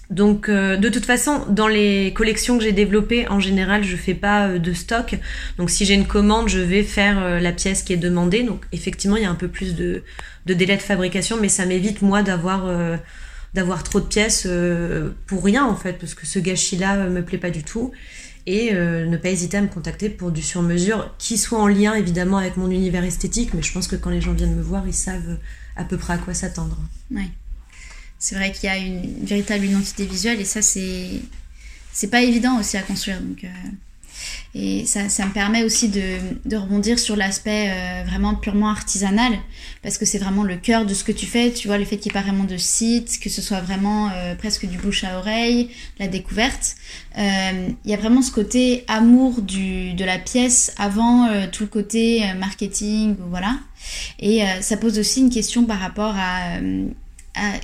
Donc 0.10 0.48
euh, 0.48 0.78
de 0.78 0.88
toute 0.89 1.06
façon, 1.06 1.46
dans 1.50 1.67
les 1.67 2.13
collections 2.13 2.58
que 2.58 2.63
j'ai 2.63 2.72
développées, 2.72 3.28
en 3.28 3.39
général, 3.39 3.84
je 3.84 3.96
fais 3.96 4.13
pas 4.13 4.58
de 4.58 4.74
stock. 4.74 5.15
Donc 5.58 5.70
si 5.70 5.86
j'ai 5.86 5.96
une 5.96 6.08
commande, 6.08 6.48
je 6.48 6.60
vais 6.60 6.84
faire 6.84 7.41
la 7.41 7.52
pièce 7.52 7.84
qui 7.84 7.91
est 7.91 7.98
demandée. 7.98 8.43
Donc 8.43 8.63
effectivement, 8.72 9.17
il 9.17 9.24
y 9.24 9.26
a 9.26 9.30
un 9.30 9.36
peu 9.36 9.50
plus 9.50 9.76
de, 9.76 10.04
de 10.46 10.54
délai 10.54 10.78
de 10.78 10.82
fabrication, 10.82 11.38
mais 11.41 11.50
ça 11.50 11.65
m'évite 11.65 12.02
moi 12.02 12.24
d'avoir 12.24 12.72
d'avoir 13.54 13.84
trop 13.84 14.00
de 14.00 14.06
pièces 14.06 14.48
pour 15.26 15.43
rien 15.43 15.65
en 15.65 15.76
fait, 15.76 15.98
parce 16.00 16.13
que 16.13 16.26
ce 16.26 16.39
gâchis-là 16.39 17.10
me 17.10 17.22
plaît 17.22 17.38
pas 17.38 17.50
du 17.50 17.63
tout. 17.63 17.91
Et 18.49 18.71
ne 18.73 19.17
pas 19.17 19.29
hésiter 19.29 19.57
à 19.57 19.62
me 19.62 19.67
contacter 19.67 20.10
pour 20.10 20.31
du 20.31 20.41
sur-mesure, 20.41 21.13
qui 21.17 21.38
soit 21.38 21.60
en 21.60 21.67
lien 21.67 21.95
évidemment 21.95 22.38
avec 22.38 22.55
mon 22.55 22.71
univers 22.71 23.03
esthétique, 23.03 23.53
mais 23.53 23.62
je 23.62 23.73
pense 23.73 23.88
que 23.88 23.97
quand 23.97 24.10
les 24.10 24.21
gens 24.21 24.31
viennent 24.31 24.55
me 24.55 24.62
voir, 24.62 24.88
ils 24.88 24.93
savent 24.93 25.38
à 25.75 25.83
peu 25.83 25.97
près 25.97 26.13
à 26.13 26.17
quoi 26.17 26.33
s'attendre. 26.33 26.77
Ouais 27.12 27.29
c'est 28.19 28.36
vrai 28.36 28.51
qu'il 28.51 28.65
y 28.65 28.71
a 28.71 28.77
une, 28.77 29.25
véritable 29.25 29.65
identité 29.65 30.05
visuelle 30.05 30.39
et 30.39 30.45
ça 30.45 30.62
c'est 30.62 31.21
c'est 31.93 32.10
pas 32.10 32.21
évident 32.21 32.60
aussi 32.60 32.77
à 32.77 32.81
construire 32.83 33.17
euh, 33.17 33.47
et 34.56 34.86
ça, 34.86 35.10
ça, 35.10 35.26
me 35.26 35.32
permet 35.32 35.63
aussi 35.63 35.90
de, 35.90 36.18
de 36.46 36.56
rebondir 36.56 36.98
sur 36.98 37.16
l'aspect 37.16 37.70
euh, 37.70 38.04
vraiment 38.06 38.36
purement 38.36 38.70
artisanal 38.70 39.34
parce 39.84 39.98
que 39.98 40.06
c'est 40.06 40.18
vraiment 40.18 40.44
le 40.44 40.56
cœur 40.56 40.86
de 40.86 40.94
ce 40.94 41.04
que 41.04 41.12
tu 41.12 41.26
fais 41.26 41.52
tu 41.52 41.68
vois 41.68 41.78
le 41.78 41.86
fait 41.86 41.98
qu'il 41.98 42.12
n'y 42.12 42.18
ait 42.18 42.22
pas 42.22 42.26
vraiment 42.26 42.46
de 42.46 42.58
site 42.58 43.20
que 43.20 43.30
ce 43.30 43.42
soit 43.42 43.62
vraiment 43.62 44.10
euh, 44.10 44.36
presque 44.36 44.66
du 44.66 44.78
bouche 44.78 45.04
à 45.04 45.20
oreille 45.20 45.70
la 46.00 46.08
découverte. 46.08 46.76
Il 47.18 47.76
y 47.86 47.94
a 47.96 47.98
vraiment 47.98 48.22
ce 48.22 48.32
côté 48.32 48.84
amour 48.88 49.42
du, 49.42 49.94
de 49.94 50.06
la 50.06 50.20
pièce 50.20 50.74
avant 50.78 51.28
tout 51.52 51.63
le 51.63 51.70
côté 51.70 52.24
marketing 52.38 53.16
voilà. 53.32 53.58
Et 54.20 54.44
ça 54.62 54.78
pose 54.78 55.00
aussi 55.00 55.22
une 55.22 55.32
question 55.32 55.66
par 55.66 55.80
rapport 55.80 56.13
à 56.16 56.60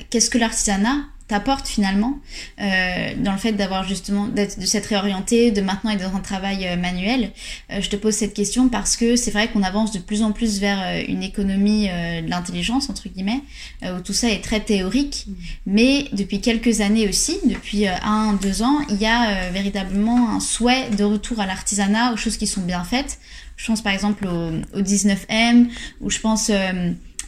qu'est-ce 0.10 0.32
que 0.32 0.40
l'artisanat? 0.40 1.04
T'apporte 1.28 1.68
finalement 1.68 2.20
euh, 2.60 3.14
dans 3.18 3.32
le 3.32 3.38
fait 3.38 3.54
d'avoir 3.54 3.88
justement 3.88 4.28
d'être 4.28 4.60
de 4.60 4.66
s'être 4.66 4.88
réorienté 4.88 5.52
de 5.52 5.62
maintenant 5.62 5.92
être 5.92 6.02
dans 6.02 6.16
un 6.16 6.22
travail 6.22 6.68
euh, 6.68 6.76
manuel. 6.76 7.32
Euh, 7.72 7.82
je 7.82 7.90
te 7.90 7.96
pose 7.96 8.14
cette 8.14 8.34
question 8.34 8.68
parce 8.70 8.98
que 8.98 9.16
c'est 9.16 9.32
vrai 9.32 9.48
qu'on 9.50 9.64
avance 9.64 9.92
de 9.92 10.00
plus 10.00 10.22
en 10.22 10.32
plus 10.32 10.60
vers 10.60 11.04
une 11.08 11.24
économie 11.24 11.88
de 11.88 12.30
l'intelligence 12.30 12.90
entre 12.90 13.08
guillemets 13.10 13.42
où 13.84 14.02
tout 14.02 14.14
ça 14.14 14.30
est 14.30 14.44
très 14.44 14.60
théorique. 14.60 15.26
Mmh. 15.28 15.34
mais 15.68 16.06
depuis 16.14 16.42
quelques 16.42 16.82
années 16.82 17.08
aussi 17.08 17.38
depuis 17.46 17.88
un 17.88 18.34
deux 18.34 18.62
ans 18.62 18.80
il 18.90 18.98
y 18.98 19.06
a 19.06 19.50
véritablement 19.52 20.32
un 20.32 20.40
souhait 20.40 20.90
de 20.90 21.04
retour 21.04 21.40
à 21.40 21.46
l'artisanat 21.46 22.14
aux 22.14 22.18
choses 22.18 22.38
qui 22.38 22.48
sont 22.48 22.62
bien 22.62 22.84
faites. 22.84 23.20
Je 23.56 23.68
pense 23.68 23.82
par 23.82 23.94
exemple 23.94 24.28
au, 24.28 24.78
au 24.78 24.82
19M 24.82 25.68
ou 26.02 26.10
je 26.10 26.20
pense 26.20 26.52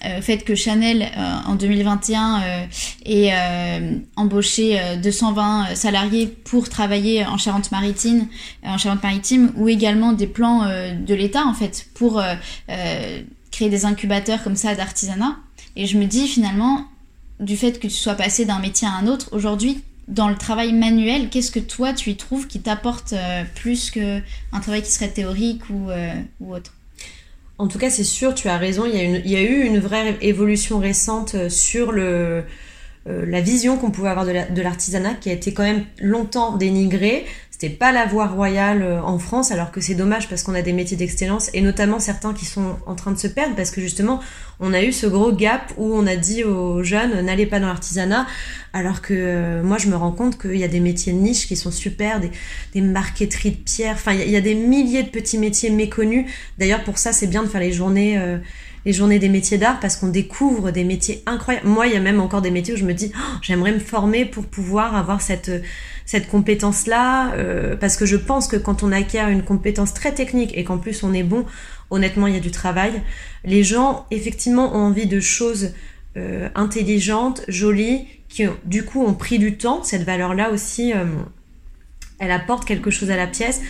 euh, 0.06 0.22
fait 0.22 0.40
que 0.40 0.56
Chanel 0.56 1.02
euh, 1.02 1.36
en 1.48 1.56
2021 1.56 2.42
euh, 2.42 2.66
ait 3.06 3.34
embauché 4.16 4.80
220 5.02 5.76
salariés 5.76 6.28
pour 6.28 6.70
travailler 6.70 7.26
en 7.26 7.38
Charente-Maritime, 7.38 8.28
en 8.64 8.78
Charente-Maritime, 8.78 9.52
ou 9.56 9.68
également 9.68 10.14
des 10.14 10.28
plans 10.28 10.66
de 10.66 11.14
l'État 11.14 11.46
en 11.46 11.54
fait 11.54 11.88
pour 11.94 12.22
créer 13.52 13.70
des 13.70 13.86
incubateurs 13.86 14.44
comme 14.44 14.56
ça 14.56 14.76
d'artisanat. 14.76 15.38
Et 15.76 15.86
je 15.86 15.98
me 15.98 16.06
dis 16.06 16.28
finalement, 16.28 16.86
du 17.40 17.58
fait 17.58 17.80
que 17.80 17.88
tu 17.88 17.94
sois 17.94 18.16
passé 18.16 18.46
d'un 18.46 18.60
métier 18.60 18.88
à 18.88 18.92
un 18.92 19.08
autre, 19.08 19.30
aujourd'hui, 19.32 19.84
dans 20.08 20.30
le 20.30 20.36
travail 20.36 20.74
manuel, 20.74 21.30
qu'est-ce 21.30 21.52
que 21.52 21.60
toi 21.60 21.94
tu 21.94 22.12
y 22.12 22.16
trouves 22.16 22.48
qui 22.48 22.62
t'apporte 22.62 23.14
plus 23.56 23.92
qu'un 23.92 24.22
travail 24.62 24.82
qui 24.82 24.92
serait 24.92 25.10
théorique 25.10 25.70
ou, 25.70 25.90
ou 26.40 26.56
autre? 26.56 26.75
En 27.58 27.68
tout 27.68 27.78
cas, 27.78 27.90
c'est 27.90 28.04
sûr, 28.04 28.36
tu 28.36 28.50
as 28.50 28.58
raison. 28.58 28.86
Il 28.86 29.28
y, 29.30 29.36
a 29.36 29.42
eu 29.42 29.64
une 29.64 29.80
vraie 29.80 30.18
évolution 30.22 30.80
récente 30.80 31.36
euh, 31.36 31.50
sur 31.50 31.94
euh, 31.96 32.42
la 33.06 33.40
vision 33.40 33.78
qu'on 33.78 33.92
pouvait 33.92 34.10
avoir 34.10 34.26
de 34.26 34.62
l'artisanat 34.62 35.14
qui 35.14 35.30
a 35.30 35.34
été 35.34 35.54
quand 35.54 35.64
même 35.64 35.86
longtemps 36.00 36.58
dénigrée. 36.58 37.26
C'était 37.58 37.74
pas 37.74 37.94
la 37.94 38.06
voie 38.06 38.28
royale 38.28 38.82
euh, 38.82 39.02
en 39.02 39.18
France, 39.18 39.50
alors 39.50 39.72
que 39.72 39.80
c'est 39.80 39.96
dommage 39.96 40.28
parce 40.28 40.44
qu'on 40.44 40.56
a 40.56 40.62
des 40.62 40.74
métiers 40.74 40.98
d'excellence 40.98 41.50
et 41.54 41.62
notamment 41.62 42.02
certains 42.02 42.34
qui 42.34 42.44
sont 42.44 42.76
en 42.86 42.96
train 42.96 43.14
de 43.14 43.18
se 43.18 43.28
perdre 43.28 43.56
parce 43.56 43.72
que 43.72 43.80
justement 43.80 44.20
on 44.60 44.74
a 44.74 44.84
eu 44.84 44.92
ce 44.92 45.08
gros 45.08 45.32
gap 45.32 45.72
où 45.78 45.96
on 45.96 46.06
a 46.06 46.18
dit 46.18 46.44
aux 46.44 46.84
jeunes 46.84 47.22
n'allez 47.22 47.46
pas 47.46 47.62
dans 47.62 47.68
l'artisanat, 47.68 48.28
alors 48.74 49.02
que 49.02 49.14
euh, 49.14 49.64
moi 49.64 49.78
je 49.78 49.88
me 49.88 49.96
rends 49.96 50.12
compte 50.12 50.38
qu'il 50.38 50.58
y 50.58 50.66
a 50.66 50.68
des 50.68 50.82
métiers 50.82 51.14
de 51.14 51.18
niche 51.18 51.48
qui 51.48 51.56
sont 51.56 51.72
super, 51.72 52.20
des, 52.74 52.82
marqueteries 52.82 53.52
de 53.52 53.64
pierre, 53.64 53.94
enfin 53.94 54.12
il 54.12 54.30
y, 54.30 54.36
a 54.36 54.42
des 54.42 54.56
milliers 54.56 55.04
de 55.04 55.10
petits 55.10 55.38
métiers 55.38 55.70
méconnus. 55.70 56.30
D'ailleurs 56.58 56.84
pour 56.84 56.98
ça 56.98 57.14
c'est 57.14 57.28
bien 57.28 57.42
de 57.42 57.48
faire 57.48 57.62
les 57.62 57.72
journées. 57.72 58.18
Euh, 58.18 58.38
les 58.86 58.94
journées 58.94 59.20
des 59.20 59.30
métiers 59.30 59.58
d'art 59.58 59.80
parce 59.80 59.96
qu'on 59.96 60.08
découvre 60.08 60.72
des 60.72 60.84
métiers 60.84 61.24
incroyables. 61.26 61.68
Moi, 61.68 61.88
il 61.88 61.94
y 61.94 61.98
a 61.98 62.00
même 62.00 62.20
encore 62.20 62.42
des 62.42 62.52
métiers 62.52 62.76
où 62.76 62.78
je 62.78 62.86
me 62.86 62.94
dis, 62.94 63.12
oh, 63.16 63.38
j'aimerais 63.42 63.72
me 63.72 63.80
former 63.80 64.26
pour 64.26 64.46
pouvoir 64.46 64.96
avoir 64.96 65.22
cette, 65.22 65.52
cette 66.06 66.28
compétence-là, 66.28 67.34
euh, 67.34 67.76
parce 67.76 67.98
que 67.98 68.06
je 68.06 68.16
pense 68.16 68.48
que 68.48 68.58
quand 68.58 68.84
on 68.84 68.92
acquiert 68.92 69.30
une 69.30 69.44
compétence 69.44 69.94
très 69.94 70.14
technique 70.14 70.56
et 70.56 70.64
qu'en 70.64 70.78
plus 70.78 71.04
on 71.04 71.14
est 71.14 71.24
bon, 71.24 71.46
honnêtement, 71.90 72.28
il 72.28 72.36
y 72.36 72.38
a 72.38 72.42
du 72.42 72.52
travail. 72.52 73.02
Les 73.44 73.64
gens, 73.64 74.06
effectivement, 74.12 74.76
ont 74.76 74.86
envie 74.86 75.08
de 75.08 75.20
choses 75.20 75.72
euh, 76.18 76.50
intelligentes, 76.56 77.42
jolies, 77.48 78.06
qui 78.30 78.46
du 78.66 78.84
coup 78.84 79.04
ont 79.04 79.14
pris 79.14 79.40
du 79.40 79.58
temps. 79.58 79.84
Cette 79.84 80.04
valeur-là 80.04 80.52
aussi, 80.52 80.94
euh, 80.94 81.06
elle 82.20 82.32
apporte 82.32 82.66
quelque 82.66 82.92
chose 82.92 83.12
à 83.12 83.18
la 83.18 83.28
pièce. 83.28 83.62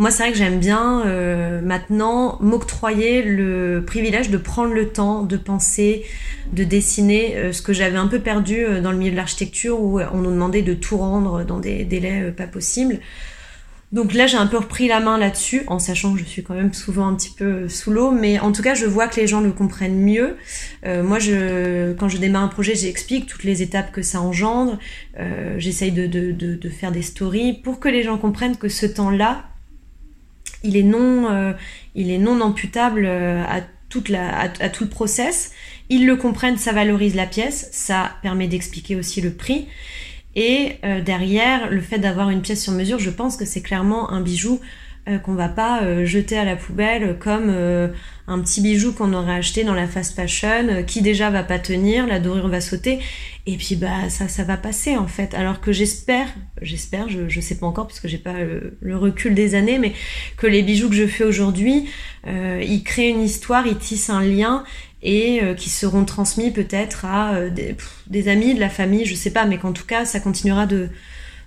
Moi, 0.00 0.10
c'est 0.10 0.22
vrai 0.22 0.32
que 0.32 0.38
j'aime 0.38 0.60
bien 0.60 1.02
euh, 1.04 1.60
maintenant 1.60 2.38
m'octroyer 2.40 3.22
le 3.22 3.84
privilège 3.86 4.30
de 4.30 4.38
prendre 4.38 4.72
le 4.72 4.88
temps 4.88 5.24
de 5.24 5.36
penser, 5.36 6.06
de 6.54 6.64
dessiner, 6.64 7.36
euh, 7.36 7.52
ce 7.52 7.60
que 7.60 7.74
j'avais 7.74 7.98
un 7.98 8.06
peu 8.06 8.18
perdu 8.18 8.64
euh, 8.64 8.80
dans 8.80 8.92
le 8.92 8.96
milieu 8.96 9.10
de 9.10 9.16
l'architecture 9.16 9.78
où 9.78 10.00
on 10.00 10.22
nous 10.22 10.30
demandait 10.30 10.62
de 10.62 10.72
tout 10.72 10.96
rendre 10.96 11.44
dans 11.44 11.58
des 11.58 11.84
délais 11.84 12.32
pas 12.34 12.46
possibles. 12.46 12.98
Donc 13.92 14.14
là, 14.14 14.26
j'ai 14.26 14.38
un 14.38 14.46
peu 14.46 14.56
repris 14.56 14.88
la 14.88 15.00
main 15.00 15.18
là-dessus, 15.18 15.64
en 15.66 15.78
sachant 15.78 16.14
que 16.14 16.20
je 16.20 16.24
suis 16.24 16.42
quand 16.42 16.54
même 16.54 16.72
souvent 16.72 17.06
un 17.06 17.14
petit 17.14 17.34
peu 17.36 17.68
sous 17.68 17.90
l'eau, 17.90 18.10
mais 18.10 18.38
en 18.38 18.52
tout 18.52 18.62
cas, 18.62 18.72
je 18.72 18.86
vois 18.86 19.06
que 19.06 19.20
les 19.20 19.26
gens 19.26 19.42
le 19.42 19.52
comprennent 19.52 20.00
mieux. 20.00 20.36
moi, 20.86 21.18
je, 21.18 21.92
quand 21.92 22.08
je 22.08 22.16
démarre 22.16 22.44
un 22.44 22.48
projet, 22.48 22.74
j'explique 22.74 23.26
toutes 23.26 23.44
les 23.44 23.60
étapes 23.60 23.92
que 23.92 24.00
ça 24.00 24.22
engendre. 24.22 24.78
J'essaye 25.58 25.92
de, 25.92 26.68
faire 26.70 26.92
des 26.92 27.02
stories 27.02 27.52
pour 27.52 27.80
que 27.80 27.88
les 27.90 28.02
gens 28.02 28.16
comprennent 28.16 28.56
que 28.56 28.68
ce 28.70 28.86
temps-là, 28.86 29.44
il 30.62 30.76
est 30.76 30.82
non, 30.82 31.30
euh, 31.30 31.52
il 31.94 32.10
est 32.10 32.18
non 32.18 32.40
amputable 32.40 33.04
euh, 33.06 33.42
à, 33.44 33.60
toute 33.88 34.08
la, 34.08 34.40
à, 34.40 34.68
tout 34.68 34.84
le 34.84 34.90
process. 34.90 35.52
Ils 35.88 36.06
le 36.06 36.16
comprennent, 36.16 36.56
ça 36.56 36.72
valorise 36.72 37.14
la 37.14 37.26
pièce, 37.26 37.68
ça 37.72 38.12
permet 38.22 38.46
d'expliquer 38.46 38.96
aussi 38.96 39.20
le 39.20 39.32
prix. 39.32 39.66
Et 40.36 40.76
euh, 40.84 41.00
derrière, 41.00 41.70
le 41.70 41.80
fait 41.80 41.98
d'avoir 41.98 42.30
une 42.30 42.42
pièce 42.42 42.62
sur 42.62 42.72
mesure, 42.72 42.98
je 42.98 43.10
pense 43.10 43.36
que 43.36 43.44
c'est 43.44 43.62
clairement 43.62 44.10
un 44.10 44.20
bijou 44.20 44.60
euh, 45.08 45.18
qu'on 45.18 45.32
va 45.32 45.48
pas 45.48 45.82
euh, 45.82 46.04
jeter 46.04 46.36
à 46.36 46.44
la 46.44 46.56
poubelle 46.56 47.16
comme 47.18 47.46
euh, 47.48 47.88
un 48.26 48.38
petit 48.40 48.60
bijou 48.60 48.92
qu'on 48.92 49.14
aurait 49.14 49.36
acheté 49.36 49.64
dans 49.64 49.72
la 49.72 49.86
fast 49.86 50.14
fashion 50.14 50.84
qui 50.86 51.00
déjà 51.00 51.30
va 51.30 51.42
pas 51.42 51.58
tenir, 51.58 52.06
la 52.06 52.20
dorure 52.20 52.48
va 52.48 52.60
sauter 52.60 52.98
et 53.46 53.56
puis 53.56 53.76
bah 53.76 54.10
ça 54.10 54.28
ça 54.28 54.44
va 54.44 54.58
passer 54.58 54.98
en 54.98 55.06
fait. 55.06 55.32
Alors 55.32 55.62
que 55.62 55.72
j'espère, 55.72 56.28
j'espère, 56.60 57.08
je 57.08 57.30
je 57.30 57.40
sais 57.40 57.54
pas 57.54 57.66
encore 57.66 57.86
parce 57.86 57.98
que 57.98 58.08
j'ai 58.08 58.18
pas 58.18 58.34
le, 58.80 58.96
recul 58.96 59.34
des 59.34 59.54
années, 59.54 59.78
mais 59.78 59.94
que 60.36 60.46
les 60.46 60.62
bijoux 60.62 60.90
que 60.90 60.94
je 60.94 61.06
fais 61.06 61.24
aujourd'hui, 61.24 61.88
ils 62.26 62.82
créent 62.84 63.08
une 63.08 63.22
histoire, 63.22 63.66
ils 63.66 63.78
tissent 63.78 64.10
un 64.10 64.22
lien 64.22 64.64
et 65.02 65.40
qui 65.56 65.70
seront 65.70 66.04
transmis 66.04 66.50
peut-être 66.50 67.06
à 67.06 67.48
des, 67.48 67.74
des, 68.06 68.28
amis, 68.28 68.54
de 68.54 68.60
la 68.60 68.68
famille, 68.68 69.06
je 69.06 69.14
sais 69.14 69.32
pas, 69.32 69.46
mais 69.46 69.56
qu'en 69.56 69.72
tout 69.72 69.86
cas 69.86 70.04
ça 70.04 70.20
continuera 70.20 70.66
de 70.66 70.90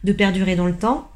de 0.04 0.12
perdurer 0.12 0.56
dans 0.56 0.66
le 0.66 0.76
temps. 0.76 1.13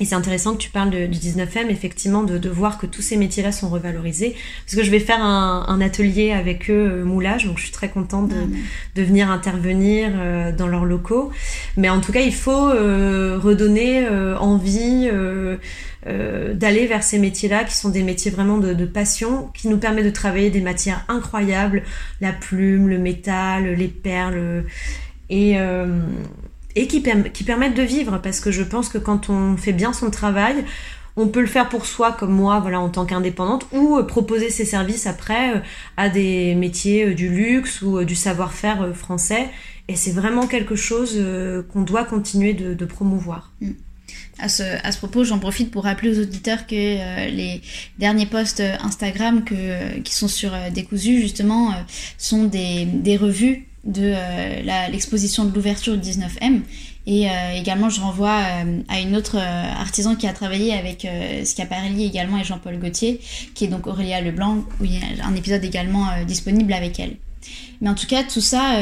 Et 0.00 0.04
c'est 0.04 0.14
intéressant 0.14 0.54
que 0.54 0.58
tu 0.58 0.70
parles 0.70 0.90
du 0.90 1.18
19e, 1.18 1.68
effectivement, 1.68 2.22
de, 2.22 2.38
de, 2.38 2.48
voir 2.48 2.78
que 2.78 2.86
tous 2.86 3.02
ces 3.02 3.16
métiers-là 3.16 3.52
sont 3.52 3.68
revalorisés. 3.68 4.34
Parce 4.64 4.76
que 4.76 4.82
je 4.82 4.90
vais 4.90 5.00
faire 5.00 5.22
un, 5.22 5.64
un 5.68 5.80
atelier 5.80 6.32
avec 6.32 6.70
eux, 6.70 6.90
euh, 6.90 7.04
moulage, 7.04 7.46
donc 7.46 7.58
je 7.58 7.64
suis 7.64 7.72
très 7.72 7.88
contente 7.88 8.28
de, 8.28 8.36
ah, 8.36 8.56
de 8.96 9.02
venir 9.02 9.30
intervenir 9.30 10.10
euh, 10.14 10.50
dans 10.50 10.66
leurs 10.66 10.86
locaux. 10.86 11.30
Mais 11.76 11.88
en 11.90 12.00
tout 12.00 12.10
cas, 12.10 12.22
il 12.22 12.34
faut 12.34 12.68
euh, 12.68 13.38
redonner 13.38 14.08
envie 14.40 15.10
d'aller 16.06 16.86
vers 16.86 17.02
ces 17.02 17.18
métiers-là, 17.18 17.64
qui 17.64 17.76
sont 17.76 17.90
des 17.90 18.02
métiers 18.02 18.30
vraiment 18.30 18.58
de, 18.58 18.72
de, 18.72 18.86
passion, 18.86 19.50
qui 19.54 19.68
nous 19.68 19.78
permettent 19.78 20.06
de 20.06 20.10
travailler 20.10 20.50
des 20.50 20.60
matières 20.60 21.04
incroyables, 21.08 21.82
la 22.20 22.32
plume, 22.32 22.88
le 22.88 22.98
métal, 22.98 23.74
les 23.74 23.88
perles. 23.88 24.64
Et, 25.30 25.56
et 26.76 26.86
qui, 26.86 27.00
permettent 27.00 27.76
de 27.76 27.82
vivre 27.82 28.18
parce 28.18 28.40
que 28.40 28.50
je 28.50 28.62
pense 28.62 28.88
que 28.88 28.98
quand 28.98 29.28
on 29.30 29.56
fait 29.56 29.72
bien 29.72 29.92
son 29.92 30.10
travail, 30.10 30.64
on 31.16 31.28
peut 31.28 31.40
le 31.40 31.46
faire 31.46 31.68
pour 31.68 31.86
soi 31.86 32.12
comme 32.12 32.32
moi 32.32 32.60
voilà 32.60 32.80
en 32.80 32.88
tant 32.88 33.04
qu'indépendante 33.04 33.66
ou 33.72 33.98
euh, 33.98 34.02
proposer 34.02 34.50
ses 34.50 34.64
services 34.64 35.06
après 35.06 35.56
euh, 35.56 35.60
à 35.96 36.08
des 36.08 36.54
métiers 36.54 37.08
euh, 37.08 37.14
du 37.14 37.28
luxe 37.28 37.82
ou 37.82 38.02
du 38.04 38.14
savoir-faire 38.14 38.94
français 38.94 39.50
et 39.88 39.96
c'est 39.96 40.12
vraiment 40.12 40.46
quelque 40.46 40.76
chose 40.76 41.20
qu'on 41.72 41.82
doit 41.82 42.04
continuer 42.04 42.54
de, 42.54 42.84
promouvoir. 42.84 43.52
Mm. 43.60 43.72
À 44.38 44.48
ce, 44.48 44.96
propos, 44.98 45.24
j'en 45.24 45.38
profite 45.38 45.70
pour 45.70 45.84
rappeler 45.84 46.16
aux 46.16 46.22
auditeurs 46.22 46.66
que 46.66 46.74
les 47.28 47.60
derniers 47.98 48.26
posts 48.26 48.60
Instagram 48.60 49.42
qui 49.44 50.14
sont 50.14 50.28
sur 50.28 50.52
Décousu, 50.72 51.20
justement, 51.20 51.74
sont 52.16 52.44
des 52.44 53.16
revues 53.20 53.66
de 53.84 54.14
l'exposition 54.90 55.44
de 55.44 55.54
l'ouverture 55.54 55.96
du 55.96 56.10
19M. 56.10 56.60
Et 57.06 57.26
également, 57.56 57.90
je 57.90 58.00
renvoie 58.00 58.40
à 58.88 59.00
une 59.00 59.16
autre 59.16 59.38
artisan 59.38 60.14
qui 60.14 60.28
a 60.28 60.32
travaillé 60.32 60.72
avec 60.72 61.06
Schiaparelli 61.44 62.04
également 62.04 62.38
et 62.38 62.44
Jean-Paul 62.44 62.78
Gaultier, 62.78 63.20
qui 63.54 63.64
est 63.64 63.68
donc 63.68 63.88
Aurélia 63.88 64.20
Leblanc, 64.20 64.58
où 64.80 64.84
il 64.84 64.92
y 64.92 64.98
a 64.98 65.26
un 65.26 65.34
épisode 65.34 65.64
également 65.64 66.06
disponible 66.28 66.72
avec 66.72 67.00
elle. 67.00 67.16
Mais 67.80 67.88
en 67.88 67.96
tout 67.96 68.06
cas, 68.06 68.22
tout 68.22 68.40
ça 68.40 68.76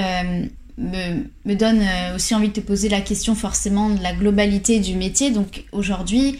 me, 0.76 1.24
me, 1.46 1.54
donne 1.54 1.82
aussi 2.14 2.34
envie 2.34 2.48
de 2.48 2.52
te 2.52 2.60
poser 2.60 2.90
la 2.90 3.00
question 3.00 3.34
forcément 3.34 3.88
de 3.88 4.02
la 4.02 4.12
globalité 4.12 4.80
du 4.80 4.96
métier. 4.96 5.30
Donc 5.30 5.64
aujourd'hui, 5.72 6.38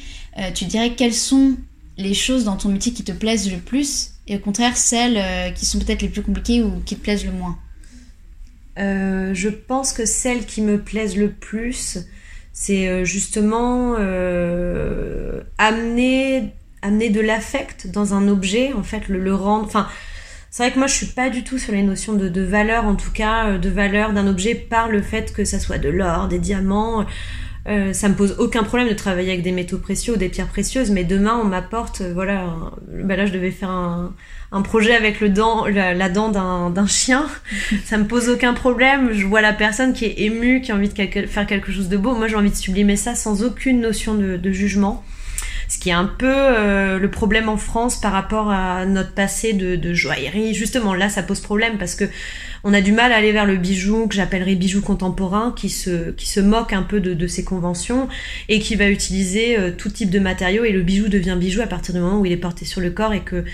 tu 0.54 0.66
dirais 0.66 0.92
quelles 0.94 1.14
sont 1.14 1.56
les 2.00 2.14
choses 2.14 2.44
dans 2.44 2.56
ton 2.56 2.70
métier 2.70 2.92
qui 2.92 3.04
te 3.04 3.12
plaisent 3.12 3.50
le 3.50 3.58
plus 3.58 4.12
et 4.26 4.36
au 4.36 4.38
contraire 4.38 4.76
celles 4.76 5.18
euh, 5.18 5.50
qui 5.50 5.66
sont 5.66 5.78
peut-être 5.78 6.02
les 6.02 6.08
plus 6.08 6.22
compliquées 6.22 6.62
ou 6.62 6.80
qui 6.84 6.96
te 6.96 7.00
plaisent 7.00 7.24
le 7.24 7.32
moins? 7.32 7.58
Euh, 8.78 9.34
Je 9.34 9.48
pense 9.48 9.92
que 9.92 10.04
celles 10.04 10.46
qui 10.46 10.62
me 10.62 10.78
plaisent 10.78 11.16
le 11.16 11.30
plus, 11.30 11.98
c'est 12.52 12.88
euh, 12.88 13.04
justement 13.04 13.94
amener, 15.58 16.52
amener 16.82 17.10
de 17.10 17.20
l'affect 17.20 17.86
dans 17.88 18.14
un 18.14 18.28
objet, 18.28 18.72
en 18.72 18.82
fait, 18.82 19.08
le, 19.08 19.34
rendre. 19.34 19.64
Enfin, 19.64 19.88
c'est 20.50 20.64
vrai 20.64 20.72
que 20.72 20.78
moi 20.78 20.88
je 20.88 20.94
suis 20.94 21.06
pas 21.06 21.30
du 21.30 21.44
tout 21.44 21.58
sur 21.58 21.72
les 21.72 21.82
notions 21.82 22.14
de 22.14 22.40
valeur, 22.42 22.84
en 22.84 22.96
tout 22.96 23.12
cas 23.12 23.56
de 23.56 23.68
valeur 23.68 24.12
d'un 24.12 24.26
objet 24.26 24.54
par 24.54 24.88
le 24.88 25.00
fait 25.00 25.32
que 25.32 25.44
ça 25.44 25.60
soit 25.60 25.78
de 25.78 25.88
l'or, 25.88 26.26
des 26.28 26.40
diamants. 26.40 27.06
Euh, 27.68 27.92
ça 27.92 28.08
me 28.08 28.14
pose 28.14 28.36
aucun 28.38 28.62
problème 28.62 28.88
de 28.88 28.94
travailler 28.94 29.32
avec 29.32 29.42
des 29.42 29.52
métaux 29.52 29.78
précieux 29.78 30.14
ou 30.14 30.16
des 30.16 30.30
pierres 30.30 30.48
précieuses, 30.48 30.90
mais 30.90 31.04
demain 31.04 31.38
on 31.42 31.44
m'apporte, 31.44 32.00
euh, 32.00 32.12
voilà, 32.14 32.54
bah 32.88 33.16
là 33.16 33.26
je 33.26 33.32
devais 33.32 33.50
faire 33.50 33.68
un, 33.68 34.14
un 34.50 34.62
projet 34.62 34.94
avec 34.94 35.20
le 35.20 35.28
dent, 35.28 35.66
la, 35.66 36.08
dent 36.08 36.30
d'un 36.30 36.86
chien, 36.86 37.26
ça 37.84 37.98
me 37.98 38.06
pose 38.06 38.30
aucun 38.30 38.54
problème. 38.54 39.10
Je 39.12 39.26
vois 39.26 39.42
la 39.42 39.52
personne 39.52 39.92
qui 39.92 40.06
est 40.06 40.20
émue, 40.20 40.62
qui 40.62 40.72
a 40.72 40.74
envie 40.74 40.88
de 40.88 41.26
faire 41.26 41.46
quelque 41.46 41.70
chose 41.70 41.90
de 41.90 41.98
beau. 41.98 42.14
Moi 42.14 42.28
j'ai 42.28 42.36
envie 42.36 42.50
de 42.50 42.56
sublimer 42.56 42.96
ça 42.96 43.14
sans 43.14 43.42
aucune 43.42 43.80
notion 43.80 44.14
de 44.14 44.52
jugement. 44.52 45.04
Ce 45.70 45.78
qui 45.78 45.90
est 45.90 45.92
un 45.92 46.04
peu 46.04 46.26
euh, 46.26 46.98
le 46.98 47.10
problème 47.12 47.48
en 47.48 47.56
France 47.56 48.00
par 48.00 48.10
rapport 48.10 48.50
à 48.50 48.86
notre 48.86 49.12
passé 49.12 49.52
de, 49.52 49.94
joaillerie. 49.94 50.52
Justement, 50.52 50.94
là, 50.94 51.08
ça 51.08 51.22
pose 51.22 51.38
problème 51.40 51.78
parce 51.78 51.94
que 51.94 52.06
on 52.64 52.74
a 52.74 52.80
du 52.80 52.90
mal 52.90 53.12
à 53.12 53.16
aller 53.16 53.30
vers 53.30 53.46
le 53.46 53.56
bijou 53.56 54.08
que 54.08 54.16
j'appellerais 54.16 54.56
bijou 54.56 54.80
contemporain, 54.80 55.54
qui 55.56 55.70
se, 55.70 56.40
moque 56.40 56.72
un 56.72 56.82
peu 56.82 56.98
de, 56.98 57.14
de 57.14 57.26
ces 57.28 57.44
conventions 57.44 58.08
et 58.48 58.58
qui 58.58 58.74
va 58.74 58.90
utiliser 58.90 59.60
euh, 59.60 59.70
tout 59.70 59.90
type 59.90 60.10
de 60.10 60.18
matériaux. 60.18 60.64
Et 60.64 60.72
le 60.72 60.82
bijou 60.82 61.06
devient 61.08 61.36
bijou 61.38 61.60
à 61.60 61.68
partir 61.68 61.94
du 61.94 62.00
moment 62.00 62.18
où 62.18 62.26
il 62.26 62.32
est 62.32 62.36
porté 62.36 62.64
sur 62.64 62.80
le 62.80 62.90
corps 62.90 63.12
et 63.12 63.20
que. 63.20 63.44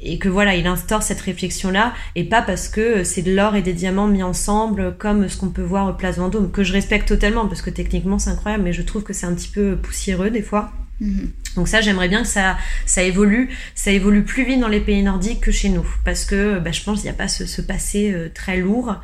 Et 0.00 0.18
que 0.18 0.28
voilà, 0.28 0.54
il 0.54 0.64
instaure 0.68 1.02
cette 1.02 1.20
réflexion-là, 1.20 1.92
et 2.14 2.22
pas 2.22 2.40
parce 2.40 2.68
que 2.68 3.02
c'est 3.02 3.22
de 3.22 3.34
l'or 3.34 3.56
et 3.56 3.62
des 3.62 3.72
diamants 3.72 4.06
mis 4.06 4.22
ensemble, 4.22 4.94
comme 4.96 5.28
ce 5.28 5.36
qu'on 5.36 5.48
peut 5.48 5.60
voir 5.60 5.88
au 5.88 5.92
Place 5.92 6.18
Vendôme, 6.18 6.52
que 6.52 6.62
je 6.62 6.72
respecte 6.72 7.08
totalement, 7.08 7.48
parce 7.48 7.62
que 7.62 7.70
techniquement 7.70 8.20
c'est 8.20 8.30
incroyable, 8.30 8.62
mais 8.62 8.72
je 8.72 8.82
trouve 8.82 9.02
que 9.02 9.12
c'est 9.12 9.26
un 9.26 9.34
petit 9.34 9.48
peu 9.48 9.74
poussiéreux 9.74 10.30
des 10.30 10.42
fois. 10.42 10.72
Mhm. 11.00 11.30
Donc 11.56 11.68
ça, 11.68 11.80
j'aimerais 11.80 12.08
bien 12.08 12.22
que 12.22 12.28
ça, 12.28 12.56
ça 12.86 13.02
évolue, 13.02 13.50
ça 13.74 13.90
évolue 13.90 14.22
plus 14.22 14.44
vite 14.44 14.60
dans 14.60 14.68
les 14.68 14.80
pays 14.80 15.02
nordiques 15.02 15.40
que 15.40 15.52
chez 15.52 15.68
nous, 15.68 15.86
parce 16.04 16.24
que 16.24 16.58
bah, 16.58 16.72
je 16.72 16.82
pense 16.82 17.00
qu'il 17.00 17.10
n'y 17.10 17.14
a 17.14 17.18
pas 17.18 17.28
ce, 17.28 17.60
passé 17.60 18.12
euh, 18.12 18.28
très 18.32 18.58
lourd. 18.58 18.96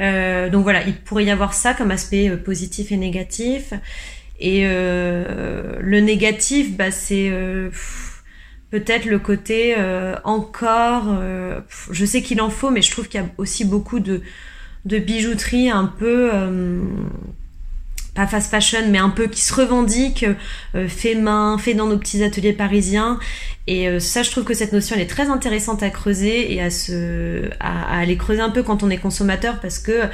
Euh, 0.00 0.48
donc 0.48 0.62
voilà, 0.62 0.84
il 0.86 0.94
pourrait 0.94 1.24
y 1.24 1.30
avoir 1.30 1.54
ça 1.54 1.74
comme 1.74 1.90
aspect 1.90 2.28
euh, 2.28 2.36
positif 2.36 2.92
et 2.92 2.96
négatif. 2.96 3.72
Et 4.40 4.62
le 4.64 5.98
négatif, 5.98 6.76
bah, 6.76 6.92
c'est 6.92 7.28
peut-être 8.70 9.04
le 9.06 9.18
côté 9.18 9.74
encore. 10.22 11.20
je 11.90 12.04
sais 12.04 12.22
qu'il 12.22 12.40
en 12.40 12.48
faut, 12.48 12.70
mais 12.70 12.80
je 12.80 12.92
trouve 12.92 13.08
qu'il 13.08 13.20
y 13.20 13.24
a 13.24 13.26
aussi 13.36 13.64
beaucoup 13.64 13.98
de, 13.98 14.22
de 14.84 14.98
bijouterie 15.00 15.70
un 15.70 15.86
peu 15.86 16.30
pas 18.18 18.26
fast 18.26 18.50
fashion, 18.50 18.88
mais 18.90 18.98
un 18.98 19.10
peu 19.10 19.28
qui 19.28 19.40
se 19.40 19.54
revendique, 19.54 20.26
euh, 20.74 20.88
fait 20.88 21.14
main, 21.14 21.56
fait 21.56 21.74
dans 21.74 21.86
nos 21.86 21.98
petits 21.98 22.24
ateliers 22.24 22.52
parisiens. 22.52 23.20
Et 23.68 23.88
euh, 23.88 24.00
ça, 24.00 24.24
je 24.24 24.30
trouve 24.32 24.42
que 24.42 24.54
cette 24.54 24.72
notion, 24.72 24.96
est 24.96 25.06
très 25.06 25.30
intéressante 25.30 25.84
à 25.84 25.90
creuser 25.90 26.52
et 26.52 26.60
à, 26.60 26.68
se, 26.68 27.48
à, 27.60 27.96
aller 27.96 28.16
creuser 28.16 28.40
un 28.40 28.50
peu 28.50 28.64
quand 28.64 28.82
on 28.82 28.90
est 28.90 28.96
consommateur 28.96 29.60
parce 29.60 29.78
que 29.78 30.08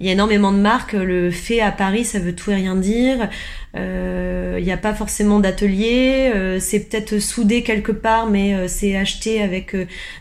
il 0.00 0.06
y 0.06 0.10
a 0.10 0.12
énormément 0.12 0.52
de 0.52 0.58
marques. 0.58 0.92
Le 0.92 1.30
fait 1.30 1.62
à 1.62 1.72
Paris, 1.72 2.04
ça 2.04 2.18
veut 2.18 2.34
tout 2.34 2.50
et 2.50 2.56
rien 2.56 2.76
dire. 2.76 3.30
Euh, 3.74 4.56
il 4.58 4.64
n'y 4.64 4.72
a 4.72 4.76
pas 4.76 4.92
forcément 4.92 5.40
d'atelier. 5.40 6.30
c'est 6.60 6.80
peut-être 6.80 7.18
soudé 7.18 7.62
quelque 7.62 7.92
part, 7.92 8.26
mais 8.26 8.68
c'est 8.68 8.94
acheté 8.94 9.42
avec 9.42 9.74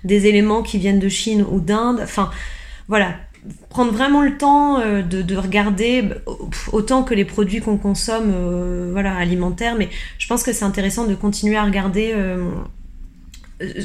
des 0.05 0.27
éléments 0.27 0.63
qui 0.63 0.77
viennent 0.77 0.99
de 0.99 1.09
Chine 1.09 1.45
ou 1.51 1.59
d'Inde. 1.59 1.99
Enfin, 2.01 2.31
voilà 2.87 3.17
prendre 3.69 3.91
vraiment 3.91 4.21
le 4.21 4.37
temps 4.37 4.79
euh, 4.79 5.01
de, 5.01 5.35
regarder 5.35 6.03
autant 6.71 7.03
que 7.03 7.13
les 7.13 7.25
produits 7.25 7.59
qu'on 7.59 7.77
consomme 7.77 8.31
euh, 8.33 8.89
voilà 8.91 9.15
alimentaires. 9.15 9.75
Mais 9.77 9.89
je 10.17 10.27
pense 10.27 10.43
que 10.43 10.53
c'est 10.53 10.65
intéressant 10.65 11.05
de 11.05 11.15
continuer 11.15 11.57
à 11.57 11.63
regarder 11.63 12.13
euh, 12.15 12.49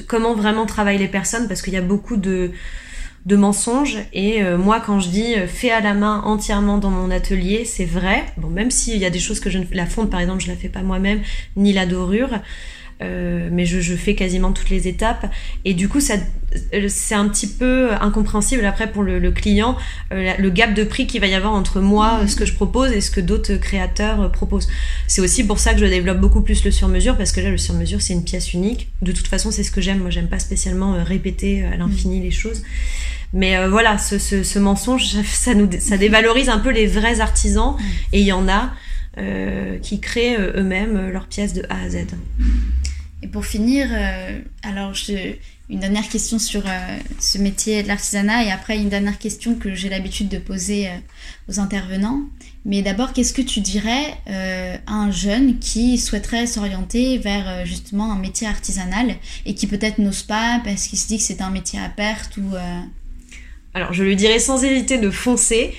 comment 0.07 0.35
vraiment 0.35 0.67
travaillent 0.67 0.99
les 0.99 1.09
personnes 1.09 1.49
parce 1.49 1.63
qu'il 1.63 1.75
y 1.75 1.79
a 1.79 1.83
beaucoup 1.83 2.17
de 2.17 2.53
mensonges. 3.27 3.99
Et 4.13 4.43
moi 4.57 4.81
quand 4.85 5.01
je 5.01 5.09
dis 5.09 5.35
fait 5.47 5.71
à 5.71 5.81
la 5.81 5.95
main 5.95 6.23
entièrement 6.25 6.79
dans 6.79 6.91
mon 6.91 7.11
atelier 7.11 7.65
c'est 7.65 7.85
vrai. 7.85 8.25
Bon 8.37 8.49
même 8.49 8.71
s'il 8.71 8.99
y 8.99 9.05
a 9.05 9.11
des 9.11 9.21
choses 9.21 9.41
que 9.41 9.51
je 9.51 9.59
ne 9.59 9.65
la 9.73 9.87
fonte 9.87 10.11
par 10.11 10.21
exemple 10.21 10.43
je 10.43 10.49
la 10.49 10.57
fais 10.57 10.69
pas 10.69 10.83
moi-même 10.83 11.21
ni 11.57 11.73
la 11.73 11.87
dorure 11.87 12.31
euh, 13.03 13.49
mais 13.51 13.65
je, 13.65 13.81
je, 13.81 13.95
fais 13.95 14.15
quasiment 14.15 14.53
toutes 14.53 14.71
les 14.71 14.89
étapes. 14.89 15.31
Et 15.65 15.75
du 15.75 15.89
coup, 15.89 16.01
ça, 16.01 16.15
euh, 16.75 16.87
c'est 16.89 17.15
un 17.15 17.29
petit 17.29 17.47
peu 17.47 17.91
incompréhensible 18.01 18.65
après 18.65 18.91
pour 18.91 19.03
le, 19.03 19.19
le 19.19 19.31
client, 19.31 19.77
euh, 20.13 20.33
le 20.39 20.51
gap 20.51 20.75
de 20.75 20.85
prix 20.85 21.07
qu'il 21.07 21.21
va 21.21 21.27
y 21.27 21.35
avoir 21.35 21.53
entre 21.53 21.81
moi, 21.81 22.21
ce 22.27 22.37
que 22.37 22.45
je 22.45 22.53
propose, 22.53 22.93
et 22.93 23.01
ce 23.01 23.11
que 23.11 23.21
d'autres 23.21 23.55
créateurs 23.55 24.31
proposent. 24.33 24.69
C'est 25.07 25.21
aussi 25.21 25.45
pour 25.45 25.59
ça 25.59 25.73
que 25.73 25.81
je 25.81 25.87
développe 25.87 26.21
beaucoup 26.21 26.43
plus 26.43 26.65
le 26.65 26.71
sur-mesure, 26.71 27.17
parce 27.17 27.33
que 27.33 27.41
là, 27.41 27.51
le 27.51 27.59
sur-mesure, 27.59 28.03
c'est 28.03 28.13
une 28.13 28.25
pièce 28.25 28.53
unique. 28.53 28.91
De 29.03 29.13
toute 29.13 29.29
façon, 29.29 29.51
c'est 29.51 29.63
ce 29.63 29.71
que 29.71 29.81
j'aime. 29.81 30.01
Moi, 30.01 30.11
j'aime 30.11 30.29
pas 30.29 30.39
spécialement 30.39 31.03
répéter 31.03 31.65
à 31.65 31.77
l'infini 31.77 32.21
les 32.21 32.31
choses. 32.31 32.63
Mais 33.33 33.67
voilà, 33.69 33.97
ce, 33.97 34.19
ce, 34.19 34.43
ce, 34.43 34.59
mensonge, 34.59 35.05
ça, 35.25 35.55
nous, 35.55 35.69
ça 35.79 35.97
dévalorise 35.97 36.49
un 36.49 36.59
peu 36.59 36.71
les 36.71 36.87
vrais 36.87 37.21
artisans, 37.21 37.77
et 38.13 38.21
il 38.21 38.27
y 38.27 38.33
en 38.33 38.49
a. 38.49 38.73
Euh, 39.19 39.77
qui 39.79 39.99
créent 39.99 40.39
eux-mêmes 40.39 41.11
leurs 41.11 41.27
pièces 41.27 41.53
de 41.53 41.65
A 41.69 41.83
à 41.85 41.91
Z. 41.91 42.07
Et 43.23 43.27
pour 43.27 43.45
finir, 43.45 43.89
euh, 43.91 44.39
alors 44.63 44.95
je, 44.95 45.35
une 45.69 45.81
dernière 45.81 46.09
question 46.09 46.39
sur 46.39 46.63
euh, 46.67 46.99
ce 47.19 47.39
métier 47.39 47.83
de 47.83 47.89
l'artisanat 47.89 48.45
et 48.45 48.51
après 48.51 48.79
une 48.79 48.89
dernière 48.89 49.19
question 49.19 49.55
que 49.57 49.75
j'ai 49.75 49.91
l'habitude 49.91 50.29
de 50.29 50.39
poser 50.39 50.89
euh, 50.89 50.93
aux 51.49 51.61
intervenants. 51.61 52.23
Mais 52.65 52.81
d'abord, 52.83 53.13
qu'est-ce 53.13 53.33
que 53.33 53.43
tu 53.43 53.61
dirais 53.61 54.19
à 54.27 54.93
un 54.93 55.11
jeune 55.11 55.59
qui 55.61 55.97
souhaiterait 55.97 56.47
s'orienter 56.47 57.17
vers 57.17 57.65
justement 57.65 58.13
un 58.13 58.19
métier 58.19 58.47
artisanal 58.47 59.15
et 59.47 59.55
qui 59.55 59.67
peut-être 59.67 59.97
n'ose 59.97 60.23
pas 60.23 60.61
parce 60.63 60.87
qu'il 60.87 60.99
se 60.99 61.07
dit 61.07 61.17
que 61.17 61.23
c'est 61.23 61.41
un 61.41 61.49
métier 61.49 61.81
à 61.81 61.89
perte 61.89 62.37
ou... 62.37 62.55
Alors 63.73 63.95
je 63.95 64.03
lui 64.03 64.15
dirais 64.15 64.39
sans 64.39 64.63
hésiter 64.63 64.99
de 64.99 65.11
foncer. 65.11 65.73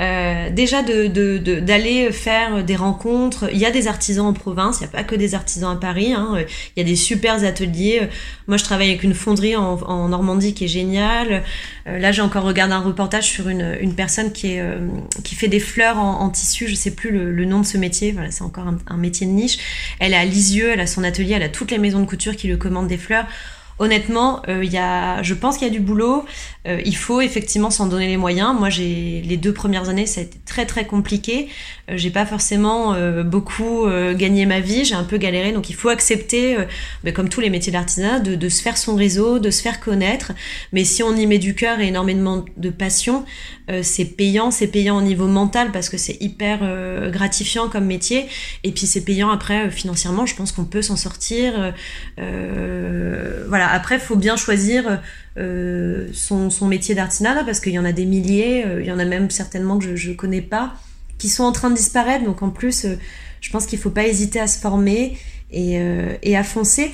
Euh, 0.00 0.50
déjà 0.50 0.82
d'aller 0.82 1.08
de, 1.08 1.38
de, 1.38 2.10
faire 2.10 2.64
des 2.64 2.76
rencontres. 2.76 3.48
Il 3.52 3.58
y 3.58 3.66
a 3.66 3.70
des 3.70 3.86
artisans 3.86 4.26
en 4.26 4.32
province, 4.32 4.78
il 4.80 4.84
n'y 4.84 4.88
a 4.88 4.92
pas 4.92 5.04
que 5.04 5.14
des 5.14 5.34
artisans 5.34 5.70
à 5.70 5.76
Paris. 5.76 6.12
Hein. 6.12 6.34
Il 6.76 6.80
y 6.80 6.82
a 6.82 6.88
des 6.88 6.96
super 6.96 7.44
ateliers. 7.44 8.08
Moi, 8.48 8.56
je 8.56 8.64
travaille 8.64 8.88
avec 8.88 9.04
une 9.04 9.14
fonderie 9.14 9.56
en, 9.56 10.08
Normandie 10.08 10.54
qui 10.54 10.64
est 10.64 10.68
géniale. 10.68 11.42
Euh, 11.86 11.98
là, 11.98 12.12
j'ai 12.12 12.22
encore 12.22 12.44
regardé 12.44 12.74
un 12.74 12.80
reportage 12.80 13.24
sur 13.24 13.48
une, 13.48 13.76
une 13.80 13.94
personne 13.94 14.32
qui, 14.32 14.52
est, 14.52 14.60
euh, 14.60 14.88
qui 15.22 15.34
fait 15.34 15.48
des 15.48 15.60
fleurs 15.60 15.98
en, 15.98 16.28
tissu. 16.30 16.66
Je 16.66 16.74
sais 16.74 16.90
plus 16.90 17.10
le, 17.10 17.30
le 17.30 17.44
nom 17.44 17.60
de 17.60 17.66
ce 17.66 17.78
métier. 17.78 18.12
Voilà, 18.12 18.30
c'est 18.30 18.42
encore 18.42 18.66
un, 18.66 18.78
un, 18.88 18.96
métier 18.96 19.26
de 19.26 19.32
niche. 19.32 19.58
Elle 20.00 20.12
est 20.12 20.16
à 20.16 20.24
Lisieux, 20.24 20.70
elle 20.72 20.80
a 20.80 20.86
son 20.86 21.04
atelier, 21.04 21.34
elle 21.34 21.42
a 21.42 21.48
toutes 21.48 21.70
les 21.70 21.78
maisons 21.78 22.00
de 22.00 22.06
couture 22.06 22.36
qui 22.36 22.48
lui 22.48 22.58
commandent 22.58 22.88
des 22.88 22.98
fleurs 22.98 23.26
honnêtement, 23.78 24.42
euh, 24.48 24.64
y 24.64 24.78
a, 24.78 25.22
je 25.22 25.34
pense 25.34 25.58
qu'il 25.58 25.66
y 25.66 25.70
a 25.70 25.72
du 25.72 25.80
boulot. 25.80 26.24
Euh, 26.66 26.80
il 26.84 26.96
faut 26.96 27.20
effectivement 27.20 27.70
s'en 27.70 27.86
donner 27.86 28.06
les 28.06 28.16
moyens. 28.16 28.54
Moi, 28.58 28.70
j'ai 28.70 29.22
les 29.24 29.36
deux 29.36 29.52
premières 29.52 29.88
années, 29.88 30.06
ça 30.06 30.20
a 30.20 30.24
été 30.24 30.38
très 30.46 30.64
très 30.64 30.86
compliqué. 30.86 31.48
Euh, 31.90 31.94
j'ai 31.96 32.10
pas 32.10 32.24
forcément 32.24 32.94
beaucoup 33.24 33.86
gagné 34.14 34.46
ma 34.46 34.60
vie. 34.60 34.84
J'ai 34.84 34.94
un 34.94 35.04
peu 35.04 35.16
galéré, 35.16 35.52
donc 35.52 35.70
il 35.70 35.74
faut 35.74 35.88
accepter, 35.88 36.56
ben, 37.02 37.12
comme 37.12 37.28
tous 37.28 37.40
les 37.40 37.50
métiers 37.50 37.72
d'artisanat, 37.72 38.20
de, 38.20 38.34
de, 38.34 38.48
se 38.48 38.62
faire 38.62 38.76
son 38.76 38.94
réseau, 38.94 39.38
de 39.38 39.50
se 39.50 39.62
faire 39.62 39.80
connaître. 39.80 40.32
Mais 40.72 40.84
si 40.84 41.02
on 41.02 41.14
y 41.14 41.26
met 41.26 41.38
du 41.38 41.54
cœur 41.54 41.80
et 41.80 41.88
énormément 41.88 42.44
de 42.56 42.70
passion, 42.70 43.24
c'est 43.82 44.04
payant. 44.04 44.50
C'est 44.50 44.66
payant 44.68 44.98
au 44.98 45.02
niveau 45.02 45.26
mental 45.26 45.72
parce 45.72 45.88
que 45.88 45.96
c'est 45.96 46.16
hyper 46.20 46.60
gratifiant 47.10 47.68
comme 47.68 47.86
métier. 47.86 48.26
Et 48.62 48.72
puis 48.72 48.86
c'est 48.86 49.04
payant 49.04 49.30
après 49.30 49.70
financièrement. 49.70 50.26
Je 50.26 50.34
pense 50.34 50.52
qu'on 50.52 50.64
peut 50.64 50.82
s'en 50.82 50.96
sortir. 50.96 51.72
voilà 52.16 53.63
après, 53.68 53.96
il 53.96 54.00
faut 54.00 54.16
bien 54.16 54.36
choisir 54.36 55.00
euh, 55.36 56.08
son, 56.12 56.48
métier 56.66 56.94
d'artisanat 56.94 57.42
parce 57.44 57.58
qu'il 57.58 57.72
y 57.72 57.78
en 57.78 57.84
a 57.84 57.92
des 57.92 58.04
milliers, 58.04 58.64
euh, 58.64 58.80
il 58.80 58.86
y 58.86 58.92
en 58.92 58.98
a 59.00 59.04
même 59.04 59.30
certainement 59.30 59.78
que 59.78 59.96
je 59.96 60.10
ne 60.10 60.14
connais 60.14 60.40
pas, 60.40 60.74
qui 61.18 61.28
sont 61.28 61.42
en 61.42 61.52
train 61.52 61.70
de 61.70 61.76
disparaître. 61.76 62.24
Donc 62.24 62.42
en 62.42 62.50
plus, 62.50 62.84
euh, 62.84 62.98
je 63.40 63.50
pense 63.50 63.66
qu'il 63.66 63.78
ne 63.78 63.82
faut 63.82 63.90
pas 63.90 64.06
hésiter 64.06 64.38
à 64.38 64.46
se 64.46 64.58
former 64.58 65.18
et, 65.50 66.36
à 66.36 66.42
foncer. 66.42 66.90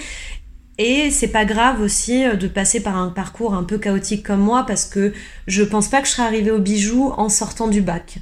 Et 0.78 1.10
c'est 1.10 1.28
pas 1.28 1.44
grave 1.44 1.80
aussi 1.80 2.24
de 2.24 2.48
passer 2.48 2.82
par 2.82 2.96
un 2.96 3.08
parcours 3.08 3.54
un 3.54 3.64
peu 3.64 3.78
chaotique 3.78 4.26
comme 4.26 4.40
moi 4.40 4.64
parce 4.66 4.86
que 4.86 5.12
je 5.46 5.62
pense 5.62 5.88
pas 5.88 6.00
que 6.00 6.06
je 6.06 6.12
serais 6.12 6.26
arrivée 6.26 6.50
au 6.50 6.58
bijou 6.58 7.12
en 7.16 7.28
sortant 7.28 7.68
du 7.68 7.82
bac. 7.82 8.18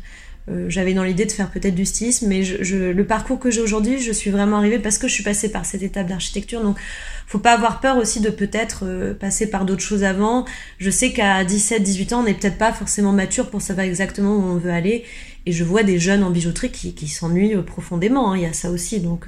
Euh, 0.51 0.67
j'avais 0.69 0.95
dans 0.95 1.05
l'idée 1.05 1.27
de 1.27 1.33
faire 1.33 1.51
peut-être 1.51 1.75
du 1.75 1.85
stylisme, 1.85 2.27
mais 2.29 2.43
le 2.43 3.05
parcours 3.05 3.39
que 3.39 3.51
j'ai 3.51 3.61
aujourd'hui, 3.61 4.01
je 4.01 4.13
suis 4.13 4.31
vraiment 4.31 4.57
arrivée 4.57 4.79
parce 4.79 4.99
que 4.99 5.09
je 5.09 5.13
suis 5.13 5.23
passée 5.23 5.51
par 5.51 5.65
cette 5.65 5.83
étape 5.83 6.07
d'architecture. 6.07 6.63
Donc, 6.63 6.79
faut 7.27 7.39
pas 7.39 7.53
avoir 7.53 7.81
peur 7.81 7.99
aussi 7.99 8.21
de 8.21 8.31
peut-être 8.31 8.85
euh, 8.85 9.15
passer 9.15 9.51
par 9.51 9.65
d'autres 9.65 9.83
choses 9.83 10.05
avant. 10.05 10.47
Je 10.79 10.91
sais 10.91 11.13
qu'à 11.13 11.45
17, 11.45 11.83
18 11.83 12.13
ans, 12.15 12.21
on 12.21 12.25
n'est 12.25 12.35
peut-être 12.35 12.59
pas 12.59 12.73
forcément 12.73 13.13
mature 13.13 13.51
pour 13.51 13.61
savoir 13.61 13.87
exactement 13.87 14.35
où 14.37 14.43
on 14.43 14.57
veut 14.57 14.71
aller. 14.71 15.05
Et 15.47 15.53
je 15.53 15.65
vois 15.65 15.83
des 15.83 15.99
jeunes 15.99 16.23
en 16.23 16.31
bijouterie 16.31 16.71
qui, 16.71 16.95
qui 16.95 17.09
s'ennuient 17.09 17.55
euh, 17.55 17.63
profondément. 17.63 18.33
Hein. 18.33 18.37
Il 18.37 18.43
y 18.43 18.47
a 18.47 18.53
ça 18.53 18.71
aussi. 18.71 19.01
Donc, 19.01 19.27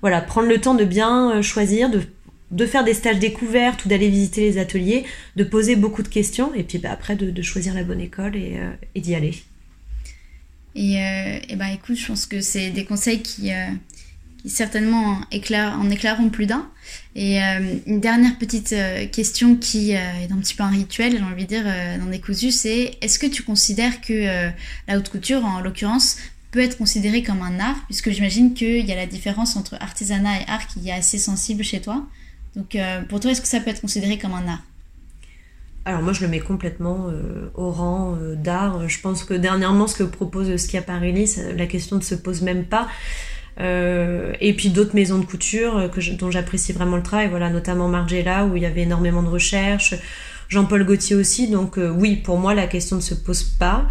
voilà, 0.00 0.20
prendre 0.20 0.48
le 0.48 0.60
temps 0.60 0.74
de 0.74 0.84
bien 0.84 1.42
choisir, 1.42 1.90
de 1.90 2.00
de 2.50 2.66
faire 2.66 2.82
des 2.82 2.94
stages 2.94 3.20
découvertes 3.20 3.84
ou 3.84 3.88
d'aller 3.88 4.08
visiter 4.08 4.40
les 4.40 4.58
ateliers, 4.58 5.04
de 5.36 5.44
poser 5.44 5.76
beaucoup 5.76 6.02
de 6.02 6.08
questions 6.08 6.52
et 6.52 6.64
puis 6.64 6.78
bah, 6.78 6.88
après 6.90 7.14
de, 7.14 7.42
choisir 7.42 7.74
la 7.74 7.84
bonne 7.84 8.00
école 8.00 8.34
et 8.34 9.00
d'y 9.00 9.14
aller. 9.14 9.36
Et, 10.74 10.98
euh, 10.98 11.38
et 11.48 11.56
ben 11.56 11.66
écoute, 11.66 11.96
je 11.96 12.06
pense 12.06 12.26
que 12.26 12.40
c'est 12.40 12.70
des 12.70 12.84
conseils 12.84 13.22
qui, 13.22 13.52
euh, 13.52 13.66
certainement 14.46 15.20
en 15.20 15.90
éclaireront 15.90 16.30
plus 16.30 16.46
d'un. 16.46 16.68
Et 17.14 17.42
euh, 17.42 17.76
une 17.86 18.00
dernière 18.00 18.38
petite 18.38 18.74
question 19.12 19.56
qui 19.56 19.92
est 19.92 20.30
un 20.30 20.38
petit 20.38 20.54
peu 20.54 20.62
un 20.62 20.70
rituel, 20.70 21.16
j'ai 21.16 21.22
envie 21.22 21.44
de 21.44 21.48
dire, 21.48 21.64
dans 21.98 22.10
des 22.10 22.20
cousus, 22.20 22.52
c'est 22.52 22.96
est-ce 23.00 23.18
que 23.18 23.26
tu 23.26 23.42
considères 23.42 24.00
que 24.00 24.50
la 24.88 24.98
haute 24.98 25.08
couture, 25.08 25.44
en 25.44 25.60
l'occurrence, 25.60 26.16
peut 26.52 26.60
être 26.60 26.78
considérée 26.78 27.22
comme 27.22 27.42
un 27.42 27.60
art, 27.60 27.76
puisque 27.86 28.10
j'imagine 28.10 28.54
qu'il 28.54 28.84
y 28.86 28.92
a 28.92 28.96
la 28.96 29.06
différence 29.06 29.56
entre 29.56 29.76
artisanat 29.80 30.40
et 30.40 30.44
art 30.48 30.66
qui 30.66 30.88
est 30.88 30.92
assez 30.92 31.18
sensible 31.18 31.62
chez 31.62 31.80
toi. 31.80 32.06
Donc 32.56 32.76
pour 33.08 33.20
toi, 33.20 33.32
est-ce 33.32 33.40
que 33.40 33.48
ça 33.48 33.60
peut 33.60 33.70
être 33.70 33.82
considéré 33.82 34.18
comme 34.18 34.32
un 34.32 34.48
art? 34.48 34.62
Alors 35.84 36.02
moi 36.02 36.12
je 36.12 36.22
le 36.22 36.28
mets 36.28 36.40
complètement 36.40 37.06
euh, 37.08 37.50
au 37.54 37.70
rang 37.70 38.16
euh, 38.20 38.34
d'art. 38.34 38.88
Je 38.88 39.00
pense 39.00 39.24
que 39.24 39.34
dernièrement 39.34 39.86
ce 39.86 39.96
que 39.96 40.02
propose 40.02 40.54
Schiaparelli, 40.56 41.26
la 41.56 41.66
question 41.66 41.96
ne 41.96 42.02
se 42.02 42.14
pose 42.14 42.42
même 42.42 42.64
pas. 42.64 42.88
Euh, 43.58 44.32
et 44.40 44.54
puis 44.54 44.70
d'autres 44.70 44.94
maisons 44.94 45.18
de 45.18 45.24
couture 45.24 45.90
dont 46.18 46.30
j'apprécie 46.30 46.72
vraiment 46.72 46.96
le 46.96 47.02
travail, 47.02 47.28
voilà, 47.28 47.50
notamment 47.50 47.88
Margiela 47.88 48.46
où 48.46 48.56
il 48.56 48.62
y 48.62 48.66
avait 48.66 48.82
énormément 48.82 49.22
de 49.22 49.28
recherches, 49.28 49.94
Jean-Paul 50.48 50.84
Gaultier 50.84 51.16
aussi, 51.16 51.48
donc 51.48 51.78
oui, 51.78 52.16
pour 52.16 52.38
moi 52.38 52.54
la 52.54 52.66
question 52.66 52.96
ne 52.96 53.00
se 53.00 53.14
pose 53.14 53.42
pas, 53.42 53.86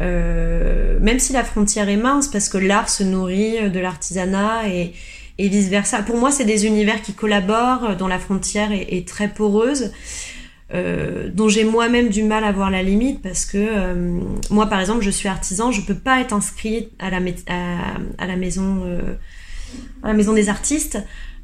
même 0.00 1.18
si 1.18 1.32
la 1.32 1.44
frontière 1.44 1.88
est 1.88 1.96
mince, 1.96 2.28
parce 2.28 2.48
que 2.48 2.58
l'art 2.58 2.88
se 2.88 3.04
nourrit 3.04 3.70
de 3.70 3.78
l'artisanat 3.78 4.68
et, 4.68 4.94
et 5.38 5.48
vice-versa. 5.48 6.02
Pour 6.02 6.18
moi 6.18 6.30
c'est 6.32 6.44
des 6.44 6.66
univers 6.66 7.00
qui 7.00 7.12
collaborent, 7.12 7.96
dont 7.96 8.08
la 8.08 8.18
frontière 8.18 8.70
est 8.72 9.06
très 9.06 9.28
poreuse. 9.28 9.92
Euh, 10.74 11.28
dont 11.32 11.48
j'ai 11.48 11.62
moi-même 11.62 12.08
du 12.08 12.24
mal 12.24 12.42
à 12.42 12.50
voir 12.50 12.68
la 12.68 12.82
limite 12.82 13.22
parce 13.22 13.44
que 13.44 13.58
euh, 13.58 14.18
moi 14.50 14.66
par 14.66 14.80
exemple 14.80 15.04
je 15.04 15.10
suis 15.10 15.28
artisan 15.28 15.70
je 15.70 15.80
peux 15.82 15.94
pas 15.94 16.20
être 16.20 16.32
inscrite 16.32 16.90
à 16.98 17.10
la, 17.10 17.18
à, 18.18 18.26
la 18.26 18.36
maison 18.36 18.82
euh, 18.84 19.14
à 20.02 20.08
la 20.08 20.14
maison 20.14 20.32
des 20.32 20.48
artistes. 20.48 20.98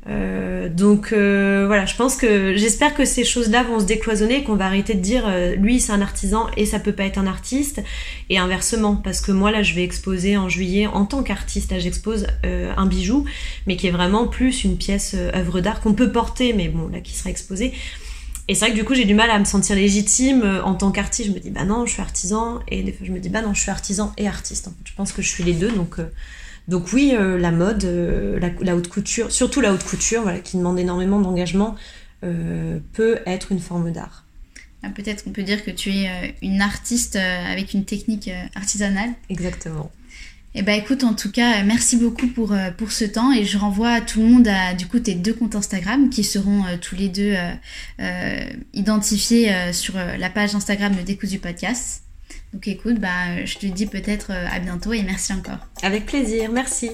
Donc 0.06 1.12
voilà 1.12 1.84
je 1.86 1.94
pense 1.94 2.16
que 2.16 2.56
j'espère 2.56 2.94
que 2.94 3.04
ces 3.04 3.22
choses 3.22 3.50
là 3.50 3.62
vont 3.62 3.78
se 3.78 3.84
décloisonner 3.84 4.42
qu'on 4.42 4.56
va 4.56 4.66
arrêter 4.66 4.94
de 4.94 5.00
dire 5.00 5.30
lui 5.56 5.78
c'est 5.78 5.92
un 5.92 6.00
artisan 6.00 6.46
et 6.56 6.64
ça 6.64 6.80
peut 6.80 6.94
pas 6.94 7.04
être 7.04 7.18
un 7.18 7.26
artiste. 7.26 7.82
Et 8.30 8.38
inversement 8.38 8.96
parce 8.96 9.20
que 9.20 9.30
moi 9.30 9.52
là 9.52 9.62
je 9.62 9.74
vais 9.74 9.84
exposer 9.84 10.36
en 10.36 10.48
juillet 10.48 10.86
en 10.88 11.04
tant 11.04 11.22
qu'artiste. 11.22 11.70
Là 11.70 11.78
j'expose 11.78 12.26
un 12.42 12.86
bijou 12.86 13.26
mais 13.66 13.76
qui 13.76 13.86
est 13.86 13.92
vraiment 13.92 14.26
plus 14.26 14.64
une 14.64 14.78
pièce 14.78 15.14
œuvre 15.34 15.60
d'art 15.60 15.80
qu'on 15.80 15.94
peut 15.94 16.10
porter 16.10 16.54
mais 16.54 16.68
bon 16.68 16.88
là 16.88 17.00
qui 17.00 17.14
sera 17.14 17.30
exposée 17.30 17.72
et 18.50 18.54
c'est 18.54 18.64
vrai 18.64 18.74
que 18.74 18.80
du 18.80 18.84
coup, 18.84 18.94
j'ai 18.94 19.04
du 19.04 19.14
mal 19.14 19.30
à 19.30 19.38
me 19.38 19.44
sentir 19.44 19.76
légitime 19.76 20.42
euh, 20.42 20.60
en 20.64 20.74
tant 20.74 20.90
qu'artiste. 20.90 21.28
Je 21.28 21.32
me 21.32 21.38
dis, 21.38 21.50
bah 21.50 21.62
non, 21.62 21.86
je 21.86 21.92
suis 21.92 22.02
artisan. 22.02 22.58
Et 22.66 22.82
des 22.82 22.90
fois, 22.90 23.06
je 23.06 23.12
me 23.12 23.20
dis, 23.20 23.28
bah 23.28 23.42
non, 23.42 23.54
je 23.54 23.60
suis 23.60 23.70
artisan 23.70 24.12
et 24.16 24.26
artiste. 24.26 24.68
Je 24.84 24.92
pense 24.92 25.12
que 25.12 25.22
je 25.22 25.28
suis 25.28 25.44
les 25.44 25.52
deux. 25.52 25.70
Donc, 25.70 26.00
euh, 26.00 26.10
donc 26.66 26.92
oui, 26.92 27.12
euh, 27.14 27.38
la 27.38 27.52
mode, 27.52 27.84
la, 28.60 28.74
haute 28.74 28.88
couture, 28.88 29.30
surtout 29.30 29.60
la 29.60 29.72
haute 29.72 29.84
couture, 29.84 30.22
voilà, 30.22 30.40
qui 30.40 30.56
demande 30.56 30.80
énormément 30.80 31.20
d'engagement, 31.20 31.76
peut 32.22 33.20
être 33.24 33.52
une 33.52 33.60
forme 33.60 33.92
d'art. 33.92 34.24
Ah, 34.82 34.88
peut-être 34.88 35.22
qu'on 35.22 35.30
peut 35.30 35.44
dire 35.44 35.64
que 35.64 35.70
tu 35.70 35.90
es 35.90 36.34
une 36.42 36.60
artiste 36.60 37.14
avec 37.14 37.72
une 37.72 37.84
technique 37.84 38.30
artisanale. 38.56 39.10
Exactement. 39.28 39.92
Eh 40.54 40.62
ben 40.62 40.72
écoute, 40.72 41.04
en 41.04 41.14
tout 41.14 41.30
cas, 41.30 41.62
merci 41.62 41.96
beaucoup 41.96 42.26
pour, 42.26 42.52
euh, 42.52 42.70
pour 42.76 42.90
ce 42.90 43.04
temps 43.04 43.32
et 43.32 43.44
je 43.44 43.56
renvoie 43.56 44.00
tout 44.00 44.20
le 44.20 44.26
monde 44.26 44.48
à 44.48 44.74
du 44.74 44.86
coup 44.86 44.98
tes 44.98 45.14
deux 45.14 45.32
comptes 45.32 45.54
Instagram 45.54 46.10
qui 46.10 46.24
seront 46.24 46.64
euh, 46.64 46.76
tous 46.80 46.96
les 46.96 47.08
deux 47.08 47.36
euh, 48.00 48.50
identifiés 48.74 49.72
sur 49.72 49.94
la 49.96 50.30
page 50.30 50.54
Instagram 50.54 50.94
de 50.94 51.02
Décousu 51.02 51.38
Podcast. 51.38 52.02
Donc 52.52 52.66
écoute, 52.66 52.98
bah, 52.98 53.44
je 53.44 53.58
te 53.58 53.66
dis 53.66 53.86
peut-être 53.86 54.32
à 54.32 54.58
bientôt 54.58 54.92
et 54.92 55.02
merci 55.02 55.32
encore. 55.32 55.58
Avec 55.82 56.06
plaisir, 56.06 56.50
merci. 56.50 56.90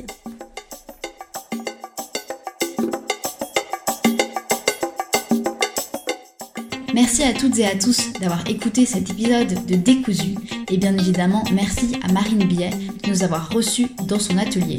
Merci 6.96 7.24
à 7.24 7.34
toutes 7.34 7.58
et 7.58 7.66
à 7.66 7.76
tous 7.76 8.14
d'avoir 8.22 8.48
écouté 8.48 8.86
cet 8.86 9.10
épisode 9.10 9.66
de 9.66 9.74
Décousu 9.74 10.34
et 10.70 10.78
bien 10.78 10.96
évidemment 10.96 11.44
merci 11.52 11.92
à 12.02 12.10
Marine 12.10 12.48
Billet 12.48 12.70
de 12.70 13.10
nous 13.10 13.22
avoir 13.22 13.50
reçus 13.50 13.88
dans 14.08 14.18
son 14.18 14.38
atelier. 14.38 14.78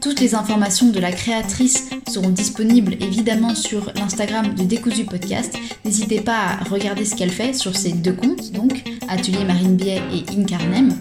Toutes 0.00 0.20
les 0.20 0.34
informations 0.34 0.90
de 0.90 0.98
la 1.00 1.12
créatrice 1.12 1.90
seront 2.08 2.30
disponibles 2.30 2.94
évidemment 2.94 3.54
sur 3.54 3.92
l'Instagram 3.94 4.54
de 4.54 4.62
Décousu 4.64 5.04
Podcast. 5.04 5.54
N'hésitez 5.84 6.22
pas 6.22 6.38
à 6.38 6.64
regarder 6.64 7.04
ce 7.04 7.14
qu'elle 7.14 7.30
fait 7.30 7.52
sur 7.52 7.76
ces 7.76 7.92
deux 7.92 8.14
comptes, 8.14 8.52
donc 8.52 8.84
Atelier 9.06 9.44
Marine 9.44 9.76
Billet 9.76 10.00
et 10.14 10.40
Incarnem. 10.40 10.98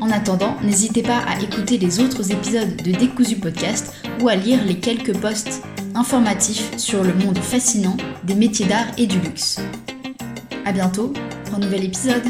En 0.00 0.10
attendant, 0.10 0.56
n'hésitez 0.62 1.02
pas 1.02 1.18
à 1.18 1.38
écouter 1.42 1.76
les 1.76 2.00
autres 2.00 2.32
épisodes 2.32 2.74
de 2.82 2.92
Décousu 2.92 3.36
Podcast 3.36 3.92
ou 4.22 4.30
à 4.30 4.34
lire 4.34 4.64
les 4.64 4.78
quelques 4.78 5.14
posts 5.18 5.60
informatifs 5.98 6.76
sur 6.76 7.02
le 7.02 7.12
monde 7.12 7.38
fascinant 7.38 7.96
des 8.22 8.36
métiers 8.36 8.66
d'art 8.66 8.86
et 8.96 9.06
du 9.06 9.18
luxe. 9.18 9.60
A 10.64 10.72
bientôt 10.72 11.12
pour 11.44 11.56
un 11.56 11.58
nouvel 11.58 11.84
épisode. 11.84 12.22